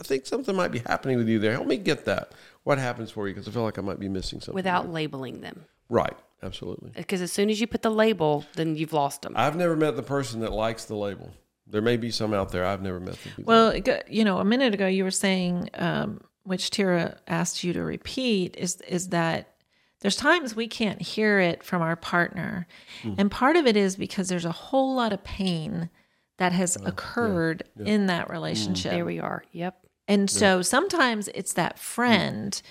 I 0.00 0.02
think 0.02 0.26
something 0.26 0.56
might 0.56 0.72
be 0.72 0.80
happening 0.80 1.18
with 1.18 1.28
you 1.28 1.38
there. 1.38 1.52
Help 1.52 1.68
me 1.68 1.76
get 1.76 2.04
that. 2.06 2.32
What 2.64 2.78
happens 2.78 3.10
for 3.10 3.28
you? 3.28 3.34
Because 3.34 3.46
I 3.46 3.52
feel 3.52 3.62
like 3.62 3.78
I 3.78 3.82
might 3.82 4.00
be 4.00 4.08
missing 4.08 4.40
something." 4.40 4.54
Without 4.54 4.90
labeling 4.90 5.40
them. 5.40 5.66
right, 5.90 6.16
absolutely. 6.42 6.90
Because 6.96 7.20
as 7.20 7.32
soon 7.32 7.50
as 7.50 7.60
you 7.60 7.66
put 7.66 7.82
the 7.82 7.90
label, 7.90 8.44
then 8.54 8.76
you've 8.76 8.94
lost 8.94 9.22
them. 9.22 9.34
I've 9.36 9.56
never 9.56 9.76
met 9.76 9.96
the 9.96 10.02
person 10.02 10.40
that 10.40 10.52
likes 10.52 10.86
the 10.86 10.96
label. 10.96 11.30
There 11.66 11.82
may 11.82 11.96
be 11.96 12.10
some 12.10 12.34
out 12.34 12.50
there. 12.50 12.64
I've 12.64 12.82
never 12.82 13.00
met 13.00 13.14
the 13.22 13.28
people. 13.30 13.44
Well, 13.44 13.76
you 14.08 14.24
know, 14.24 14.38
a 14.38 14.44
minute 14.44 14.74
ago 14.74 14.86
you 14.86 15.04
were 15.04 15.10
saying, 15.10 15.70
um, 15.74 16.22
which 16.44 16.70
Tira 16.70 17.18
asked 17.26 17.64
you 17.64 17.72
to 17.72 17.82
repeat, 17.82 18.56
is 18.56 18.80
is 18.82 19.08
that 19.08 19.54
there's 20.00 20.16
times 20.16 20.54
we 20.54 20.68
can't 20.68 21.02
hear 21.02 21.40
it 21.40 21.62
from 21.62 21.82
our 21.82 21.96
partner, 21.96 22.66
mm-hmm. 23.02 23.18
and 23.18 23.30
part 23.30 23.56
of 23.56 23.66
it 23.66 23.76
is 23.76 23.96
because 23.96 24.28
there's 24.28 24.44
a 24.44 24.52
whole 24.52 24.94
lot 24.94 25.12
of 25.12 25.24
pain 25.24 25.90
that 26.38 26.52
has 26.52 26.76
occurred 26.84 27.62
in 27.84 28.06
that 28.06 28.24
mm-hmm. 28.24 28.32
relationship. 28.32 28.92
There 28.92 29.04
we 29.04 29.20
are. 29.20 29.44
Yep. 29.52 29.78
And 30.08 30.28
so 30.28 30.62
sometimes 30.62 31.28
it's 31.28 31.54
that 31.54 31.76
mm. 31.76 31.78
friend 31.78 32.62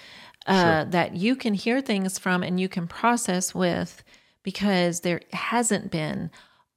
uh, 0.46 0.84
that 0.86 1.16
you 1.16 1.36
can 1.36 1.54
hear 1.54 1.82
things 1.82 2.20
from 2.20 2.44
and 2.44 2.60
you 2.60 2.70
can 2.70 2.88
process 2.88 3.56
with 3.56 4.04
because 4.44 5.00
there 5.00 5.22
hasn't 5.32 5.90
been 5.90 6.30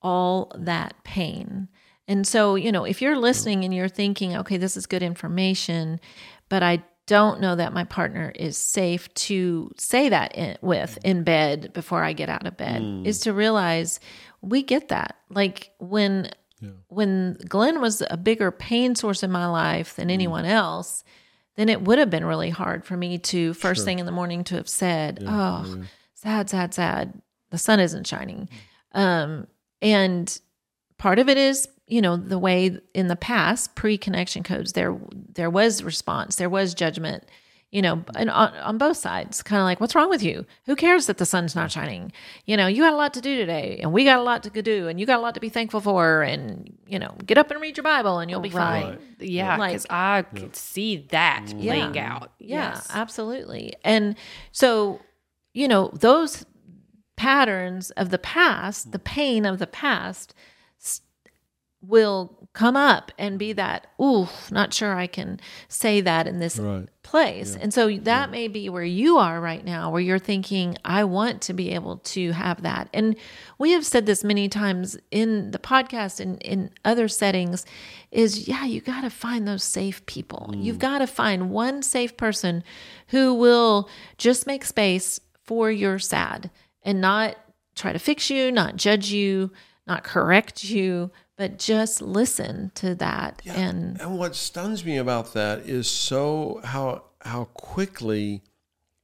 all 0.02 0.52
that 0.56 0.94
pain. 1.04 1.68
And 2.08 2.24
so, 2.26 2.54
you 2.54 2.70
know, 2.70 2.84
if 2.84 3.02
you're 3.02 3.18
listening 3.18 3.64
and 3.64 3.74
you're 3.74 3.88
thinking, 3.88 4.36
okay, 4.36 4.56
this 4.56 4.76
is 4.76 4.86
good 4.86 5.02
information, 5.02 5.98
but 6.48 6.62
I 6.62 6.82
don't 7.06 7.40
know 7.40 7.54
that 7.54 7.72
my 7.72 7.84
partner 7.84 8.32
is 8.34 8.56
safe 8.56 9.12
to 9.14 9.70
say 9.76 10.08
that 10.08 10.34
in, 10.34 10.58
with 10.60 10.98
in 11.04 11.22
bed 11.22 11.72
before 11.72 12.02
I 12.02 12.12
get 12.12 12.28
out 12.28 12.46
of 12.46 12.56
bed, 12.56 12.82
hmm. 12.82 13.06
is 13.06 13.20
to 13.20 13.32
realize 13.32 14.00
we 14.42 14.62
get 14.62 14.88
that. 14.88 15.16
Like 15.30 15.70
when 15.78 16.30
when 16.88 17.34
Glenn 17.48 17.80
was 17.80 18.02
a 18.08 18.16
bigger 18.16 18.50
pain 18.50 18.94
source 18.94 19.22
in 19.22 19.30
my 19.30 19.46
life 19.46 19.94
than 19.96 20.08
hmm. 20.08 20.14
anyone 20.14 20.44
else, 20.44 21.04
then 21.56 21.68
it 21.68 21.82
would 21.82 21.98
have 21.98 22.10
been 22.10 22.24
really 22.24 22.50
hard 22.50 22.84
for 22.84 22.96
me 22.96 23.18
to 23.18 23.54
first 23.54 23.84
thing 23.84 23.98
in 23.98 24.06
the 24.06 24.12
morning 24.12 24.44
to 24.44 24.56
have 24.56 24.68
said, 24.68 25.22
"Oh, 25.26 25.84
sad, 26.14 26.50
sad, 26.50 26.74
sad. 26.74 27.20
The 27.50 27.58
sun 27.58 27.80
isn't 27.80 28.06
shining." 28.06 28.48
Hmm. 28.92 29.00
Um, 29.00 29.46
and 29.82 30.40
part 30.98 31.18
of 31.18 31.28
it 31.28 31.36
is, 31.36 31.68
you 31.86 32.02
know, 32.02 32.16
the 32.16 32.38
way 32.38 32.78
in 32.94 33.06
the 33.08 33.16
past 33.16 33.74
pre-connection 33.74 34.42
codes 34.42 34.72
there 34.72 34.96
there 35.12 35.50
was 35.50 35.82
response, 35.82 36.36
there 36.36 36.50
was 36.50 36.74
judgment. 36.74 37.24
You 37.72 37.82
know, 37.82 38.04
and 38.14 38.30
on, 38.30 38.54
on 38.54 38.78
both 38.78 38.96
sides, 38.96 39.42
kind 39.42 39.60
of 39.60 39.64
like, 39.64 39.80
what's 39.80 39.94
wrong 39.96 40.08
with 40.08 40.22
you? 40.22 40.46
Who 40.66 40.76
cares 40.76 41.06
that 41.06 41.18
the 41.18 41.26
sun's 41.26 41.54
not 41.56 41.70
shining? 41.72 42.12
You 42.46 42.56
know, 42.56 42.68
you 42.68 42.82
got 42.84 42.92
a 42.92 42.96
lot 42.96 43.12
to 43.14 43.20
do 43.20 43.36
today, 43.36 43.80
and 43.82 43.92
we 43.92 44.04
got 44.04 44.20
a 44.20 44.22
lot 44.22 44.44
to 44.44 44.62
do, 44.62 44.86
and 44.86 45.00
you 45.00 45.04
got 45.04 45.18
a 45.18 45.20
lot 45.20 45.34
to 45.34 45.40
be 45.40 45.48
thankful 45.48 45.80
for, 45.80 46.22
and 46.22 46.72
you 46.86 46.98
know, 47.00 47.14
get 47.26 47.36
up 47.38 47.50
and 47.50 47.60
read 47.60 47.76
your 47.76 47.84
Bible, 47.84 48.20
and 48.20 48.30
you'll 48.30 48.40
be 48.40 48.50
fine. 48.50 48.98
Yeah, 49.18 49.56
Like- 49.56 49.72
because 49.72 49.86
I 49.90 50.22
could 50.22 50.54
see 50.54 51.08
that 51.10 51.46
mm. 51.46 51.60
playing 51.64 51.98
out. 51.98 52.30
Yeah, 52.38 52.70
Yes. 52.76 52.86
absolutely. 52.94 53.74
And 53.84 54.14
so, 54.52 55.00
you 55.52 55.66
know, 55.66 55.90
those 55.92 56.46
patterns 57.16 57.90
of 57.92 58.10
the 58.10 58.18
past, 58.18 58.92
the 58.92 58.98
pain 58.98 59.44
of 59.44 59.58
the 59.58 59.66
past, 59.66 60.32
s- 60.32 60.36
will 61.86 62.48
come 62.52 62.74
up 62.74 63.12
and 63.18 63.38
be 63.38 63.52
that, 63.52 63.86
ooh, 64.00 64.26
not 64.50 64.72
sure 64.72 64.94
I 64.94 65.06
can 65.06 65.38
say 65.68 66.00
that 66.00 66.26
in 66.26 66.38
this 66.38 66.58
Right. 66.58 66.88
place. 67.02 67.54
And 67.54 67.72
so 67.72 67.94
that 67.98 68.30
may 68.30 68.48
be 68.48 68.70
where 68.70 68.82
you 68.82 69.18
are 69.18 69.40
right 69.40 69.62
now, 69.62 69.90
where 69.90 70.00
you're 70.00 70.18
thinking, 70.18 70.78
I 70.84 71.04
want 71.04 71.42
to 71.42 71.52
be 71.52 71.72
able 71.72 71.98
to 71.98 72.32
have 72.32 72.62
that. 72.62 72.88
And 72.94 73.14
we 73.58 73.72
have 73.72 73.84
said 73.84 74.06
this 74.06 74.24
many 74.24 74.48
times 74.48 74.96
in 75.10 75.50
the 75.50 75.58
podcast 75.58 76.18
and 76.18 76.40
in 76.42 76.70
other 76.82 77.08
settings 77.08 77.66
is 78.10 78.48
yeah, 78.48 78.64
you 78.64 78.80
got 78.80 79.02
to 79.02 79.10
find 79.10 79.46
those 79.46 79.62
safe 79.62 80.04
people. 80.06 80.54
You've 80.56 80.76
mm. 80.76 80.80
got 80.80 80.98
to 80.98 81.06
find 81.06 81.50
one 81.50 81.82
safe 81.82 82.16
person 82.16 82.64
who 83.08 83.34
will 83.34 83.90
just 84.16 84.46
make 84.46 84.64
space 84.64 85.20
for 85.44 85.70
your 85.70 85.98
sad 85.98 86.50
and 86.82 87.02
not 87.02 87.36
try 87.74 87.92
to 87.92 87.98
fix 87.98 88.30
you, 88.30 88.50
not 88.50 88.76
judge 88.76 89.10
you, 89.10 89.52
not 89.86 90.04
correct 90.04 90.64
you, 90.64 91.10
but 91.36 91.58
just 91.58 92.00
listen 92.02 92.72
to 92.74 92.94
that 92.96 93.42
and 93.46 94.00
And 94.00 94.18
what 94.18 94.34
stuns 94.34 94.84
me 94.84 94.96
about 94.96 95.32
that 95.34 95.60
is 95.60 95.86
so 95.88 96.60
how 96.64 97.04
how 97.22 97.44
quickly 97.54 98.42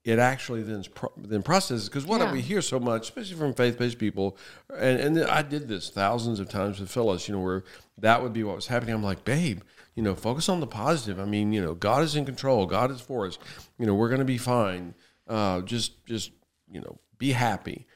it 0.04 0.18
actually 0.18 0.62
then 0.62 0.84
then 1.16 1.42
processes 1.42 1.88
because 1.88 2.04
what 2.06 2.20
Yeah. 2.20 2.32
we 2.32 2.40
hear 2.40 2.60
so 2.62 2.80
much, 2.80 3.02
especially 3.02 3.36
from 3.36 3.54
faith 3.54 3.78
based 3.78 3.98
people, 3.98 4.36
and 4.76 4.98
and 5.00 5.24
I 5.24 5.42
did 5.42 5.68
this 5.68 5.90
thousands 5.90 6.40
of 6.40 6.48
times 6.48 6.80
with 6.80 6.90
Phyllis, 6.90 7.28
you 7.28 7.34
know, 7.34 7.40
where 7.40 7.62
that 7.98 8.22
would 8.22 8.32
be 8.32 8.42
what 8.42 8.56
was 8.56 8.66
happening. 8.66 8.94
I'm 8.94 9.02
like, 9.04 9.24
babe, 9.24 9.60
you 9.94 10.02
know, 10.02 10.14
focus 10.16 10.48
on 10.48 10.58
the 10.60 10.66
positive. 10.66 11.20
I 11.20 11.24
mean, 11.24 11.52
you 11.52 11.62
know, 11.62 11.74
God 11.74 12.02
is 12.02 12.16
in 12.16 12.24
control. 12.24 12.66
God 12.66 12.90
is 12.90 13.00
for 13.00 13.26
us. 13.26 13.38
You 13.78 13.86
know, 13.86 13.94
we're 13.94 14.08
going 14.08 14.18
to 14.20 14.24
be 14.24 14.38
fine. 14.38 14.94
Uh, 15.28 15.60
just 15.60 16.04
just 16.06 16.32
you 16.68 16.80
know, 16.80 16.98
be 17.18 17.30
happy. 17.32 17.86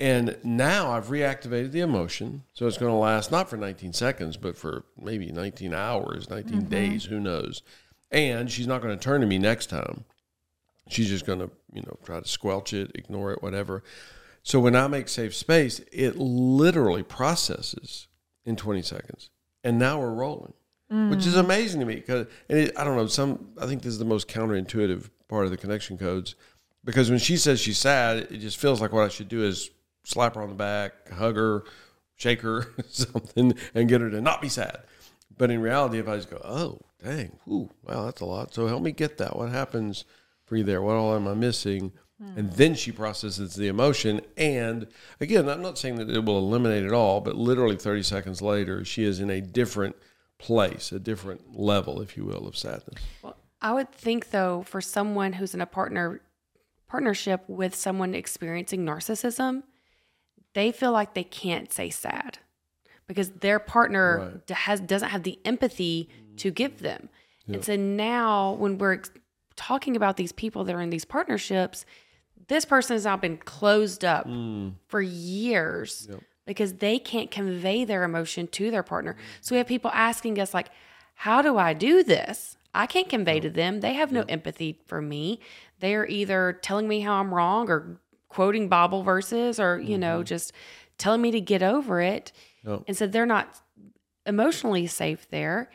And 0.00 0.38
now 0.42 0.92
I've 0.92 1.08
reactivated 1.08 1.72
the 1.72 1.80
emotion. 1.80 2.42
So 2.54 2.66
it's 2.66 2.78
going 2.78 2.90
to 2.90 2.96
last 2.96 3.30
not 3.30 3.50
for 3.50 3.58
19 3.58 3.92
seconds, 3.92 4.38
but 4.38 4.56
for 4.56 4.84
maybe 4.98 5.30
19 5.30 5.74
hours, 5.74 6.30
19 6.30 6.52
mm-hmm. 6.52 6.68
days, 6.68 7.04
who 7.04 7.20
knows. 7.20 7.62
And 8.10 8.50
she's 8.50 8.66
not 8.66 8.80
going 8.80 8.96
to 8.96 9.02
turn 9.02 9.20
to 9.20 9.26
me 9.26 9.38
next 9.38 9.66
time. 9.66 10.04
She's 10.88 11.08
just 11.08 11.26
going 11.26 11.40
to, 11.40 11.50
you 11.72 11.82
know, 11.82 11.98
try 12.02 12.18
to 12.18 12.26
squelch 12.26 12.72
it, 12.72 12.92
ignore 12.94 13.32
it, 13.32 13.42
whatever. 13.42 13.84
So 14.42 14.58
when 14.58 14.74
I 14.74 14.86
make 14.88 15.08
safe 15.08 15.36
space, 15.36 15.82
it 15.92 16.16
literally 16.16 17.02
processes 17.02 18.08
in 18.46 18.56
20 18.56 18.80
seconds. 18.80 19.28
And 19.62 19.78
now 19.78 20.00
we're 20.00 20.14
rolling, 20.14 20.54
which 20.88 21.26
is 21.26 21.34
mm. 21.34 21.40
amazing 21.40 21.80
to 21.80 21.86
me 21.86 21.96
because, 21.96 22.26
and 22.48 22.58
it, 22.58 22.72
I 22.78 22.84
don't 22.84 22.96
know, 22.96 23.06
some, 23.06 23.50
I 23.60 23.66
think 23.66 23.82
this 23.82 23.92
is 23.92 23.98
the 23.98 24.06
most 24.06 24.28
counterintuitive 24.28 25.10
part 25.28 25.44
of 25.44 25.50
the 25.50 25.58
connection 25.58 25.98
codes 25.98 26.34
because 26.84 27.10
when 27.10 27.18
she 27.18 27.36
says 27.36 27.60
she's 27.60 27.76
sad, 27.76 28.16
it 28.30 28.38
just 28.38 28.56
feels 28.56 28.80
like 28.80 28.92
what 28.92 29.04
I 29.04 29.08
should 29.08 29.28
do 29.28 29.44
is 29.44 29.70
slap 30.10 30.34
her 30.34 30.42
on 30.42 30.48
the 30.48 30.54
back, 30.54 31.10
hug 31.10 31.36
her, 31.36 31.64
shake 32.16 32.42
her, 32.42 32.66
something, 32.88 33.54
and 33.74 33.88
get 33.88 34.00
her 34.00 34.10
to 34.10 34.20
not 34.20 34.42
be 34.42 34.48
sad. 34.48 34.80
But 35.36 35.50
in 35.50 35.60
reality, 35.62 35.98
if 35.98 36.08
I 36.08 36.16
just 36.16 36.30
go, 36.30 36.40
oh, 36.44 36.80
dang, 37.02 37.38
whew, 37.44 37.70
wow, 37.82 38.04
that's 38.04 38.20
a 38.20 38.26
lot. 38.26 38.52
So 38.52 38.66
help 38.66 38.82
me 38.82 38.92
get 38.92 39.18
that. 39.18 39.36
What 39.36 39.50
happens 39.50 40.04
for 40.44 40.56
you 40.56 40.64
there? 40.64 40.82
What 40.82 40.96
all 40.96 41.14
am 41.14 41.26
I 41.26 41.34
missing? 41.34 41.92
And 42.36 42.50
hmm. 42.50 42.56
then 42.56 42.74
she 42.74 42.92
processes 42.92 43.54
the 43.54 43.68
emotion. 43.68 44.20
And 44.36 44.88
again, 45.20 45.48
I'm 45.48 45.62
not 45.62 45.78
saying 45.78 45.96
that 45.96 46.10
it 46.10 46.22
will 46.22 46.36
eliminate 46.36 46.84
it 46.84 46.92
all, 46.92 47.22
but 47.22 47.36
literally 47.36 47.76
30 47.76 48.02
seconds 48.02 48.42
later, 48.42 48.84
she 48.84 49.04
is 49.04 49.20
in 49.20 49.30
a 49.30 49.40
different 49.40 49.96
place, 50.36 50.92
a 50.92 50.98
different 50.98 51.58
level, 51.58 52.02
if 52.02 52.18
you 52.18 52.26
will, 52.26 52.46
of 52.46 52.58
sadness. 52.58 53.02
Well, 53.22 53.36
I 53.62 53.72
would 53.72 53.90
think 53.92 54.30
though, 54.30 54.62
for 54.62 54.82
someone 54.82 55.34
who's 55.34 55.54
in 55.54 55.60
a 55.60 55.66
partner 55.66 56.20
partnership 56.88 57.44
with 57.46 57.74
someone 57.74 58.14
experiencing 58.14 58.84
narcissism, 58.84 59.62
they 60.54 60.72
feel 60.72 60.92
like 60.92 61.14
they 61.14 61.24
can't 61.24 61.72
say 61.72 61.90
sad 61.90 62.38
because 63.06 63.30
their 63.30 63.58
partner 63.58 64.40
Right. 64.48 64.56
has 64.56 64.80
doesn't 64.80 65.08
have 65.08 65.22
the 65.24 65.38
empathy 65.44 66.08
to 66.36 66.50
give 66.50 66.80
them. 66.80 67.08
And 67.48 67.64
so 67.64 67.74
now, 67.74 68.52
when 68.52 68.78
we're 68.78 68.94
ex- 68.94 69.10
talking 69.56 69.96
about 69.96 70.16
these 70.16 70.30
people 70.30 70.62
that 70.64 70.74
are 70.74 70.80
in 70.80 70.90
these 70.90 71.04
partnerships, 71.04 71.84
this 72.46 72.64
person 72.64 72.94
has 72.94 73.04
now 73.04 73.16
been 73.16 73.36
closed 73.38 74.04
up 74.04 74.28
mm. 74.28 74.74
for 74.86 75.02
years 75.02 76.08
because 76.46 76.74
they 76.74 76.98
can't 76.98 77.30
convey 77.30 77.84
their 77.84 78.04
emotion 78.04 78.46
to 78.48 78.70
their 78.70 78.84
partner. 78.84 79.16
So 79.40 79.54
we 79.54 79.58
have 79.58 79.66
people 79.66 79.90
asking 79.92 80.38
us 80.38 80.54
like, 80.54 80.70
"How 81.14 81.42
do 81.42 81.58
I 81.58 81.74
do 81.74 82.04
this?" 82.04 82.56
I 82.72 82.86
can't 82.86 83.08
convey 83.08 83.40
to 83.40 83.50
them. 83.50 83.80
They 83.80 83.94
have 83.94 84.12
no 84.12 84.22
empathy 84.28 84.80
for 84.86 85.02
me. 85.02 85.40
They 85.80 85.96
are 85.96 86.06
either 86.06 86.58
telling 86.62 86.86
me 86.86 87.00
how 87.00 87.14
I'm 87.14 87.34
wrong 87.34 87.68
or 87.68 88.00
quoting 88.30 88.68
Bible 88.68 89.02
verses 89.02 89.60
or, 89.60 89.78
you 89.78 89.98
know, 89.98 90.22
just 90.22 90.52
telling 90.96 91.20
me 91.20 91.30
to 91.32 91.40
get 91.40 91.62
over 91.62 92.00
it. 92.00 92.32
Yep. 92.64 92.84
And 92.88 92.96
so 92.96 93.06
they're 93.06 93.26
not 93.26 93.60
emotionally 94.24 94.86
safe 94.86 95.28
there 95.28 95.70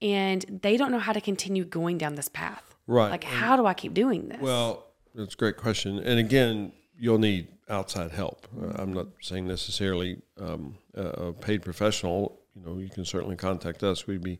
and 0.00 0.60
they 0.62 0.76
don't 0.76 0.92
know 0.92 0.98
how 0.98 1.12
to 1.12 1.20
continue 1.20 1.64
going 1.64 1.98
down 1.98 2.14
this 2.14 2.28
path. 2.28 2.74
Right. 2.86 3.10
Like, 3.10 3.24
how 3.24 3.56
do 3.56 3.66
I 3.66 3.74
keep 3.74 3.92
doing 3.92 4.28
this? 4.28 4.40
Well, 4.40 4.86
that's 5.14 5.34
a 5.34 5.36
great 5.36 5.56
question. 5.56 5.98
And 5.98 6.18
again, 6.18 6.72
you'll 6.98 7.18
need 7.18 7.48
outside 7.68 8.12
help. 8.12 8.46
Uh, 8.60 8.72
I'm 8.76 8.92
not 8.92 9.08
saying 9.20 9.46
necessarily 9.46 10.22
um, 10.40 10.76
a 10.94 11.02
a 11.02 11.32
paid 11.32 11.62
professional. 11.62 12.40
You 12.54 12.62
know, 12.64 12.78
you 12.78 12.88
can 12.88 13.04
certainly 13.04 13.36
contact 13.36 13.82
us. 13.82 14.06
We'd 14.06 14.22
be 14.22 14.38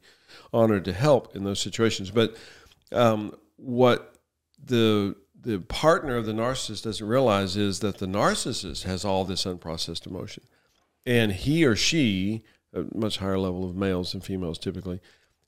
honored 0.52 0.84
to 0.84 0.92
help 0.92 1.34
in 1.34 1.44
those 1.44 1.60
situations. 1.60 2.10
But 2.10 2.36
um, 2.92 3.36
what 3.56 4.14
the 4.64 5.16
the 5.46 5.60
partner 5.60 6.16
of 6.16 6.26
the 6.26 6.32
narcissist 6.32 6.82
doesn't 6.82 7.06
realize 7.06 7.56
is 7.56 7.78
that 7.78 7.98
the 7.98 8.06
narcissist 8.06 8.82
has 8.82 9.04
all 9.04 9.24
this 9.24 9.44
unprocessed 9.44 10.04
emotion, 10.04 10.42
and 11.06 11.30
he 11.30 11.64
or 11.64 11.76
she, 11.76 12.42
a 12.74 12.84
much 12.92 13.18
higher 13.18 13.38
level 13.38 13.64
of 13.64 13.76
males 13.76 14.12
and 14.12 14.24
females 14.24 14.58
typically, 14.58 15.00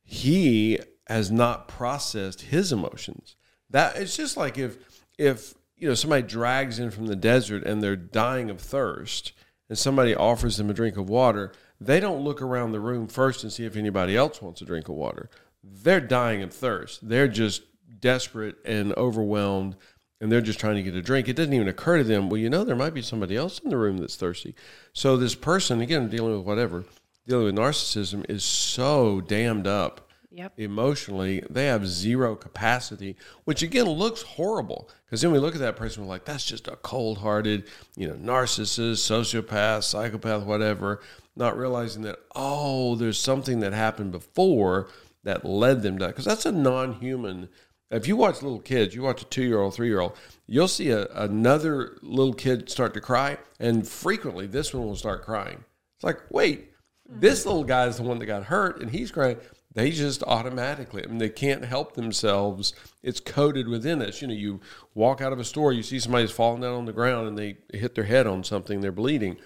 he 0.04 0.78
has 1.08 1.32
not 1.32 1.66
processed 1.66 2.42
his 2.42 2.70
emotions. 2.70 3.34
That 3.70 3.96
it's 3.96 4.16
just 4.16 4.36
like 4.36 4.56
if 4.56 4.78
if 5.18 5.54
you 5.76 5.88
know 5.88 5.94
somebody 5.94 6.22
drags 6.22 6.78
in 6.78 6.92
from 6.92 7.06
the 7.06 7.16
desert 7.16 7.64
and 7.64 7.82
they're 7.82 7.96
dying 7.96 8.50
of 8.50 8.60
thirst 8.60 9.32
and 9.68 9.76
somebody 9.76 10.14
offers 10.14 10.58
them 10.58 10.70
a 10.70 10.74
drink 10.74 10.96
of 10.96 11.10
water, 11.10 11.52
they 11.80 11.98
don't 11.98 12.22
look 12.22 12.40
around 12.40 12.70
the 12.70 12.80
room 12.80 13.08
first 13.08 13.42
and 13.42 13.52
see 13.52 13.64
if 13.64 13.74
anybody 13.74 14.16
else 14.16 14.40
wants 14.40 14.62
a 14.62 14.64
drink 14.64 14.88
of 14.88 14.94
water. 14.94 15.28
They're 15.64 16.00
dying 16.00 16.42
of 16.44 16.52
thirst. 16.52 17.08
They're 17.08 17.26
just 17.26 17.62
desperate 18.00 18.56
and 18.64 18.92
overwhelmed 18.94 19.76
and 20.20 20.32
they're 20.32 20.40
just 20.40 20.58
trying 20.58 20.76
to 20.76 20.82
get 20.82 20.94
a 20.94 21.02
drink. 21.02 21.28
It 21.28 21.36
doesn't 21.36 21.52
even 21.52 21.68
occur 21.68 21.98
to 21.98 22.04
them, 22.04 22.28
well, 22.28 22.38
you 22.38 22.50
know, 22.50 22.64
there 22.64 22.76
might 22.76 22.94
be 22.94 23.02
somebody 23.02 23.36
else 23.36 23.58
in 23.60 23.70
the 23.70 23.76
room 23.76 23.98
that's 23.98 24.16
thirsty. 24.16 24.54
So 24.92 25.16
this 25.16 25.34
person, 25.34 25.80
again, 25.80 26.08
dealing 26.08 26.36
with 26.36 26.46
whatever, 26.46 26.84
dealing 27.26 27.46
with 27.46 27.54
narcissism 27.54 28.28
is 28.28 28.44
so 28.44 29.20
dammed 29.20 29.66
up 29.66 30.08
Yep. 30.30 30.52
emotionally, 30.58 31.42
they 31.48 31.66
have 31.66 31.86
zero 31.86 32.36
capacity, 32.36 33.16
which 33.44 33.62
again 33.62 33.86
looks 33.86 34.22
horrible. 34.22 34.88
Because 35.04 35.20
then 35.20 35.32
we 35.32 35.38
look 35.38 35.54
at 35.54 35.60
that 35.60 35.76
person, 35.76 36.02
we're 36.02 36.08
like, 36.08 36.24
that's 36.24 36.44
just 36.44 36.68
a 36.68 36.76
cold 36.76 37.18
hearted, 37.18 37.64
you 37.96 38.08
know, 38.08 38.14
narcissist, 38.14 38.98
sociopath, 39.08 39.84
psychopath, 39.84 40.44
whatever, 40.44 41.00
not 41.34 41.56
realizing 41.56 42.02
that, 42.02 42.18
oh, 42.34 42.94
there's 42.96 43.18
something 43.18 43.60
that 43.60 43.72
happened 43.72 44.12
before 44.12 44.88
that 45.24 45.44
led 45.44 45.82
them 45.82 45.98
to 45.98 46.04
that. 46.04 46.10
Because 46.10 46.24
that's 46.24 46.46
a 46.46 46.52
non 46.52 46.94
human. 46.94 47.48
If 47.90 48.06
you 48.06 48.16
watch 48.16 48.42
little 48.42 48.58
kids, 48.58 48.94
you 48.94 49.02
watch 49.02 49.22
a 49.22 49.24
two 49.24 49.42
year 49.42 49.60
old, 49.60 49.74
three 49.74 49.88
year 49.88 50.00
old, 50.00 50.16
you'll 50.46 50.68
see 50.68 50.90
a, 50.90 51.06
another 51.14 51.98
little 52.02 52.34
kid 52.34 52.68
start 52.68 52.94
to 52.94 53.00
cry, 53.00 53.38
and 53.58 53.86
frequently 53.86 54.46
this 54.46 54.74
one 54.74 54.86
will 54.86 54.96
start 54.96 55.24
crying. 55.24 55.64
It's 55.96 56.04
like, 56.04 56.20
wait, 56.30 56.70
mm-hmm. 56.70 57.20
this 57.20 57.46
little 57.46 57.64
guy 57.64 57.86
is 57.86 57.96
the 57.96 58.02
one 58.02 58.18
that 58.18 58.26
got 58.26 58.44
hurt, 58.44 58.80
and 58.82 58.90
he's 58.90 59.10
crying. 59.10 59.38
They 59.74 59.90
just 59.90 60.22
automatically, 60.24 61.04
I 61.04 61.06
mean, 61.06 61.18
they 61.18 61.28
can't 61.28 61.64
help 61.64 61.94
themselves. 61.94 62.74
It's 63.02 63.20
coded 63.20 63.68
within 63.68 64.02
us. 64.02 64.20
You 64.20 64.28
know, 64.28 64.34
you 64.34 64.60
walk 64.94 65.20
out 65.20 65.32
of 65.32 65.38
a 65.38 65.44
store, 65.44 65.72
you 65.72 65.82
see 65.82 66.00
somebody's 66.00 66.30
falling 66.30 66.62
down 66.62 66.74
on 66.74 66.84
the 66.84 66.92
ground, 66.92 67.28
and 67.28 67.38
they 67.38 67.58
hit 67.72 67.94
their 67.94 68.04
head 68.04 68.26
on 68.26 68.44
something, 68.44 68.80
they're 68.80 68.92
bleeding. 68.92 69.36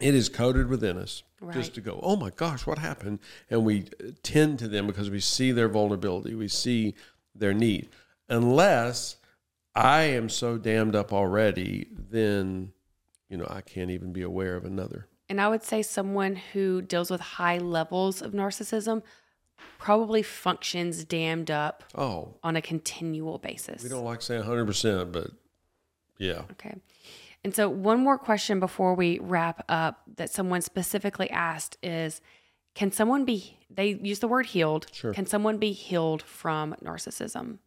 It 0.00 0.14
is 0.14 0.28
coded 0.28 0.68
within 0.68 0.96
us 0.96 1.24
Right. 1.40 1.54
just 1.54 1.74
to 1.74 1.80
go, 1.80 2.00
oh 2.02 2.16
my 2.16 2.30
gosh, 2.30 2.66
what 2.66 2.78
happened? 2.78 3.20
And 3.48 3.64
we 3.64 3.84
tend 4.24 4.58
to 4.58 4.68
them 4.68 4.88
because 4.88 5.08
we 5.08 5.20
see 5.20 5.52
their 5.52 5.68
vulnerability, 5.68 6.34
we 6.34 6.48
see 6.48 6.94
their 7.38 7.54
need. 7.54 7.88
Unless 8.28 9.16
I 9.74 10.02
am 10.02 10.28
so 10.28 10.58
damned 10.58 10.94
up 10.96 11.12
already, 11.12 11.88
then, 12.10 12.72
you 13.28 13.36
know, 13.36 13.46
I 13.48 13.60
can't 13.60 13.90
even 13.90 14.12
be 14.12 14.22
aware 14.22 14.56
of 14.56 14.64
another. 14.64 15.06
And 15.28 15.40
I 15.40 15.48
would 15.48 15.62
say 15.62 15.82
someone 15.82 16.36
who 16.36 16.80
deals 16.82 17.10
with 17.10 17.20
high 17.20 17.58
levels 17.58 18.22
of 18.22 18.32
narcissism 18.32 19.02
probably 19.78 20.22
functions 20.22 21.04
damned 21.04 21.50
up 21.50 21.84
Oh, 21.94 22.34
on 22.42 22.56
a 22.56 22.62
continual 22.62 23.38
basis. 23.38 23.82
we 23.82 23.88
don't 23.88 24.04
like 24.04 24.22
saying 24.22 24.42
100%, 24.44 25.12
but 25.12 25.30
yeah. 26.18 26.42
Okay. 26.52 26.74
And 27.44 27.54
so, 27.54 27.68
one 27.68 28.00
more 28.00 28.18
question 28.18 28.58
before 28.58 28.94
we 28.94 29.18
wrap 29.20 29.64
up 29.68 30.02
that 30.16 30.30
someone 30.30 30.60
specifically 30.60 31.30
asked 31.30 31.76
is 31.82 32.20
Can 32.74 32.92
someone 32.92 33.24
be, 33.24 33.58
they 33.70 33.98
use 34.02 34.20
the 34.20 34.28
word 34.28 34.46
healed. 34.46 34.86
Sure. 34.92 35.12
Can 35.12 35.26
someone 35.26 35.58
be 35.58 35.72
healed 35.72 36.22
from 36.22 36.74
narcissism? 36.82 37.58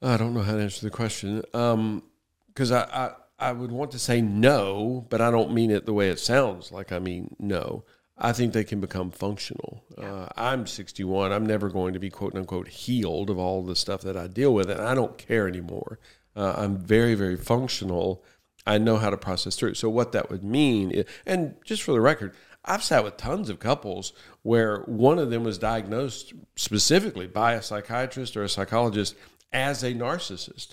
I 0.00 0.16
don't 0.16 0.34
know 0.34 0.42
how 0.42 0.56
to 0.56 0.62
answer 0.62 0.84
the 0.84 0.90
question. 0.90 1.42
Um, 1.52 2.02
because 2.48 2.70
I, 2.70 2.82
I, 2.82 3.48
I 3.48 3.52
would 3.52 3.72
want 3.72 3.90
to 3.92 3.98
say 3.98 4.20
no, 4.20 5.06
but 5.08 5.20
I 5.20 5.30
don't 5.30 5.52
mean 5.52 5.70
it 5.70 5.86
the 5.86 5.92
way 5.92 6.08
it 6.08 6.20
sounds 6.20 6.70
like 6.70 6.92
I 6.92 6.98
mean 6.98 7.34
no. 7.38 7.84
I 8.16 8.32
think 8.32 8.52
they 8.52 8.62
can 8.62 8.80
become 8.80 9.10
functional. 9.10 9.82
Uh, 9.98 10.28
I'm 10.36 10.68
61. 10.68 11.32
I'm 11.32 11.44
never 11.44 11.68
going 11.68 11.94
to 11.94 11.98
be 11.98 12.10
quote 12.10 12.36
unquote 12.36 12.68
healed 12.68 13.28
of 13.28 13.38
all 13.38 13.64
the 13.64 13.74
stuff 13.74 14.02
that 14.02 14.16
I 14.16 14.28
deal 14.28 14.54
with, 14.54 14.70
and 14.70 14.80
I 14.80 14.94
don't 14.94 15.18
care 15.18 15.48
anymore. 15.48 15.98
Uh, 16.36 16.54
I'm 16.56 16.76
very, 16.76 17.14
very 17.14 17.36
functional. 17.36 18.24
I 18.66 18.78
know 18.78 18.96
how 18.96 19.10
to 19.10 19.16
process 19.16 19.56
through. 19.56 19.74
So 19.74 19.88
what 19.90 20.12
that 20.12 20.30
would 20.30 20.42
mean, 20.44 20.92
i- 20.98 21.04
and 21.26 21.54
just 21.64 21.82
for 21.82 21.92
the 21.92 22.00
record, 22.00 22.34
I've 22.64 22.82
sat 22.82 23.04
with 23.04 23.18
tons 23.18 23.50
of 23.50 23.58
couples 23.58 24.12
where 24.42 24.78
one 24.86 25.18
of 25.18 25.30
them 25.30 25.44
was 25.44 25.58
diagnosed 25.58 26.32
specifically 26.56 27.26
by 27.26 27.52
a 27.54 27.62
psychiatrist 27.62 28.36
or 28.36 28.42
a 28.42 28.48
psychologist 28.48 29.14
as 29.52 29.82
a 29.82 29.92
narcissist. 29.92 30.68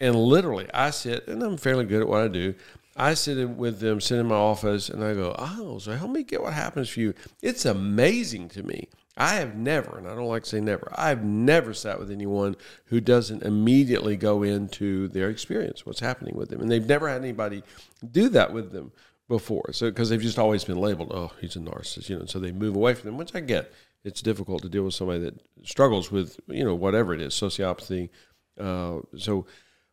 And 0.00 0.16
literally, 0.16 0.68
I 0.74 0.90
sit, 0.90 1.26
and 1.28 1.42
I'm 1.42 1.56
fairly 1.56 1.84
good 1.84 2.02
at 2.02 2.08
what 2.08 2.22
I 2.22 2.28
do. 2.28 2.54
I 2.96 3.14
sit 3.14 3.48
with 3.50 3.78
them, 3.78 4.00
sit 4.00 4.18
in 4.18 4.26
my 4.26 4.34
office, 4.34 4.88
and 4.88 5.04
I 5.04 5.14
go, 5.14 5.34
Oh, 5.38 5.78
so 5.78 5.92
help 5.92 6.10
me 6.10 6.24
get 6.24 6.42
what 6.42 6.52
happens 6.52 6.88
for 6.88 6.98
you. 7.00 7.14
It's 7.40 7.64
amazing 7.64 8.48
to 8.50 8.64
me. 8.64 8.88
I 9.18 9.34
have 9.34 9.56
never, 9.56 9.98
and 9.98 10.06
I 10.06 10.14
don't 10.14 10.28
like 10.28 10.44
to 10.44 10.48
say 10.48 10.60
never, 10.60 10.92
I've 10.94 11.24
never 11.24 11.74
sat 11.74 11.98
with 11.98 12.10
anyone 12.10 12.56
who 12.86 13.00
doesn't 13.00 13.42
immediately 13.42 14.16
go 14.16 14.44
into 14.44 15.08
their 15.08 15.28
experience, 15.28 15.84
what's 15.84 15.98
happening 15.98 16.36
with 16.36 16.50
them. 16.50 16.60
And 16.60 16.70
they've 16.70 16.86
never 16.86 17.08
had 17.08 17.20
anybody 17.20 17.64
do 18.08 18.28
that 18.30 18.52
with 18.52 18.70
them 18.70 18.92
before. 19.26 19.72
So, 19.72 19.90
because 19.90 20.08
they've 20.08 20.20
just 20.20 20.38
always 20.38 20.64
been 20.64 20.80
labeled, 20.80 21.10
oh, 21.12 21.32
he's 21.40 21.56
a 21.56 21.58
narcissist, 21.58 22.08
you 22.08 22.16
know, 22.16 22.26
so 22.26 22.38
they 22.38 22.52
move 22.52 22.76
away 22.76 22.94
from 22.94 23.10
them, 23.10 23.18
which 23.18 23.34
I 23.34 23.40
get. 23.40 23.72
It's 24.04 24.22
difficult 24.22 24.62
to 24.62 24.68
deal 24.68 24.84
with 24.84 24.94
somebody 24.94 25.18
that 25.20 25.42
struggles 25.64 26.12
with, 26.12 26.38
you 26.46 26.64
know, 26.64 26.76
whatever 26.76 27.12
it 27.12 27.20
is, 27.20 27.34
sociopathy. 27.34 28.10
Uh, 28.58 29.00
so, 29.16 29.46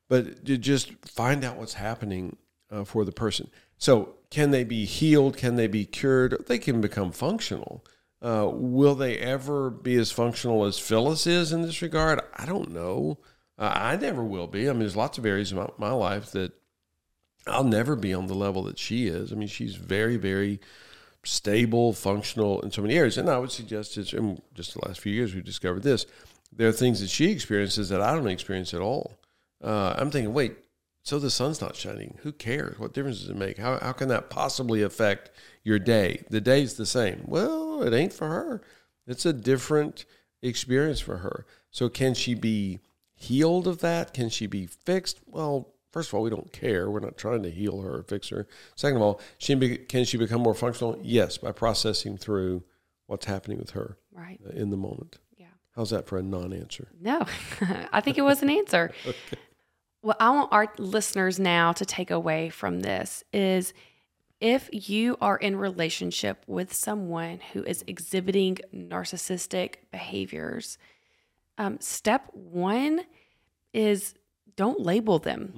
but 0.07 0.45
to 0.45 0.57
just 0.57 0.93
find 1.03 1.43
out 1.43 1.57
what's 1.57 1.73
happening 1.73 2.37
uh, 2.69 2.83
for 2.83 3.03
the 3.03 3.11
person. 3.11 3.49
So, 3.79 4.15
can 4.29 4.51
they 4.51 4.63
be 4.63 4.85
healed? 4.85 5.35
Can 5.35 5.55
they 5.55 5.67
be 5.67 5.85
cured? 5.85 6.45
They 6.47 6.59
can 6.59 6.79
become 6.79 7.11
functional. 7.11 7.83
Uh, 8.21 8.49
will 8.51 8.95
they 8.95 9.17
ever 9.17 9.69
be 9.69 9.95
as 9.95 10.11
functional 10.11 10.65
as 10.65 10.79
Phyllis 10.79 11.27
is 11.27 11.51
in 11.51 11.61
this 11.61 11.81
regard? 11.81 12.21
I 12.35 12.45
don't 12.45 12.71
know. 12.71 13.19
Uh, 13.57 13.71
I 13.73 13.95
never 13.97 14.23
will 14.23 14.47
be. 14.47 14.67
I 14.67 14.71
mean, 14.71 14.79
there's 14.79 14.95
lots 14.95 15.17
of 15.17 15.25
areas 15.25 15.51
of 15.51 15.57
my, 15.57 15.89
my 15.89 15.93
life 15.93 16.31
that 16.31 16.53
I'll 17.47 17.63
never 17.63 17.95
be 17.95 18.13
on 18.13 18.27
the 18.27 18.33
level 18.33 18.63
that 18.63 18.79
she 18.79 19.07
is. 19.07 19.31
I 19.31 19.35
mean, 19.35 19.47
she's 19.47 19.75
very, 19.75 20.17
very 20.17 20.59
stable, 21.23 21.93
functional 21.93 22.61
in 22.61 22.71
so 22.71 22.81
many 22.81 22.95
areas. 22.97 23.17
And 23.17 23.29
I 23.29 23.37
would 23.37 23.51
suggest 23.51 23.97
it's 23.97 24.13
just 24.53 24.73
the 24.73 24.87
last 24.87 24.99
few 24.99 25.13
years 25.13 25.33
we've 25.33 25.43
discovered 25.43 25.83
this. 25.83 26.05
There 26.51 26.67
are 26.67 26.73
things 26.73 27.01
that 27.01 27.09
she 27.09 27.31
experiences 27.31 27.89
that 27.89 28.01
I 28.01 28.13
don't 28.13 28.27
experience 28.27 28.73
at 28.73 28.81
all. 28.81 29.17
Uh, 29.63 29.95
I'm 29.97 30.09
thinking, 30.11 30.33
wait, 30.33 30.55
so 31.05 31.19
the 31.19 31.29
sun's 31.29 31.61
not 31.61 31.75
shining. 31.75 32.17
Who 32.23 32.31
cares? 32.31 32.79
What 32.79 32.93
difference 32.93 33.19
does 33.21 33.29
it 33.29 33.35
make? 33.37 33.59
How, 33.59 33.77
how 33.79 33.91
can 33.93 34.07
that 34.09 34.29
possibly 34.31 34.81
affect 34.81 35.29
your 35.63 35.77
day? 35.79 36.23
The 36.31 36.41
day's 36.41 36.73
the 36.73 36.85
same. 36.85 37.21
Well, 37.25 37.83
it 37.83 37.93
ain't 37.93 38.11
for 38.11 38.27
her. 38.27 38.61
It's 39.05 39.25
a 39.25 39.31
different 39.31 40.05
experience 40.41 40.99
for 40.99 41.17
her. 41.17 41.45
So 41.69 41.89
can 41.89 42.15
she 42.15 42.33
be 42.33 42.79
healed 43.13 43.67
of 43.67 43.79
that? 43.81 44.13
Can 44.15 44.29
she 44.29 44.47
be 44.47 44.65
fixed? 44.65 45.19
Well, 45.27 45.75
first 45.91 46.09
of 46.09 46.15
all, 46.15 46.23
we 46.23 46.31
don't 46.31 46.51
care. 46.51 46.89
We're 46.89 46.99
not 47.01 47.17
trying 47.17 47.43
to 47.43 47.51
heal 47.51 47.81
her 47.81 47.97
or 47.99 48.03
fix 48.03 48.29
her. 48.29 48.47
Second 48.75 48.97
of 48.97 49.03
all, 49.03 49.21
she 49.37 49.53
be, 49.53 49.77
can 49.77 50.05
she 50.05 50.17
become 50.17 50.41
more 50.41 50.55
functional? 50.55 50.97
Yes, 51.03 51.37
by 51.37 51.51
processing 51.51 52.17
through 52.17 52.63
what's 53.05 53.27
happening 53.27 53.59
with 53.59 53.69
her 53.71 53.97
Right. 54.11 54.39
in 54.55 54.71
the 54.71 54.77
moment. 54.77 55.19
Yeah. 55.37 55.45
How's 55.75 55.91
that 55.91 56.07
for 56.07 56.17
a 56.17 56.23
non-answer? 56.23 56.87
No, 56.99 57.27
I 57.93 58.01
think 58.01 58.17
it 58.17 58.23
was 58.23 58.41
an 58.41 58.49
answer. 58.49 58.91
What 60.05 60.17
I 60.19 60.29
want 60.29 60.53
our 60.53 60.71
listeners 60.77 61.39
now 61.39 61.73
to 61.73 61.83
take 61.83 62.11
away 62.11 62.49
from 62.49 62.81
this 62.81 63.23
is 63.33 63.73
if 64.39 64.69
you 64.71 65.17
are 65.19 65.35
in 65.35 65.55
relationship 65.55 66.43
with 66.45 66.71
someone 66.71 67.39
who 67.53 67.63
is 67.63 67.83
exhibiting 67.87 68.59
narcissistic 68.71 69.77
behaviors, 69.91 70.77
um, 71.57 71.79
step 71.79 72.29
one 72.33 73.01
is 73.73 74.13
don't 74.55 74.79
label 74.79 75.17
them. 75.17 75.51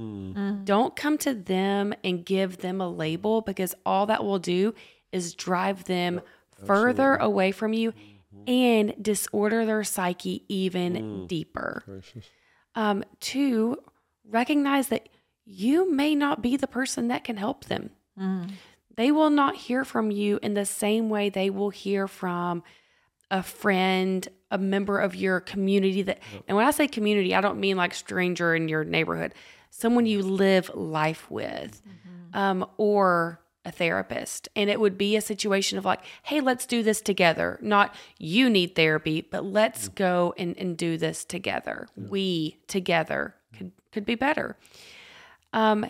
Don't 0.63 0.95
come 0.95 1.17
to 1.17 1.33
them 1.33 1.93
and 2.05 2.25
give 2.25 2.59
them 2.59 2.79
a 2.79 2.87
label 2.89 3.41
because 3.41 3.75
all 3.85 4.05
that 4.05 4.23
will 4.23 4.39
do 4.39 4.73
is 5.11 5.33
drive 5.33 5.83
them 5.83 6.21
further 6.65 7.15
away 7.17 7.51
from 7.51 7.73
you 7.73 7.93
and 8.47 8.95
disorder 9.01 9.65
their 9.65 9.83
psyche 9.83 10.45
even 10.47 10.93
deeper. 11.27 11.83
Um, 12.75 13.03
two, 13.19 13.77
recognize 14.29 14.89
that 14.89 15.09
you 15.45 15.91
may 15.91 16.13
not 16.15 16.41
be 16.41 16.57
the 16.57 16.67
person 16.67 17.07
that 17.07 17.23
can 17.23 17.37
help 17.37 17.65
them. 17.65 17.91
They 18.95 19.11
will 19.11 19.29
not 19.29 19.55
hear 19.55 19.85
from 19.85 20.09
you 20.11 20.39
in 20.41 20.53
the 20.55 20.65
same 20.65 21.09
way 21.09 21.29
they 21.29 21.49
will 21.49 21.69
hear 21.69 22.07
from 22.07 22.63
a 23.29 23.43
friend, 23.43 24.27
a 24.49 24.57
member 24.57 24.99
of 24.99 25.15
your 25.15 25.39
community 25.39 26.01
that 26.03 26.19
and 26.47 26.57
when 26.57 26.65
I 26.65 26.71
say 26.71 26.87
community, 26.87 27.35
I 27.35 27.41
don't 27.41 27.59
mean 27.59 27.77
like 27.77 27.93
stranger 27.93 28.55
in 28.55 28.67
your 28.69 28.83
neighborhood, 28.83 29.33
someone 29.69 30.05
you 30.05 30.21
live 30.23 30.71
life 30.73 31.29
with. 31.29 31.81
Um, 32.33 32.65
or 32.77 33.39
a 33.67 33.71
therapist. 33.71 34.47
And 34.55 34.69
it 34.69 34.79
would 34.79 34.97
be 34.97 35.15
a 35.15 35.21
situation 35.21 35.77
of 35.77 35.85
like, 35.85 35.99
hey, 36.23 36.39
let's 36.39 36.65
do 36.65 36.81
this 36.81 37.01
together. 37.01 37.59
Not 37.61 37.93
you 38.17 38.49
need 38.49 38.75
therapy, 38.75 39.27
but 39.29 39.43
let's 39.43 39.89
go 39.89 40.33
and, 40.37 40.57
and 40.57 40.77
do 40.77 40.97
this 40.97 41.25
together. 41.25 41.87
We 41.95 42.57
together 42.67 43.35
could 43.55 43.73
could 43.91 44.05
be 44.05 44.15
better. 44.15 44.57
Um, 45.53 45.85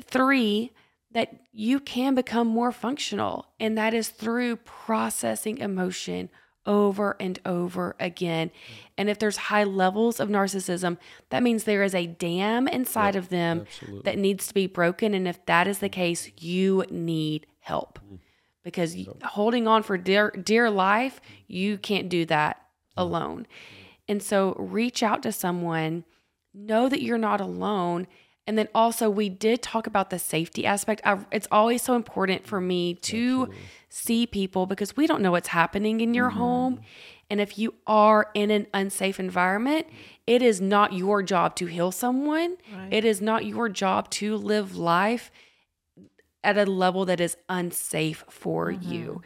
three, 0.00 0.72
that 1.12 1.34
you 1.52 1.80
can 1.80 2.14
become 2.14 2.48
more 2.48 2.72
functional, 2.72 3.46
and 3.60 3.78
that 3.78 3.94
is 3.94 4.08
through 4.08 4.56
processing 4.56 5.58
emotion 5.58 6.28
over 6.66 7.16
and 7.20 7.38
over 7.46 7.96
again. 8.00 8.50
And 8.98 9.08
if 9.08 9.18
there's 9.18 9.36
high 9.36 9.64
levels 9.64 10.20
of 10.20 10.28
narcissism, 10.28 10.98
that 11.30 11.42
means 11.42 11.64
there 11.64 11.82
is 11.82 11.94
a 11.94 12.06
dam 12.06 12.68
inside 12.68 13.16
of 13.16 13.28
them 13.28 13.62
absolutely. 13.62 14.02
that 14.04 14.18
needs 14.18 14.46
to 14.48 14.54
be 14.54 14.66
broken. 14.66 15.14
And 15.14 15.26
if 15.28 15.44
that 15.46 15.68
is 15.68 15.78
the 15.78 15.88
case, 15.88 16.30
you 16.38 16.84
need 16.90 17.46
help 17.60 17.98
mm. 17.98 18.18
because 18.62 18.94
y 18.94 19.06
holding 19.24 19.66
on 19.66 19.82
for 19.82 19.96
dear 19.96 20.30
dear 20.30 20.70
life, 20.70 21.20
you 21.46 21.78
can't 21.78 22.08
do 22.08 22.24
that 22.26 22.56
mm. 22.56 22.62
alone. 23.02 23.46
And 24.08 24.22
so 24.22 24.54
reach 24.58 25.02
out 25.02 25.22
to 25.24 25.32
someone, 25.32 26.04
know 26.54 26.88
that 26.88 27.02
you're 27.02 27.18
not 27.18 27.40
alone, 27.40 28.06
And 28.46 28.56
then 28.56 28.68
also, 28.74 29.10
we 29.10 29.28
did 29.28 29.60
talk 29.62 29.86
about 29.86 30.10
the 30.10 30.18
safety 30.18 30.66
aspect. 30.66 31.00
I, 31.04 31.18
it's 31.32 31.48
always 31.50 31.82
so 31.82 31.96
important 31.96 32.46
for 32.46 32.60
me 32.60 32.94
to 32.94 33.50
see 33.88 34.26
people 34.26 34.66
because 34.66 34.96
we 34.96 35.06
don't 35.06 35.20
know 35.20 35.32
what's 35.32 35.48
happening 35.48 36.00
in 36.00 36.14
your 36.14 36.28
mm-hmm. 36.28 36.38
home. 36.38 36.80
And 37.28 37.40
if 37.40 37.58
you 37.58 37.74
are 37.88 38.30
in 38.34 38.52
an 38.52 38.68
unsafe 38.72 39.18
environment, 39.18 39.88
it 40.28 40.42
is 40.42 40.60
not 40.60 40.92
your 40.92 41.22
job 41.22 41.56
to 41.56 41.66
heal 41.66 41.90
someone. 41.90 42.56
It 42.90 43.04
is 43.04 43.20
not 43.20 43.44
your 43.44 43.68
job 43.68 44.10
to 44.10 44.36
live 44.36 44.76
life 44.76 45.32
at 46.44 46.56
a 46.56 46.64
level 46.66 47.04
that 47.06 47.20
is 47.20 47.36
unsafe 47.48 48.24
for 48.28 48.70
mm-hmm. 48.70 48.92
you. 48.92 49.22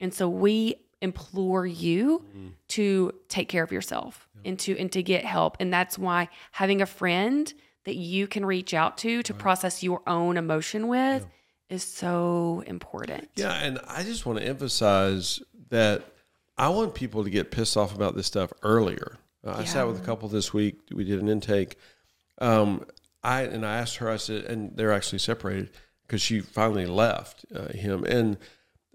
And 0.00 0.12
so 0.12 0.28
we 0.28 0.74
implore 1.00 1.66
you 1.66 2.24
mm-hmm. 2.26 2.48
to 2.68 3.12
take 3.28 3.48
care 3.48 3.62
of 3.62 3.70
yourself 3.70 4.26
and 4.44 4.58
to 4.58 4.76
and 4.78 4.90
to 4.90 5.02
get 5.02 5.24
help. 5.24 5.56
And 5.60 5.72
that's 5.72 5.96
why 5.96 6.28
having 6.52 6.82
a 6.82 6.86
friend 6.86 7.52
that 7.84 7.96
you 7.96 8.26
can 8.26 8.44
reach 8.44 8.74
out 8.74 8.98
to 8.98 9.22
to 9.22 9.34
process 9.34 9.82
your 9.82 10.02
own 10.06 10.36
emotion 10.36 10.88
with 10.88 11.26
is 11.68 11.82
so 11.82 12.62
important. 12.66 13.28
Yeah, 13.36 13.52
and 13.54 13.78
I 13.88 14.02
just 14.02 14.26
want 14.26 14.38
to 14.38 14.44
emphasize 14.46 15.40
that 15.70 16.04
I 16.56 16.68
want 16.68 16.94
people 16.94 17.24
to 17.24 17.30
get 17.30 17.50
pissed 17.50 17.76
off 17.76 17.94
about 17.94 18.14
this 18.14 18.26
stuff 18.26 18.52
earlier. 18.62 19.18
Uh, 19.44 19.56
I 19.58 19.64
sat 19.64 19.86
with 19.86 20.00
a 20.00 20.04
couple 20.04 20.28
this 20.28 20.52
week. 20.52 20.78
We 20.92 21.04
did 21.04 21.20
an 21.20 21.28
intake. 21.28 21.76
Um, 22.38 22.86
I 23.22 23.42
and 23.42 23.64
I 23.64 23.78
asked 23.78 23.96
her. 23.96 24.10
I 24.10 24.16
said, 24.16 24.44
and 24.44 24.76
they're 24.76 24.92
actually 24.92 25.18
separated 25.18 25.70
because 26.06 26.22
she 26.22 26.40
finally 26.40 26.86
left 26.86 27.44
uh, 27.54 27.72
him. 27.72 28.04
And 28.04 28.38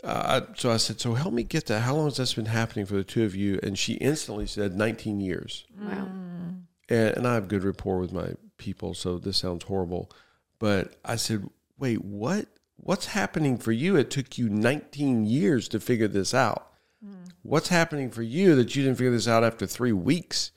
uh, 0.04 0.42
I, 0.42 0.54
so 0.56 0.72
I 0.72 0.78
said, 0.78 1.00
so 1.00 1.14
help 1.14 1.34
me 1.34 1.44
get 1.44 1.66
that. 1.68 1.82
How 1.82 1.96
long 1.96 2.06
has 2.06 2.18
this 2.18 2.34
been 2.34 2.46
happening 2.46 2.86
for 2.86 2.96
the 2.96 3.04
two 3.04 3.24
of 3.24 3.36
you? 3.36 3.60
And 3.64 3.78
she 3.78 3.94
instantly 3.94 4.46
said, 4.46 4.76
19 4.76 5.20
years. 5.20 5.66
Wow. 5.80 6.08
And, 6.88 7.18
and 7.18 7.28
I 7.28 7.34
have 7.34 7.48
good 7.48 7.64
rapport 7.64 8.00
with 8.00 8.14
my 8.14 8.34
people, 8.60 8.94
so 8.94 9.18
this 9.18 9.38
sounds 9.38 9.64
horrible. 9.64 10.12
But 10.60 10.98
I 11.04 11.16
said, 11.16 11.50
wait, 11.80 12.04
what? 12.04 12.48
What's 12.76 13.08
happening 13.08 13.58
for 13.58 13.72
you? 13.72 13.96
It 13.96 14.12
took 14.12 14.38
you 14.38 14.50
19 14.50 15.26
years 15.26 15.68
to 15.70 15.80
figure 15.80 16.08
this 16.08 16.34
out. 16.34 16.72
Hmm. 17.04 17.24
What's 17.42 17.70
happening 17.70 18.12
for 18.12 18.22
you 18.22 18.56
that 18.56 18.76
you 18.76 18.84
didn't 18.84 18.98
figure 18.98 19.12
this 19.12 19.28
out 19.28 19.44
after 19.44 19.66
three 19.66 19.92
weeks? 19.92 20.52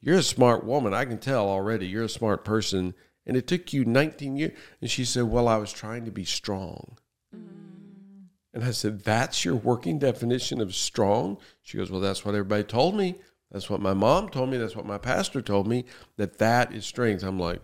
You're 0.00 0.18
a 0.18 0.22
smart 0.22 0.64
woman. 0.64 0.92
I 0.92 1.04
can 1.04 1.18
tell 1.18 1.48
already. 1.48 1.86
You're 1.86 2.04
a 2.04 2.08
smart 2.08 2.44
person. 2.44 2.94
And 3.24 3.36
it 3.36 3.46
took 3.46 3.72
you 3.72 3.84
19 3.84 4.36
years. 4.36 4.58
And 4.80 4.90
she 4.90 5.04
said, 5.04 5.24
Well, 5.24 5.48
I 5.48 5.56
was 5.56 5.72
trying 5.72 6.04
to 6.04 6.10
be 6.10 6.24
strong. 6.24 6.98
Hmm. 7.32 8.26
And 8.52 8.64
I 8.64 8.72
said, 8.72 9.04
That's 9.04 9.44
your 9.44 9.54
working 9.54 9.98
definition 9.98 10.60
of 10.60 10.74
strong? 10.74 11.38
She 11.62 11.78
goes, 11.78 11.90
Well, 11.90 12.00
that's 12.00 12.24
what 12.24 12.34
everybody 12.34 12.64
told 12.64 12.96
me. 12.96 13.16
That's 13.52 13.68
what 13.68 13.80
my 13.80 13.94
mom 13.94 14.30
told 14.30 14.48
me. 14.48 14.56
That's 14.56 14.74
what 14.74 14.86
my 14.86 14.98
pastor 14.98 15.42
told 15.42 15.68
me, 15.68 15.84
that 16.16 16.38
that 16.38 16.72
is 16.72 16.86
strength. 16.86 17.22
I'm 17.22 17.38
like, 17.38 17.60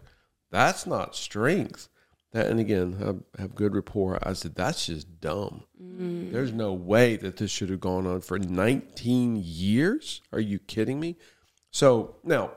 That's 0.51 0.86
not 0.86 1.16
strength. 1.16 1.89
That, 2.32 2.49
and 2.49 2.61
again, 2.61 3.24
I 3.39 3.41
have 3.41 3.55
good 3.55 3.74
rapport. 3.74 4.18
I 4.22 4.34
said, 4.34 4.55
That's 4.55 4.86
just 4.86 5.20
dumb. 5.20 5.64
Mm. 5.82 6.30
There's 6.30 6.53
no 6.53 6.74
way 6.74 7.16
that 7.16 7.39
this 7.39 7.51
should 7.51 7.70
have 7.70 7.80
gone 7.80 8.07
on 8.07 8.20
for 8.20 8.39
19 8.39 9.41
years. 9.43 10.20
Are 10.30 10.41
you 10.41 10.59
kidding 10.59 11.01
me? 11.01 11.16
So 11.70 12.16
now, 12.22 12.53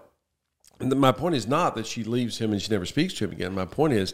my 0.81 1.13
point 1.13 1.35
is 1.35 1.47
not 1.47 1.75
that 1.75 1.85
she 1.85 2.03
leaves 2.03 2.37
him 2.37 2.51
and 2.51 2.61
she 2.61 2.71
never 2.71 2.85
speaks 2.85 3.13
to 3.15 3.25
him 3.25 3.31
again. 3.31 3.55
My 3.55 3.65
point 3.65 3.93
is, 3.93 4.13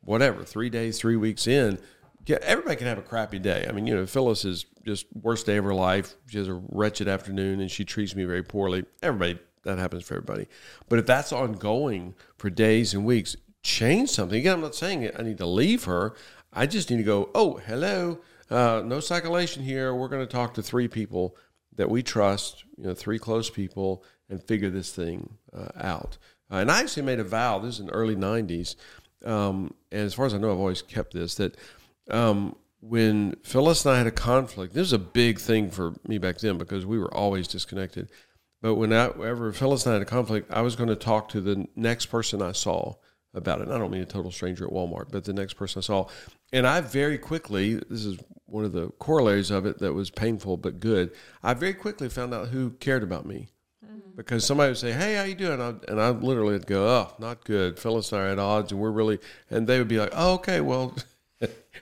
whatever, 0.00 0.42
three 0.42 0.70
days, 0.70 0.98
three 0.98 1.16
weeks 1.16 1.46
in, 1.46 1.78
yeah, 2.26 2.38
everybody 2.42 2.76
can 2.76 2.86
have 2.86 2.98
a 2.98 3.02
crappy 3.02 3.38
day. 3.38 3.66
I 3.68 3.72
mean, 3.72 3.86
you 3.86 3.94
know, 3.94 4.06
Phyllis 4.06 4.44
is 4.44 4.66
just 4.84 5.06
worst 5.14 5.46
day 5.46 5.56
of 5.56 5.64
her 5.64 5.74
life. 5.74 6.14
She 6.26 6.38
has 6.38 6.48
a 6.48 6.60
wretched 6.70 7.08
afternoon 7.08 7.60
and 7.60 7.70
she 7.70 7.84
treats 7.84 8.14
me 8.14 8.24
very 8.24 8.42
poorly. 8.42 8.84
Everybody, 9.02 9.38
that 9.64 9.78
happens 9.78 10.04
for 10.04 10.14
everybody. 10.14 10.46
But 10.88 10.98
if 10.98 11.06
that's 11.06 11.32
ongoing 11.32 12.14
for 12.36 12.50
days 12.50 12.94
and 12.94 13.04
weeks, 13.04 13.36
change 13.62 14.10
something. 14.10 14.38
Again, 14.38 14.54
I'm 14.54 14.60
not 14.60 14.74
saying 14.74 15.10
I 15.18 15.22
need 15.22 15.38
to 15.38 15.46
leave 15.46 15.84
her. 15.84 16.14
I 16.52 16.66
just 16.66 16.90
need 16.90 16.98
to 16.98 17.02
go, 17.02 17.30
oh, 17.34 17.56
hello, 17.66 18.20
uh, 18.50 18.82
no 18.84 19.00
circulation 19.00 19.62
here. 19.62 19.94
We're 19.94 20.08
going 20.08 20.24
to 20.24 20.32
talk 20.32 20.54
to 20.54 20.62
three 20.62 20.88
people 20.88 21.36
that 21.76 21.90
we 21.90 22.02
trust, 22.02 22.64
you 22.76 22.84
know, 22.84 22.94
three 22.94 23.18
close 23.18 23.50
people, 23.50 24.04
and 24.28 24.42
figure 24.42 24.70
this 24.70 24.92
thing 24.92 25.36
uh, 25.52 25.68
out. 25.76 26.18
Uh, 26.50 26.56
and 26.56 26.70
I 26.70 26.80
actually 26.80 27.02
made 27.02 27.20
a 27.20 27.24
vow. 27.24 27.58
This 27.58 27.74
is 27.74 27.80
in 27.80 27.86
the 27.86 27.92
early 27.92 28.16
'90s, 28.16 28.76
um, 29.24 29.74
and 29.90 30.02
as 30.02 30.14
far 30.14 30.26
as 30.26 30.34
I 30.34 30.38
know, 30.38 30.52
I've 30.52 30.58
always 30.58 30.82
kept 30.82 31.12
this. 31.12 31.34
That 31.34 31.56
um, 32.10 32.56
when 32.80 33.36
Phyllis 33.42 33.84
and 33.84 33.94
I 33.94 33.98
had 33.98 34.06
a 34.06 34.12
conflict, 34.12 34.74
this 34.74 34.80
was 34.80 34.92
a 34.92 34.98
big 34.98 35.40
thing 35.40 35.70
for 35.70 35.94
me 36.06 36.18
back 36.18 36.38
then 36.38 36.58
because 36.58 36.84
we 36.84 36.98
were 36.98 37.12
always 37.12 37.48
disconnected. 37.48 38.10
But 38.60 38.74
whenever 38.74 39.52
Phyllis 39.52 39.84
and 39.86 39.92
I 39.92 39.98
had 39.98 40.02
a 40.02 40.06
conflict, 40.06 40.50
I 40.50 40.62
was 40.62 40.76
going 40.76 40.88
to 40.88 40.96
talk 40.96 41.28
to 41.30 41.40
the 41.40 41.66
next 41.76 42.06
person 42.06 42.40
I 42.40 42.52
saw 42.52 42.94
about 43.34 43.60
it. 43.60 43.64
And 43.64 43.74
I 43.74 43.78
don't 43.78 43.90
mean 43.90 44.02
a 44.02 44.06
total 44.06 44.30
stranger 44.30 44.64
at 44.64 44.72
Walmart, 44.72 45.10
but 45.10 45.24
the 45.24 45.32
next 45.32 45.54
person 45.54 45.80
I 45.80 45.82
saw. 45.82 46.06
And 46.52 46.66
I 46.66 46.80
very 46.80 47.18
quickly, 47.18 47.74
this 47.74 48.04
is 48.04 48.18
one 48.46 48.64
of 48.64 48.72
the 48.72 48.88
corollaries 48.98 49.50
of 49.50 49.66
it 49.66 49.78
that 49.80 49.92
was 49.92 50.10
painful 50.10 50.56
but 50.56 50.80
good. 50.80 51.10
I 51.42 51.54
very 51.54 51.74
quickly 51.74 52.08
found 52.08 52.32
out 52.32 52.48
who 52.48 52.70
cared 52.70 53.02
about 53.02 53.26
me. 53.26 53.48
Because 54.16 54.44
somebody 54.44 54.70
would 54.70 54.78
say, 54.78 54.92
"Hey, 54.92 55.14
how 55.16 55.24
you 55.24 55.34
doing?" 55.34 55.60
And 55.60 55.62
I, 55.62 55.90
and 55.90 56.00
I 56.00 56.10
literally 56.10 56.52
would 56.52 56.68
go, 56.68 56.86
"Oh, 56.86 57.14
not 57.18 57.44
good." 57.44 57.80
Phyllis 57.80 58.12
and 58.12 58.20
I 58.20 58.24
are 58.24 58.28
at 58.28 58.38
odds, 58.38 58.70
and 58.70 58.80
we're 58.80 58.92
really, 58.92 59.18
and 59.50 59.66
they 59.66 59.78
would 59.78 59.88
be 59.88 59.98
like, 59.98 60.12
"Oh, 60.12 60.34
okay, 60.34 60.60
well," 60.60 60.96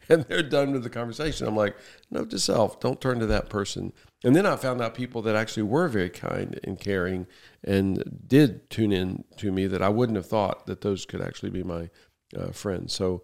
and 0.08 0.24
they're 0.24 0.42
done 0.42 0.72
with 0.72 0.82
the 0.82 0.90
conversation. 0.90 1.46
I'm 1.46 1.56
like, 1.56 1.76
"Note 2.10 2.30
to 2.30 2.38
self: 2.38 2.80
don't 2.80 3.00
turn 3.00 3.18
to 3.20 3.26
that 3.26 3.48
person." 3.48 3.92
And 4.24 4.36
then 4.36 4.46
I 4.46 4.56
found 4.56 4.80
out 4.80 4.94
people 4.94 5.22
that 5.22 5.34
actually 5.34 5.64
were 5.64 5.88
very 5.88 6.10
kind 6.10 6.58
and 6.64 6.78
caring, 6.78 7.26
and 7.64 8.22
did 8.26 8.70
tune 8.70 8.92
in 8.92 9.24
to 9.38 9.50
me 9.50 9.66
that 9.66 9.82
I 9.82 9.88
wouldn't 9.88 10.16
have 10.16 10.26
thought 10.26 10.66
that 10.66 10.80
those 10.80 11.04
could 11.04 11.20
actually 11.20 11.50
be 11.50 11.62
my 11.62 11.90
uh, 12.36 12.52
friends. 12.52 12.92
So, 12.92 13.22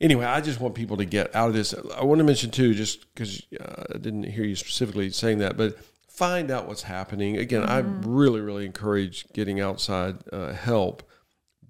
anyway, 0.00 0.26
I 0.26 0.40
just 0.40 0.60
want 0.60 0.74
people 0.74 0.96
to 0.98 1.04
get 1.04 1.34
out 1.34 1.48
of 1.48 1.54
this. 1.54 1.74
I 1.96 2.04
want 2.04 2.18
to 2.18 2.24
mention 2.24 2.50
too, 2.50 2.74
just 2.74 3.12
because 3.14 3.42
uh, 3.60 3.84
I 3.94 3.98
didn't 3.98 4.24
hear 4.24 4.44
you 4.44 4.56
specifically 4.56 5.10
saying 5.10 5.38
that, 5.38 5.56
but 5.56 5.78
find 6.08 6.50
out 6.50 6.68
what's 6.68 6.82
happening. 6.82 7.38
Again, 7.38 7.62
I 7.62 7.78
really, 7.78 8.40
really 8.40 8.66
encourage 8.66 9.26
getting 9.32 9.60
outside 9.60 10.18
uh, 10.32 10.52
help. 10.52 11.02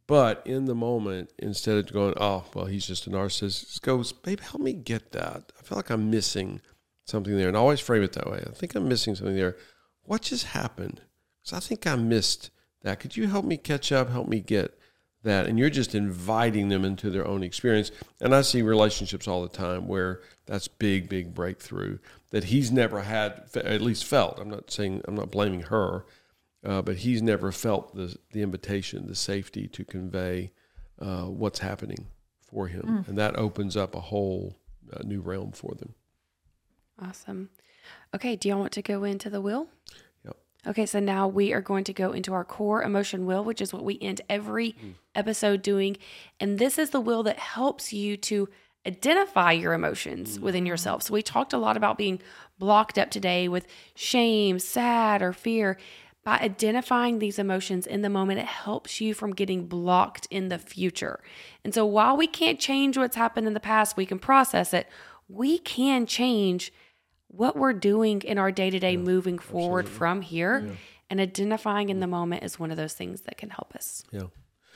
But 0.06 0.42
in 0.44 0.64
the 0.64 0.74
moment, 0.74 1.32
instead 1.38 1.78
of 1.78 1.92
going, 1.92 2.14
oh, 2.16 2.44
well, 2.54 2.66
he's 2.66 2.86
just 2.86 3.06
a 3.06 3.10
narcissist, 3.10 3.66
just 3.66 3.82
goes, 3.82 4.12
babe, 4.12 4.40
help 4.40 4.60
me 4.60 4.72
get 4.72 5.12
that. 5.12 5.52
I 5.58 5.62
feel 5.62 5.76
like 5.76 5.90
I'm 5.90 6.10
missing 6.10 6.60
something 7.06 7.36
there. 7.36 7.48
And 7.48 7.56
I 7.56 7.60
always 7.60 7.80
frame 7.80 8.02
it 8.02 8.12
that 8.12 8.30
way. 8.30 8.42
I 8.46 8.50
think 8.50 8.74
I'm 8.74 8.88
missing 8.88 9.14
something 9.14 9.36
there. 9.36 9.56
What 10.02 10.22
just 10.22 10.46
happened? 10.46 11.00
Because 11.40 11.56
I 11.56 11.60
think 11.60 11.86
I 11.86 11.94
missed 11.96 12.50
that. 12.82 13.00
Could 13.00 13.16
you 13.16 13.28
help 13.28 13.44
me 13.44 13.56
catch 13.56 13.92
up, 13.92 14.10
help 14.10 14.28
me 14.28 14.40
get 14.40 14.76
that? 15.22 15.46
And 15.46 15.58
you're 15.58 15.70
just 15.70 15.94
inviting 15.94 16.68
them 16.68 16.84
into 16.84 17.08
their 17.08 17.26
own 17.26 17.42
experience. 17.44 17.92
And 18.20 18.34
I 18.34 18.42
see 18.42 18.62
relationships 18.62 19.28
all 19.28 19.42
the 19.42 19.48
time 19.48 19.86
where 19.86 20.20
that's 20.46 20.66
big, 20.66 21.08
big 21.08 21.32
breakthrough 21.32 21.98
that 22.30 22.44
he's 22.44 22.72
never 22.72 23.02
had, 23.02 23.44
at 23.54 23.80
least 23.80 24.04
felt. 24.04 24.40
I'm 24.40 24.50
not 24.50 24.70
saying, 24.70 25.02
I'm 25.06 25.14
not 25.14 25.30
blaming 25.30 25.62
her, 25.62 26.04
uh, 26.64 26.82
but 26.82 26.96
he's 26.96 27.22
never 27.22 27.52
felt 27.52 27.94
the, 27.94 28.16
the 28.32 28.42
invitation, 28.42 29.06
the 29.06 29.14
safety 29.14 29.66
to 29.68 29.84
convey 29.84 30.52
uh, 31.00 31.24
what's 31.24 31.58
happening 31.58 32.06
for 32.40 32.68
him. 32.68 33.04
And 33.08 33.18
that 33.18 33.36
opens 33.36 33.76
up 33.76 33.94
a 33.94 34.00
whole 34.00 34.56
uh, 34.92 35.00
new 35.04 35.20
realm 35.20 35.52
for 35.52 35.74
them. 35.74 35.94
Awesome. 37.00 37.48
Okay, 38.14 38.36
do 38.36 38.48
y'all 38.48 38.60
want 38.60 38.72
to 38.72 38.82
go 38.82 39.04
into 39.04 39.30
the 39.30 39.40
will? 39.40 39.68
Yep. 40.24 40.36
Okay, 40.68 40.86
so 40.86 41.00
now 41.00 41.26
we 41.26 41.52
are 41.52 41.60
going 41.60 41.84
to 41.84 41.92
go 41.92 42.12
into 42.12 42.32
our 42.32 42.44
core 42.44 42.82
emotion 42.82 43.26
wheel, 43.26 43.42
which 43.42 43.60
is 43.60 43.72
what 43.72 43.84
we 43.84 43.98
end 44.00 44.20
every 44.28 44.76
episode 45.14 45.62
doing. 45.62 45.96
And 46.38 46.58
this 46.58 46.78
is 46.78 46.90
the 46.90 47.00
will 47.00 47.22
that 47.24 47.38
helps 47.38 47.92
you 47.92 48.16
to 48.18 48.48
identify 48.86 49.52
your 49.52 49.72
emotions 49.72 50.38
within 50.38 50.66
yourself. 50.66 51.04
So 51.04 51.14
we 51.14 51.22
talked 51.22 51.52
a 51.52 51.58
lot 51.58 51.76
about 51.76 51.98
being 51.98 52.20
blocked 52.58 52.98
up 52.98 53.10
today 53.10 53.48
with 53.48 53.66
shame, 53.94 54.58
sad, 54.58 55.22
or 55.22 55.32
fear. 55.32 55.78
By 56.24 56.38
identifying 56.38 57.18
these 57.18 57.38
emotions 57.38 57.86
in 57.86 58.02
the 58.02 58.08
moment, 58.08 58.38
it 58.38 58.46
helps 58.46 59.00
you 59.00 59.12
from 59.12 59.34
getting 59.34 59.66
blocked 59.66 60.28
in 60.30 60.50
the 60.50 60.58
future. 60.58 61.20
And 61.64 61.74
so 61.74 61.84
while 61.84 62.16
we 62.16 62.28
can't 62.28 62.60
change 62.60 62.96
what's 62.96 63.16
happened 63.16 63.48
in 63.48 63.54
the 63.54 63.60
past, 63.60 63.96
we 63.96 64.06
can 64.06 64.20
process 64.20 64.72
it. 64.72 64.86
We 65.28 65.58
can 65.58 66.06
change 66.06 66.72
what 67.26 67.56
we're 67.56 67.72
doing 67.72 68.22
in 68.22 68.38
our 68.38 68.52
day 68.52 68.70
to 68.70 68.78
day 68.78 68.96
moving 68.96 69.38
forward 69.38 69.88
from 69.88 70.22
here. 70.22 70.76
And 71.10 71.20
identifying 71.20 71.88
in 71.88 72.00
the 72.00 72.06
mm. 72.06 72.10
moment 72.10 72.44
is 72.44 72.58
one 72.58 72.70
of 72.70 72.76
those 72.76 72.94
things 72.94 73.22
that 73.22 73.36
can 73.36 73.50
help 73.50 73.74
us. 73.74 74.04
Yeah. 74.10 74.28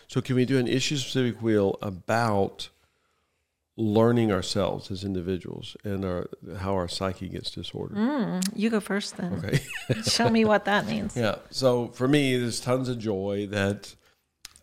So, 0.09 0.20
can 0.20 0.36
we 0.36 0.44
do 0.44 0.59
an 0.59 0.68
issue 0.68 0.97
specific 0.97 1.40
wheel 1.40 1.78
about 1.80 2.68
learning 3.77 4.33
ourselves 4.33 4.91
as 4.91 5.05
individuals 5.05 5.77
and 5.85 6.05
our 6.05 6.29
how 6.59 6.74
our 6.74 6.89
psyche 6.89 7.29
gets 7.29 7.51
disordered? 7.51 8.43
You 8.55 8.70
go 8.70 8.81
first 8.81 9.16
then. 9.16 9.35
Okay. 9.35 9.61
Show 10.03 10.31
me 10.31 10.45
what 10.45 10.64
that 10.64 10.87
means. 10.87 11.16
yeah. 11.16 11.37
So, 11.51 11.89
for 11.89 12.09
me, 12.09 12.37
there's 12.39 12.61
tons 12.61 12.89
of 12.89 12.99
joy 12.99 13.47
that 13.51 13.95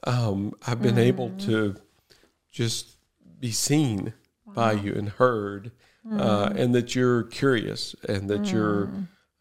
um, 0.05 0.53
I've 0.65 0.81
been 0.81 0.97
able 0.97 1.29
to 1.39 1.75
just 2.51 2.97
be 3.39 3.51
seen 3.51 4.13
by 4.47 4.73
you 4.73 4.93
and 4.93 5.09
heard, 5.09 5.71
uh, 6.11 6.51
and 6.55 6.73
that 6.75 6.95
you're 6.95 7.23
curious 7.23 7.95
and 8.07 8.29
that 8.29 8.51
you're 8.51 8.89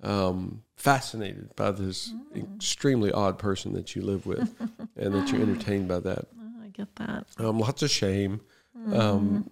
um, 0.02 0.62
fascinated 0.76 1.54
by 1.56 1.70
this 1.70 2.12
extremely 2.34 3.12
odd 3.12 3.38
person 3.38 3.72
that 3.74 3.94
you 3.94 4.02
live 4.02 4.26
with, 4.26 4.54
and 4.96 5.14
that 5.14 5.30
you're 5.30 5.42
entertained 5.42 5.88
by 5.88 6.00
that. 6.00 6.26
Oh, 6.38 6.68
get 6.72 6.94
that. 6.96 7.26
Um, 7.38 7.58
lots 7.58 7.82
of 7.82 7.90
shame, 7.90 8.40
um, 8.92 9.50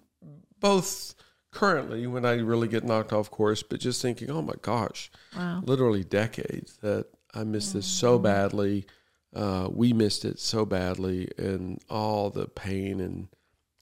both 0.61 1.15
currently 1.51 2.07
when 2.07 2.25
I 2.25 2.35
really 2.35 2.69
get 2.69 2.85
knocked 2.85 3.13
off 3.13 3.31
course, 3.31 3.63
but 3.63 3.81
just 3.81 4.01
thinking, 4.01 4.31
oh 4.31 4.43
my 4.43 4.55
gosh, 4.63 5.11
Wow. 5.37 5.63
literally 5.65 6.05
decades 6.05 6.77
that 6.83 7.07
I 7.35 7.45
missed 7.45 7.73
this 7.75 7.87
so 7.87 8.19
badly. 8.19 8.87
Uh, 9.35 9.69
we 9.71 9.93
missed 9.93 10.25
it 10.25 10.39
so 10.39 10.65
badly, 10.65 11.29
and 11.39 11.81
all 11.89 12.31
the 12.31 12.47
pain 12.49 13.01
and 13.01 13.29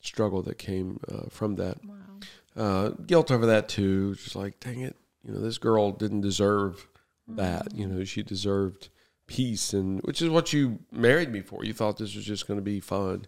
struggle 0.01 0.43
that 0.43 0.59
came 0.59 1.01
uh, 1.11 1.29
from 1.31 1.57
that. 1.57 1.79
Wow. 1.85 1.95
Uh, 2.57 2.89
guilt 3.07 3.31
over 3.31 3.47
that 3.47 3.69
too. 3.69 4.15
Just 4.17 4.37
like, 4.37 4.61
dang 4.61 4.81
it, 4.81 4.97
you 5.25 5.33
know, 5.33 5.41
this 5.41 5.59
girl 5.59 5.93
didn't 5.93 6.21
deserve 6.23 6.87
that. 7.29 7.75
You 7.75 7.87
know, 7.87 8.05
she 8.05 8.23
deserved 8.23 8.89
peace, 9.27 9.73
and 9.73 10.01
which 10.03 10.21
is 10.23 10.29
what 10.29 10.53
you 10.53 10.79
married 10.93 11.31
me 11.31 11.41
for. 11.41 11.65
You 11.65 11.73
thought 11.73 11.97
this 11.99 12.15
was 12.15 12.25
just 12.25 12.47
going 12.47 12.59
to 12.59 12.65
be 12.65 12.81
fun, 12.81 13.27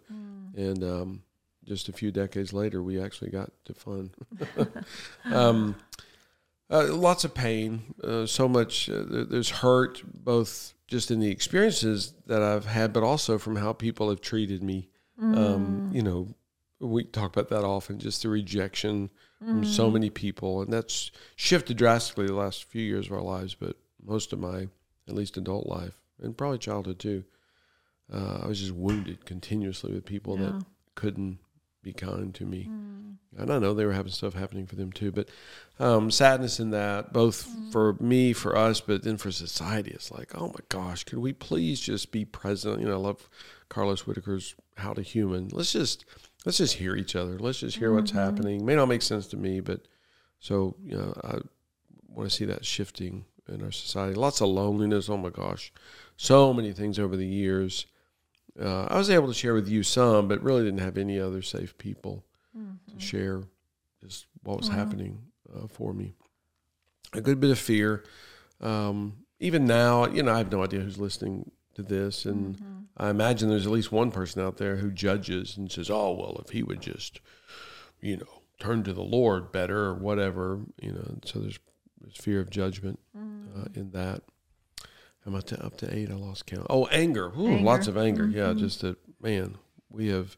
and 0.57 0.82
um, 0.84 1.22
just 1.70 1.88
a 1.88 1.92
few 1.92 2.10
decades 2.10 2.52
later, 2.52 2.82
we 2.82 3.00
actually 3.00 3.30
got 3.30 3.52
to 3.64 3.72
fun. 3.72 4.10
um, 5.32 5.76
uh, 6.68 6.92
lots 6.92 7.22
of 7.22 7.32
pain, 7.32 7.94
uh, 8.02 8.26
so 8.26 8.48
much. 8.48 8.90
Uh, 8.90 9.04
there's 9.30 9.50
hurt, 9.50 10.02
both 10.24 10.74
just 10.88 11.12
in 11.12 11.20
the 11.20 11.30
experiences 11.30 12.12
that 12.26 12.42
I've 12.42 12.66
had, 12.66 12.92
but 12.92 13.04
also 13.04 13.38
from 13.38 13.54
how 13.54 13.72
people 13.72 14.10
have 14.10 14.20
treated 14.20 14.64
me. 14.64 14.88
Um, 15.20 15.90
you 15.92 16.02
know, 16.02 16.34
we 16.80 17.04
talk 17.04 17.36
about 17.36 17.50
that 17.50 17.62
often, 17.64 18.00
just 18.00 18.22
the 18.22 18.28
rejection 18.28 19.10
from 19.38 19.62
so 19.64 19.90
many 19.92 20.10
people, 20.10 20.60
and 20.62 20.72
that's 20.72 21.12
shifted 21.36 21.76
drastically 21.76 22.26
the 22.26 22.34
last 22.34 22.64
few 22.64 22.82
years 22.82 23.06
of 23.06 23.12
our 23.12 23.22
lives. 23.22 23.54
But 23.54 23.76
most 24.04 24.32
of 24.32 24.40
my, 24.40 24.66
at 25.06 25.14
least 25.14 25.36
adult 25.36 25.66
life, 25.68 26.00
and 26.20 26.36
probably 26.36 26.58
childhood 26.58 26.98
too, 26.98 27.22
uh, 28.12 28.40
I 28.42 28.48
was 28.48 28.58
just 28.58 28.72
wounded 28.72 29.24
continuously 29.24 29.92
with 29.92 30.04
people 30.04 30.36
Yeah. 30.36 30.46
that 30.46 30.64
couldn't 30.96 31.38
be 31.82 31.92
kind 31.92 32.34
to 32.34 32.44
me. 32.44 32.68
Mm. 32.70 33.16
And 33.36 33.52
I 33.52 33.58
know 33.58 33.74
they 33.74 33.86
were 33.86 33.92
having 33.92 34.12
stuff 34.12 34.34
happening 34.34 34.66
for 34.66 34.76
them 34.76 34.92
too, 34.92 35.12
but 35.12 35.28
um, 35.78 36.10
sadness 36.10 36.58
in 36.58 36.70
that, 36.70 37.12
both 37.12 37.48
mm. 37.48 37.72
for 37.72 37.96
me, 38.00 38.32
for 38.32 38.56
us, 38.56 38.80
but 38.80 39.02
then 39.02 39.16
for 39.16 39.30
society. 39.30 39.92
It's 39.92 40.10
like, 40.10 40.32
oh 40.34 40.48
my 40.48 40.60
gosh, 40.68 41.04
could 41.04 41.20
we 41.20 41.32
please 41.32 41.80
just 41.80 42.12
be 42.12 42.24
present? 42.24 42.80
You 42.80 42.86
know, 42.86 42.94
I 42.94 42.96
love 42.96 43.28
Carlos 43.68 44.06
Whittaker's 44.06 44.54
"How 44.76 44.92
to 44.92 45.02
Human." 45.02 45.48
Let's 45.52 45.72
just 45.72 46.04
let's 46.44 46.58
just 46.58 46.74
hear 46.74 46.96
each 46.96 47.16
other. 47.16 47.38
Let's 47.38 47.60
just 47.60 47.78
hear 47.78 47.94
what's 47.94 48.10
mm-hmm. 48.10 48.20
happening. 48.20 48.66
May 48.66 48.74
not 48.74 48.88
make 48.88 49.02
sense 49.02 49.26
to 49.28 49.36
me, 49.36 49.60
but 49.60 49.86
so 50.40 50.76
you 50.84 50.96
know, 50.96 51.14
I 51.22 51.38
want 52.08 52.28
to 52.28 52.34
see 52.34 52.44
that 52.46 52.64
shifting 52.64 53.24
in 53.48 53.62
our 53.62 53.72
society. 53.72 54.14
Lots 54.14 54.40
of 54.40 54.48
loneliness. 54.48 55.08
Oh 55.08 55.16
my 55.16 55.30
gosh, 55.30 55.72
so 56.16 56.52
many 56.52 56.72
things 56.72 56.98
over 56.98 57.16
the 57.16 57.26
years. 57.26 57.86
Uh, 58.61 58.84
I 58.90 58.98
was 58.98 59.08
able 59.11 59.28
to 59.28 59.34
share 59.34 59.54
with 59.54 59.68
you 59.68 59.82
some, 59.82 60.28
but 60.28 60.42
really 60.42 60.64
didn't 60.64 60.80
have 60.80 60.98
any 60.98 61.18
other 61.18 61.42
safe 61.42 61.76
people 61.78 62.24
to 62.54 63.00
share 63.00 63.42
just 64.02 64.26
what 64.42 64.58
was 64.58 64.68
happening 64.76 65.22
uh, 65.54 65.66
for 65.68 65.92
me. 65.94 66.14
A 67.12 67.20
good 67.20 67.40
bit 67.40 67.50
of 67.50 67.58
fear. 67.58 68.04
Um, 68.61 69.24
even 69.38 69.64
now, 69.66 70.06
you 70.06 70.22
know, 70.22 70.32
I 70.34 70.38
have 70.38 70.52
no 70.52 70.62
idea 70.62 70.80
who's 70.80 70.98
listening 70.98 71.50
to 71.74 71.82
this, 71.82 72.24
and 72.26 72.56
I 72.96 73.08
imagine 73.08 73.48
there's 73.48 73.66
at 73.66 73.72
least 73.72 73.92
one 73.92 74.11
person 74.11 74.42
out 74.42 74.58
there 74.58 74.76
who 74.76 74.90
judges 74.90 75.56
and 75.56 75.70
says, 75.72 75.88
"Oh, 75.88 76.12
well, 76.12 76.40
if 76.44 76.50
he 76.50 76.62
would 76.62 76.80
just, 76.82 77.20
you 78.00 78.16
know, 78.18 78.42
turn 78.58 78.82
to 78.82 78.92
the 78.92 79.02
Lord 79.02 79.50
better 79.52 79.84
or 79.86 79.94
whatever," 79.94 80.61
you 80.82 80.92
know. 80.92 81.18
So 81.24 81.38
there's, 81.38 81.58
there's 82.00 82.16
fear 82.16 82.40
of 82.40 82.50
judgment 82.50 82.98
uh, 83.56 83.68
in 83.74 83.92
that. 83.92 84.22
I'm 85.26 85.34
up 85.34 85.44
to 85.44 85.64
up 85.64 85.76
to 85.78 85.94
eight. 85.94 86.10
I 86.10 86.14
lost 86.14 86.46
count. 86.46 86.66
Oh, 86.70 86.86
anger. 86.86 87.30
Ooh, 87.38 87.48
Anger. 87.48 87.62
Lots 87.64 87.86
of 87.88 87.96
anger. 87.96 88.26
Yeah, 88.26 88.54
just 88.54 88.80
that 88.80 88.96
man. 89.20 89.58
We 89.90 90.08
have 90.08 90.36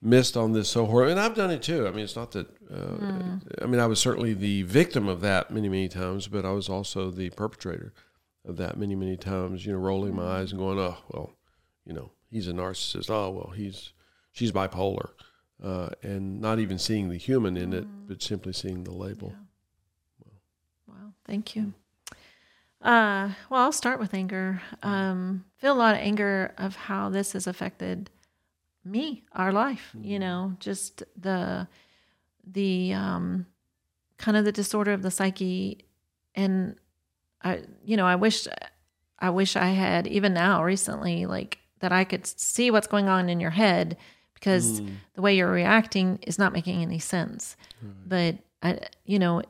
missed 0.00 0.36
on 0.36 0.52
this 0.52 0.68
so 0.68 0.86
horrible, 0.86 1.12
and 1.12 1.20
I've 1.20 1.34
done 1.34 1.50
it 1.50 1.62
too. 1.62 1.86
I 1.86 1.90
mean, 1.90 2.04
it's 2.04 2.16
not 2.16 2.32
that. 2.32 2.48
Uh, 2.72 3.38
I 3.62 3.66
mean, 3.66 3.80
I 3.80 3.86
was 3.86 4.00
certainly 4.00 4.34
the 4.34 4.62
victim 4.62 5.08
of 5.08 5.20
that 5.20 5.50
many, 5.50 5.68
many 5.68 5.88
times, 5.88 6.26
but 6.26 6.44
I 6.44 6.50
was 6.52 6.68
also 6.68 7.10
the 7.10 7.30
perpetrator 7.30 7.92
of 8.44 8.56
that 8.56 8.76
many, 8.78 8.94
many 8.96 9.16
times. 9.16 9.66
You 9.66 9.72
know, 9.72 9.78
rolling 9.78 10.16
my 10.16 10.38
eyes 10.40 10.50
and 10.52 10.58
going, 10.60 10.78
"Oh, 10.78 10.96
well, 11.10 11.32
you 11.84 11.92
know, 11.92 12.10
he's 12.30 12.48
a 12.48 12.52
narcissist. 12.52 13.10
Oh, 13.10 13.30
well, 13.30 13.52
he's 13.54 13.92
she's 14.32 14.50
bipolar," 14.52 15.10
uh, 15.62 15.90
and 16.02 16.40
not 16.40 16.58
even 16.58 16.78
seeing 16.78 17.08
the 17.08 17.16
human 17.18 17.56
in 17.56 17.72
it, 17.72 17.86
but 18.06 18.22
simply 18.22 18.52
seeing 18.52 18.84
the 18.84 18.92
label. 18.94 19.34
Wow, 20.88 21.12
thank 21.26 21.54
you. 21.54 21.74
Uh, 22.80 23.30
well, 23.50 23.62
I'll 23.62 23.72
start 23.72 23.98
with 23.98 24.14
anger. 24.14 24.62
Um, 24.82 25.44
feel 25.56 25.72
a 25.72 25.74
lot 25.74 25.94
of 25.94 26.00
anger 26.00 26.54
of 26.58 26.76
how 26.76 27.08
this 27.08 27.32
has 27.32 27.46
affected 27.46 28.10
me, 28.84 29.24
our 29.32 29.52
life. 29.52 29.90
You 30.00 30.18
know, 30.18 30.54
just 30.60 31.02
the 31.20 31.66
the 32.46 32.92
um, 32.94 33.46
kind 34.16 34.36
of 34.36 34.44
the 34.44 34.52
disorder 34.52 34.92
of 34.92 35.02
the 35.02 35.10
psyche, 35.10 35.84
and 36.34 36.76
I, 37.42 37.62
you 37.84 37.96
know, 37.96 38.06
I 38.06 38.14
wish, 38.16 38.46
I 39.18 39.30
wish 39.30 39.54
I 39.56 39.68
had 39.68 40.06
even 40.06 40.32
now 40.32 40.62
recently, 40.64 41.26
like 41.26 41.58
that 41.80 41.92
I 41.92 42.04
could 42.04 42.26
see 42.26 42.70
what's 42.70 42.86
going 42.86 43.08
on 43.08 43.28
in 43.28 43.38
your 43.40 43.50
head 43.50 43.96
because 44.34 44.80
the 45.14 45.20
way 45.22 45.36
you're 45.36 45.50
reacting 45.50 46.20
is 46.26 46.38
not 46.38 46.52
making 46.52 46.80
any 46.80 47.00
sense. 47.00 47.56
But 48.06 48.38
I, 48.62 48.78
you 49.04 49.18
know, 49.18 49.42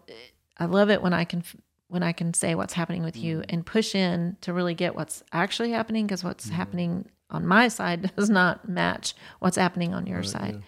I 0.58 0.64
love 0.64 0.90
it 0.90 1.02
when 1.02 1.12
I 1.12 1.24
can 1.24 1.42
when 1.88 2.02
I 2.02 2.12
can 2.12 2.34
say 2.34 2.54
what's 2.54 2.74
happening 2.74 3.02
with 3.02 3.16
you 3.16 3.38
mm. 3.38 3.44
and 3.48 3.66
push 3.66 3.94
in 3.94 4.36
to 4.42 4.52
really 4.52 4.74
get 4.74 4.94
what's 4.94 5.22
actually 5.32 5.72
happening 5.72 6.06
because 6.06 6.22
what's 6.22 6.46
mm-hmm. 6.46 6.54
happening 6.54 7.08
on 7.30 7.46
my 7.46 7.68
side 7.68 8.12
does 8.16 8.30
not 8.30 8.68
match 8.68 9.14
what's 9.40 9.56
happening 9.56 9.94
on 9.94 10.06
your 10.06 10.22
side. 10.22 10.62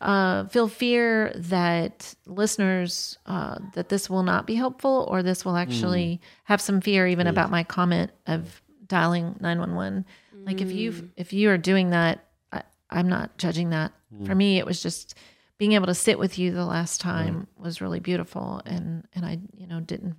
Uh, 0.00 0.46
feel 0.48 0.66
fear 0.66 1.32
that 1.36 2.14
listeners 2.26 3.18
uh, 3.26 3.58
that 3.74 3.88
this 3.88 4.10
will 4.10 4.22
not 4.22 4.46
be 4.46 4.54
helpful 4.54 5.06
or 5.08 5.22
this 5.22 5.44
will 5.44 5.56
actually 5.56 6.20
mm. 6.20 6.26
have 6.44 6.60
some 6.60 6.80
fear 6.80 7.06
even 7.06 7.26
about 7.26 7.50
my 7.50 7.62
comment 7.62 8.10
of 8.26 8.60
dialing 8.86 9.36
911 9.40 10.04
like 10.44 10.60
if 10.60 10.70
you 10.70 10.92
mm. 10.92 11.10
if 11.16 11.32
you 11.32 11.48
are 11.50 11.56
doing 11.56 11.90
that 11.90 12.26
I, 12.52 12.62
i'm 12.90 13.08
not 13.08 13.38
judging 13.38 13.70
that. 13.70 13.92
For 14.26 14.34
me 14.34 14.58
it 14.58 14.66
was 14.66 14.80
just 14.80 15.16
being 15.58 15.72
able 15.72 15.86
to 15.86 15.94
sit 15.94 16.18
with 16.18 16.38
you 16.38 16.52
the 16.52 16.64
last 16.64 17.00
time 17.00 17.48
was 17.56 17.80
really 17.80 17.98
beautiful 17.98 18.62
and 18.64 19.06
and 19.14 19.24
i 19.24 19.38
you 19.52 19.66
know 19.66 19.80
didn't 19.80 20.16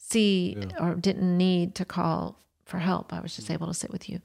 see 0.00 0.56
or 0.80 0.94
didn't 0.94 1.36
need 1.36 1.74
to 1.76 1.84
call 1.84 2.40
for 2.64 2.78
help. 2.78 3.12
I 3.12 3.20
was 3.20 3.36
just 3.36 3.50
able 3.50 3.66
to 3.66 3.74
sit 3.74 3.90
with 3.90 4.08
you. 4.08 4.20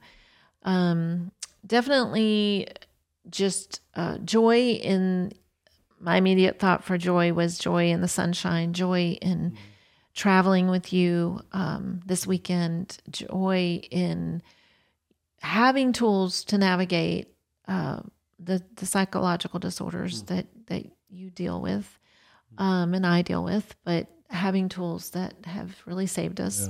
Um 0.62 1.30
definitely 1.66 2.68
just 3.28 3.80
uh, 3.94 4.18
joy 4.18 4.70
in 4.70 5.32
my 5.98 6.16
immediate 6.16 6.58
thought 6.58 6.84
for 6.84 6.96
joy 6.96 7.32
was 7.32 7.58
joy 7.58 7.90
in 7.90 8.00
the 8.00 8.08
sunshine 8.08 8.72
joy 8.72 9.18
in 9.20 9.56
traveling 10.14 10.68
with 10.68 10.92
you 10.92 11.40
um, 11.52 12.00
this 12.06 12.24
weekend 12.24 12.98
joy 13.10 13.80
in 13.90 14.40
having 15.40 15.92
tools 15.92 16.44
to 16.44 16.56
navigate 16.56 17.34
uh, 17.66 18.00
the 18.38 18.62
the 18.76 18.86
psychological 18.86 19.58
disorders 19.58 20.22
that 20.24 20.46
that 20.66 20.86
you 21.08 21.30
deal 21.30 21.60
with 21.60 21.98
um, 22.58 22.94
and 22.94 23.06
I 23.06 23.22
deal 23.22 23.44
with, 23.44 23.74
but 23.84 24.08
having 24.28 24.68
tools 24.68 25.10
that 25.10 25.34
have 25.44 25.76
really 25.86 26.06
saved 26.06 26.40
us. 26.40 26.68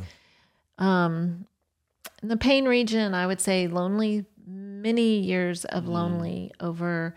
Um, 0.79 1.47
in 2.23 2.29
the 2.29 2.37
pain 2.37 2.67
region, 2.67 3.15
I 3.15 3.27
would 3.27 3.41
say 3.41 3.67
lonely, 3.69 4.25
many 4.47 5.19
years 5.21 5.65
of 5.65 5.87
lonely 5.89 6.53
over 6.61 7.15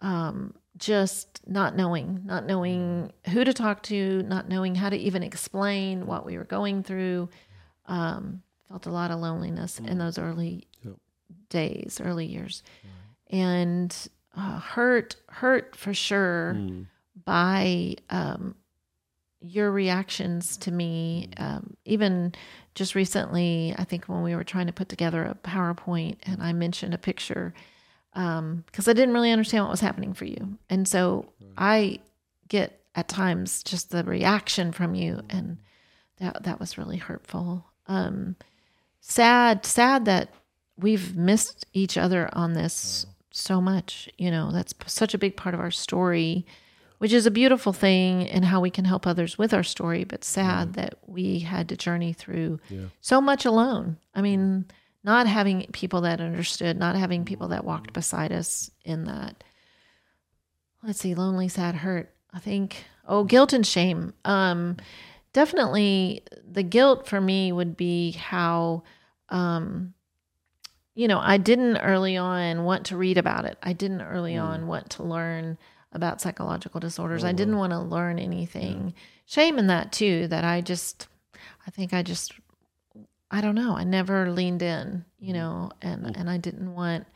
um, 0.00 0.54
just 0.78 1.40
not 1.46 1.76
knowing, 1.76 2.22
not 2.24 2.46
knowing 2.46 3.12
who 3.30 3.44
to 3.44 3.52
talk 3.52 3.82
to, 3.84 4.22
not 4.24 4.48
knowing 4.48 4.74
how 4.74 4.88
to 4.88 4.96
even 4.96 5.22
explain 5.22 6.06
what 6.06 6.24
we 6.24 6.36
were 6.36 6.44
going 6.44 6.82
through. 6.82 7.28
Um, 7.86 8.42
felt 8.68 8.86
a 8.86 8.90
lot 8.90 9.10
of 9.10 9.18
loneliness 9.20 9.78
in 9.78 9.98
those 9.98 10.18
early 10.18 10.66
Yep. 10.84 10.94
days, 11.50 12.00
early 12.02 12.26
years, 12.26 12.62
and 13.30 13.94
uh, 14.36 14.58
hurt, 14.60 15.16
hurt 15.28 15.76
for 15.76 15.92
sure 15.92 16.54
by 17.24 17.96
um, 18.08 18.54
your 19.42 19.70
reactions 19.70 20.56
to 20.58 20.70
me. 20.70 21.30
Um, 21.36 21.76
even 21.84 22.34
just 22.74 22.94
recently, 22.94 23.74
I 23.76 23.84
think 23.84 24.06
when 24.06 24.22
we 24.22 24.34
were 24.34 24.44
trying 24.44 24.66
to 24.68 24.72
put 24.72 24.88
together 24.88 25.24
a 25.24 25.34
PowerPoint, 25.46 26.16
and 26.24 26.42
I 26.42 26.52
mentioned 26.52 26.94
a 26.94 26.98
picture 26.98 27.52
because 28.12 28.88
I 28.88 28.92
didn't 28.92 29.14
really 29.14 29.30
understand 29.30 29.64
what 29.64 29.70
was 29.70 29.80
happening 29.80 30.14
for 30.14 30.24
you, 30.24 30.58
and 30.68 30.86
so 30.86 31.32
I 31.56 32.00
get 32.48 32.80
at 32.94 33.08
times 33.08 33.62
just 33.62 33.90
the 33.90 34.04
reaction 34.04 34.72
from 34.72 34.94
you, 34.94 35.22
and 35.30 35.58
that 36.18 36.42
that 36.44 36.60
was 36.60 36.78
really 36.78 36.98
hurtful. 36.98 37.64
Um, 37.86 38.36
sad, 39.00 39.66
sad 39.66 40.04
that 40.04 40.32
we've 40.78 41.16
missed 41.16 41.66
each 41.72 41.96
other 41.96 42.28
on 42.32 42.52
this 42.52 43.06
so 43.30 43.60
much. 43.60 44.08
You 44.18 44.30
know, 44.30 44.52
that's 44.52 44.74
such 44.86 45.14
a 45.14 45.18
big 45.18 45.36
part 45.36 45.54
of 45.54 45.60
our 45.60 45.70
story, 45.70 46.46
which 47.02 47.12
is 47.12 47.26
a 47.26 47.32
beautiful 47.32 47.72
thing 47.72 48.28
and 48.28 48.44
how 48.44 48.60
we 48.60 48.70
can 48.70 48.84
help 48.84 49.08
others 49.08 49.36
with 49.36 49.52
our 49.52 49.64
story, 49.64 50.04
but 50.04 50.22
sad 50.22 50.74
that 50.74 50.94
we 51.04 51.40
had 51.40 51.68
to 51.68 51.76
journey 51.76 52.12
through 52.12 52.60
so 53.00 53.20
much 53.20 53.44
alone. 53.44 53.96
I 54.14 54.22
mean, 54.22 54.66
not 55.02 55.26
having 55.26 55.66
people 55.72 56.02
that 56.02 56.20
understood, 56.20 56.78
not 56.78 56.94
having 56.94 57.24
people 57.24 57.48
that 57.48 57.64
walked 57.64 57.92
beside 57.92 58.30
us 58.30 58.70
in 58.84 59.06
that. 59.06 59.42
Let's 60.84 61.00
see, 61.00 61.16
lonely, 61.16 61.48
sad, 61.48 61.74
hurt. 61.74 62.14
I 62.32 62.38
think, 62.38 62.84
oh, 63.04 63.24
guilt 63.24 63.52
and 63.52 63.66
shame. 63.66 64.14
Um, 64.24 64.76
definitely 65.32 66.22
the 66.48 66.62
guilt 66.62 67.08
for 67.08 67.20
me 67.20 67.50
would 67.50 67.76
be 67.76 68.12
how, 68.12 68.84
um, 69.28 69.92
you 70.94 71.08
know, 71.08 71.18
I 71.18 71.36
didn't 71.36 71.78
early 71.78 72.16
on 72.16 72.62
want 72.62 72.86
to 72.86 72.96
read 72.96 73.18
about 73.18 73.44
it. 73.44 73.58
I 73.60 73.72
didn't 73.72 74.02
early 74.02 74.34
mm. 74.34 74.44
on 74.44 74.68
want 74.68 74.90
to 74.90 75.02
learn 75.02 75.58
about 75.92 76.20
psychological 76.20 76.80
disorders. 76.80 77.24
Oh, 77.24 77.28
I 77.28 77.32
didn't 77.32 77.58
want 77.58 77.72
to 77.72 77.78
learn 77.78 78.18
anything. 78.18 78.94
Yeah. 78.94 79.02
Shame 79.26 79.58
in 79.58 79.66
that 79.68 79.92
too, 79.92 80.26
that 80.28 80.44
I 80.44 80.60
just, 80.60 81.08
I 81.66 81.70
think 81.70 81.92
I 81.92 82.02
just, 82.02 82.32
I 83.30 83.40
don't 83.40 83.54
know. 83.54 83.76
I 83.76 83.84
never 83.84 84.30
leaned 84.30 84.62
in, 84.62 85.04
you 85.18 85.32
mm. 85.32 85.36
know, 85.36 85.70
and, 85.80 86.04
mm. 86.04 86.12
and 86.18 86.28
I 86.28 86.38
didn't 86.38 86.74
want 86.74 87.06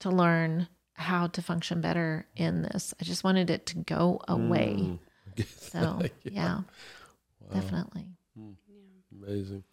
to 0.00 0.10
learn 0.10 0.68
how 0.94 1.26
to 1.28 1.42
function 1.42 1.80
better 1.80 2.26
in 2.36 2.62
this. 2.62 2.94
I 3.00 3.04
just 3.04 3.24
wanted 3.24 3.50
it 3.50 3.66
to 3.66 3.78
go 3.78 4.20
away. 4.28 4.98
Mm. 5.36 5.46
So, 5.46 6.00
yeah, 6.24 6.30
yeah 6.32 6.60
wow. 7.40 7.54
definitely. 7.54 8.06
Mm. 8.38 8.54
Amazing. 9.16 9.64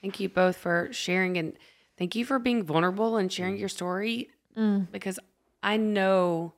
Thank 0.00 0.20
you 0.20 0.28
both 0.28 0.56
for 0.56 0.88
sharing 0.92 1.36
and 1.36 1.52
thank 1.98 2.14
you 2.14 2.24
for 2.24 2.38
being 2.38 2.62
vulnerable 2.62 3.18
and 3.18 3.30
sharing 3.30 3.58
your 3.58 3.68
story 3.68 4.30
mm. 4.56 4.90
because 4.90 5.18
I 5.62 5.76
know 5.76 6.54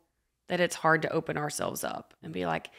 that 0.48 0.60
it's 0.60 0.76
hard 0.76 1.02
to 1.02 1.12
open 1.12 1.36
ourselves 1.36 1.84
up 1.84 2.14
and 2.22 2.32
be 2.32 2.46
like, 2.46 2.70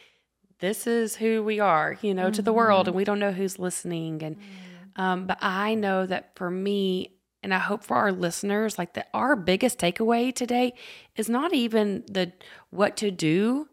this 0.60 0.86
is 0.86 1.16
who 1.16 1.42
we 1.42 1.60
are, 1.60 1.98
you 2.00 2.14
know, 2.14 2.24
mm-hmm. 2.24 2.32
to 2.32 2.42
the 2.42 2.52
world, 2.52 2.86
and 2.86 2.92
mm-hmm. 2.92 2.98
we 2.98 3.04
don't 3.04 3.18
know 3.18 3.32
who's 3.32 3.58
listening. 3.58 4.22
And, 4.22 4.36
mm. 4.36 5.02
um, 5.02 5.26
but 5.26 5.38
I 5.40 5.74
know 5.74 6.06
that 6.06 6.36
for 6.36 6.50
me, 6.50 7.16
and 7.42 7.52
I 7.52 7.58
hope 7.58 7.84
for 7.84 7.96
our 7.96 8.12
listeners, 8.12 8.78
like 8.78 8.94
that 8.94 9.08
our 9.12 9.36
biggest 9.36 9.78
takeaway 9.78 10.34
today 10.34 10.74
is 11.16 11.28
not 11.28 11.52
even 11.52 12.04
the 12.10 12.32
what 12.70 12.96
to 12.98 13.10
do, 13.10 13.68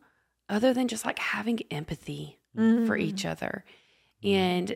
other 0.50 0.74
than 0.74 0.88
just 0.88 1.06
like 1.06 1.20
having 1.20 1.60
empathy 1.72 2.40
mm-hmm. 2.58 2.86
for 2.86 2.98
each 2.98 3.26
other. 3.26 3.64
And 4.24 4.76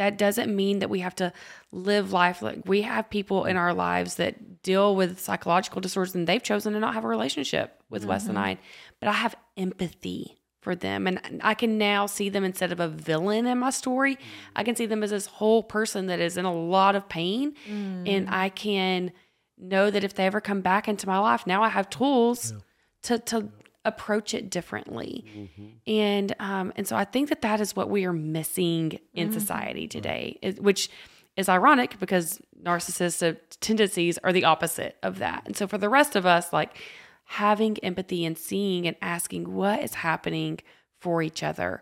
that 0.00 0.16
doesn't 0.16 0.56
mean 0.56 0.78
that 0.78 0.88
we 0.88 1.00
have 1.00 1.14
to 1.14 1.30
live 1.72 2.10
life 2.10 2.40
like 2.40 2.62
we 2.64 2.80
have 2.80 3.10
people 3.10 3.44
in 3.44 3.58
our 3.58 3.74
lives 3.74 4.14
that 4.14 4.62
deal 4.62 4.96
with 4.96 5.20
psychological 5.20 5.82
disorders 5.82 6.14
and 6.14 6.26
they've 6.26 6.42
chosen 6.42 6.72
to 6.72 6.80
not 6.80 6.94
have 6.94 7.04
a 7.04 7.08
relationship 7.08 7.82
with 7.90 8.00
mm-hmm. 8.00 8.12
Wes 8.12 8.26
and 8.26 8.38
I. 8.38 8.56
But 8.98 9.10
I 9.10 9.12
have 9.12 9.34
empathy 9.58 10.38
for 10.62 10.74
them. 10.74 11.06
And 11.06 11.42
I 11.44 11.52
can 11.52 11.76
now 11.76 12.06
see 12.06 12.30
them 12.30 12.44
instead 12.44 12.72
of 12.72 12.80
a 12.80 12.88
villain 12.88 13.44
in 13.44 13.58
my 13.58 13.68
story, 13.68 14.16
I 14.56 14.64
can 14.64 14.74
see 14.74 14.86
them 14.86 15.02
as 15.02 15.10
this 15.10 15.26
whole 15.26 15.62
person 15.62 16.06
that 16.06 16.18
is 16.18 16.38
in 16.38 16.46
a 16.46 16.54
lot 16.54 16.96
of 16.96 17.06
pain. 17.06 17.52
Mm. 17.68 18.08
And 18.08 18.30
I 18.30 18.48
can 18.48 19.12
know 19.58 19.90
that 19.90 20.02
if 20.02 20.14
they 20.14 20.24
ever 20.24 20.40
come 20.40 20.62
back 20.62 20.88
into 20.88 21.06
my 21.06 21.18
life, 21.18 21.46
now 21.46 21.62
I 21.62 21.68
have 21.68 21.90
tools 21.90 22.52
yeah. 22.52 22.58
to, 23.02 23.18
to 23.18 23.48
approach 23.84 24.34
it 24.34 24.50
differently. 24.50 25.24
Mm-hmm. 25.34 25.66
And, 25.86 26.36
um, 26.38 26.72
and 26.76 26.86
so 26.86 26.96
I 26.96 27.04
think 27.04 27.28
that 27.30 27.42
that 27.42 27.60
is 27.60 27.74
what 27.74 27.88
we 27.88 28.04
are 28.04 28.12
missing 28.12 28.98
in 29.14 29.28
mm-hmm. 29.28 29.38
society 29.38 29.88
today, 29.88 30.38
which 30.58 30.90
is 31.36 31.48
ironic 31.48 31.98
because 31.98 32.40
narcissistic 32.62 33.38
tendencies 33.60 34.18
are 34.18 34.32
the 34.32 34.44
opposite 34.44 34.96
of 35.02 35.18
that. 35.18 35.42
And 35.46 35.56
so 35.56 35.66
for 35.66 35.78
the 35.78 35.88
rest 35.88 36.16
of 36.16 36.26
us, 36.26 36.52
like, 36.52 36.76
having 37.24 37.78
empathy 37.78 38.24
and 38.24 38.36
seeing 38.36 38.88
and 38.88 38.96
asking 39.00 39.54
what 39.54 39.80
is 39.80 39.94
happening 39.94 40.58
for 41.00 41.22
each 41.22 41.44
other, 41.44 41.80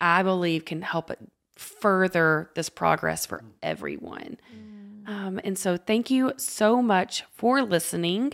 I 0.00 0.24
believe 0.24 0.64
can 0.64 0.82
help 0.82 1.12
it 1.12 1.20
further 1.54 2.50
this 2.56 2.68
progress 2.68 3.24
for 3.24 3.44
everyone. 3.62 4.38
Mm. 4.52 5.08
Um, 5.08 5.40
and 5.44 5.56
so, 5.56 5.76
thank 5.76 6.10
you 6.10 6.32
so 6.36 6.82
much 6.82 7.22
for 7.32 7.62
listening. 7.62 8.32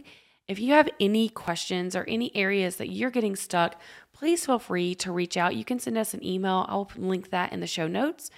If 0.49 0.61
you 0.61 0.74
have 0.74 0.88
any 1.01 1.28
questions 1.28 1.97
or 1.97 2.05
any 2.05 2.34
areas 2.36 2.76
that 2.76 2.88
you're 2.88 3.11
getting 3.11 3.34
stuck, 3.34 3.80
please 4.12 4.47
feel 4.47 4.59
free 4.59 4.94
to 4.97 5.12
reach 5.12 5.36
out. 5.36 5.57
You 5.57 5.64
can 5.64 5.78
send 5.78 5.99
us 5.99 6.14
an 6.14 6.24
email. 6.24 6.66
I'll 6.68 6.90
link 6.97 7.30
that 7.30 7.53
in 7.53 7.61
the 7.61 7.66
show 7.66 7.88
notes. 7.88 8.30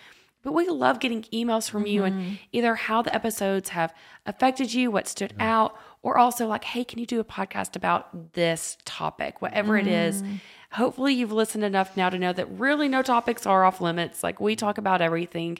But 0.42 0.52
we 0.52 0.68
love 0.68 1.00
getting 1.00 1.22
emails 1.24 1.68
from 1.68 1.82
mm-hmm. 1.82 1.92
you 1.92 2.04
and 2.04 2.14
mm-hmm. 2.14 2.34
either 2.52 2.74
how 2.76 3.02
the 3.02 3.14
episodes 3.14 3.70
have 3.70 3.92
affected 4.24 4.72
you, 4.72 4.90
what 4.90 5.08
stood 5.08 5.34
out, 5.40 5.76
or 6.02 6.16
also 6.16 6.46
like, 6.46 6.64
hey, 6.64 6.84
can 6.84 6.98
you 6.98 7.06
do 7.06 7.20
a 7.20 7.24
podcast 7.24 7.74
about 7.76 8.32
this 8.34 8.78
topic, 8.84 9.42
whatever 9.42 9.72
mm. 9.72 9.80
it 9.80 9.88
is? 9.88 10.22
Mm. 10.22 10.40
Hopefully, 10.72 11.14
you've 11.14 11.32
listened 11.32 11.64
enough 11.64 11.96
now 11.96 12.08
to 12.08 12.18
know 12.18 12.32
that 12.32 12.46
really 12.58 12.88
no 12.88 13.02
topics 13.02 13.46
are 13.46 13.64
off 13.64 13.80
limits. 13.80 14.22
Like 14.22 14.40
we 14.40 14.54
talk 14.54 14.78
about 14.78 15.00
everything, 15.00 15.58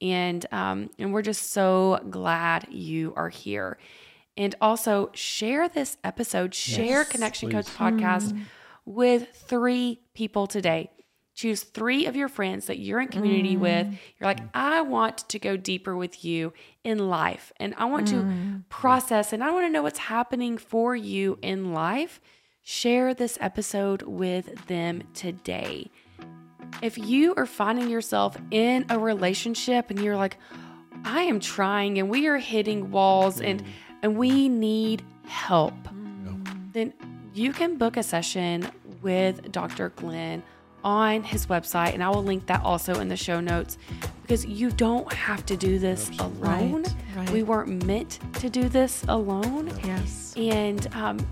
and 0.00 0.46
um, 0.52 0.90
and 0.98 1.12
we're 1.12 1.22
just 1.22 1.52
so 1.52 2.00
glad 2.08 2.66
you 2.70 3.12
are 3.16 3.28
here. 3.28 3.78
And 4.36 4.54
also 4.60 5.10
share 5.14 5.68
this 5.68 5.96
episode, 6.02 6.54
share 6.54 7.00
yes, 7.00 7.08
Connection 7.08 7.50
please. 7.50 7.54
Codes 7.54 7.70
podcast 7.70 8.32
mm. 8.32 8.42
with 8.84 9.28
three 9.32 10.00
people 10.12 10.46
today. 10.46 10.90
Choose 11.34 11.62
three 11.62 12.06
of 12.06 12.14
your 12.14 12.28
friends 12.28 12.66
that 12.66 12.78
you're 12.78 13.00
in 13.00 13.08
community 13.08 13.56
mm. 13.56 13.60
with. 13.60 13.86
You're 13.88 14.28
like, 14.28 14.40
I 14.54 14.82
want 14.82 15.28
to 15.28 15.38
go 15.38 15.56
deeper 15.56 15.96
with 15.96 16.24
you 16.24 16.52
in 16.84 17.08
life, 17.08 17.52
and 17.58 17.74
I 17.76 17.86
want 17.86 18.06
mm. 18.06 18.10
to 18.10 18.64
process, 18.68 19.32
and 19.32 19.42
I 19.42 19.50
want 19.50 19.66
to 19.66 19.70
know 19.70 19.82
what's 19.82 19.98
happening 19.98 20.58
for 20.58 20.94
you 20.94 21.38
in 21.42 21.72
life. 21.72 22.20
Share 22.62 23.14
this 23.14 23.36
episode 23.40 24.02
with 24.02 24.66
them 24.66 25.02
today. 25.12 25.90
If 26.82 26.98
you 26.98 27.34
are 27.36 27.46
finding 27.46 27.88
yourself 27.88 28.36
in 28.50 28.86
a 28.88 28.98
relationship 28.98 29.90
and 29.90 30.00
you're 30.00 30.16
like, 30.16 30.38
I 31.04 31.22
am 31.22 31.40
trying 31.40 31.98
and 31.98 32.08
we 32.08 32.26
are 32.26 32.38
hitting 32.38 32.90
walls 32.90 33.40
and 33.40 33.62
and 34.04 34.18
we 34.18 34.50
need 34.50 35.02
help, 35.26 35.72
then 36.74 36.92
you 37.32 37.54
can 37.54 37.78
book 37.78 37.96
a 37.96 38.02
session 38.02 38.68
with 39.00 39.50
Dr. 39.50 39.88
Glenn 39.96 40.42
on 40.84 41.22
his 41.22 41.46
website, 41.46 41.94
and 41.94 42.04
I 42.04 42.10
will 42.10 42.22
link 42.22 42.44
that 42.46 42.62
also 42.62 43.00
in 43.00 43.08
the 43.08 43.16
show 43.16 43.40
notes 43.40 43.78
because 44.20 44.44
you 44.44 44.70
don't 44.70 45.10
have 45.10 45.46
to 45.46 45.56
do 45.56 45.78
this 45.78 46.10
alone. 46.18 46.82
Right, 46.82 46.94
right. 47.16 47.30
We 47.30 47.44
weren't 47.44 47.86
meant 47.86 48.18
to 48.34 48.50
do 48.50 48.68
this 48.68 49.04
alone. 49.08 49.72
Yes. 49.82 50.34
And 50.36 50.86
um, 50.94 51.26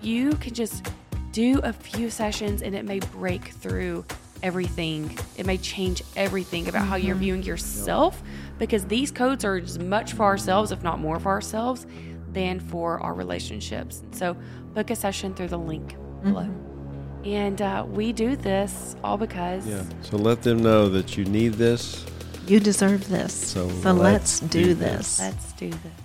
you 0.00 0.34
can 0.34 0.54
just 0.54 0.86
do 1.32 1.58
a 1.64 1.72
few 1.72 2.08
sessions 2.08 2.62
and 2.62 2.72
it 2.72 2.84
may 2.84 3.00
break 3.00 3.46
through 3.48 4.04
everything. 4.44 5.18
It 5.36 5.46
may 5.46 5.58
change 5.58 6.02
everything 6.14 6.68
about 6.68 6.82
mm-hmm. 6.82 6.88
how 6.88 6.96
you're 6.96 7.14
mm-hmm. 7.14 7.24
viewing 7.24 7.42
yourself 7.42 8.22
because 8.58 8.84
these 8.84 9.10
codes 9.10 9.44
are 9.44 9.56
as 9.56 9.78
much 9.78 10.12
for 10.12 10.24
ourselves, 10.24 10.70
if 10.70 10.84
not 10.84 11.00
more 11.00 11.18
for 11.18 11.30
ourselves, 11.30 11.86
than 12.32 12.60
for 12.60 13.00
our 13.00 13.14
relationships. 13.14 14.00
And 14.00 14.14
So 14.14 14.36
book 14.74 14.90
a 14.90 14.96
session 14.96 15.34
through 15.34 15.48
the 15.48 15.58
link 15.58 15.96
below. 16.22 16.42
Mm-hmm. 16.42 17.26
And 17.26 17.62
uh, 17.62 17.86
we 17.88 18.12
do 18.12 18.34
this 18.36 18.96
all 19.04 19.16
because. 19.16 19.66
Yeah. 19.66 19.84
So 20.02 20.16
let 20.16 20.42
them 20.42 20.62
know 20.62 20.88
that 20.88 21.16
you 21.16 21.24
need 21.24 21.54
this. 21.54 22.04
You 22.46 22.58
deserve 22.58 23.08
this. 23.08 23.32
So, 23.32 23.68
so 23.68 23.92
let's, 23.92 24.40
let's, 24.40 24.40
do, 24.40 24.64
do 24.64 24.74
this. 24.74 25.18
this. 25.18 25.20
Let's 25.20 25.52
do 25.52 25.70
this. 25.70 26.01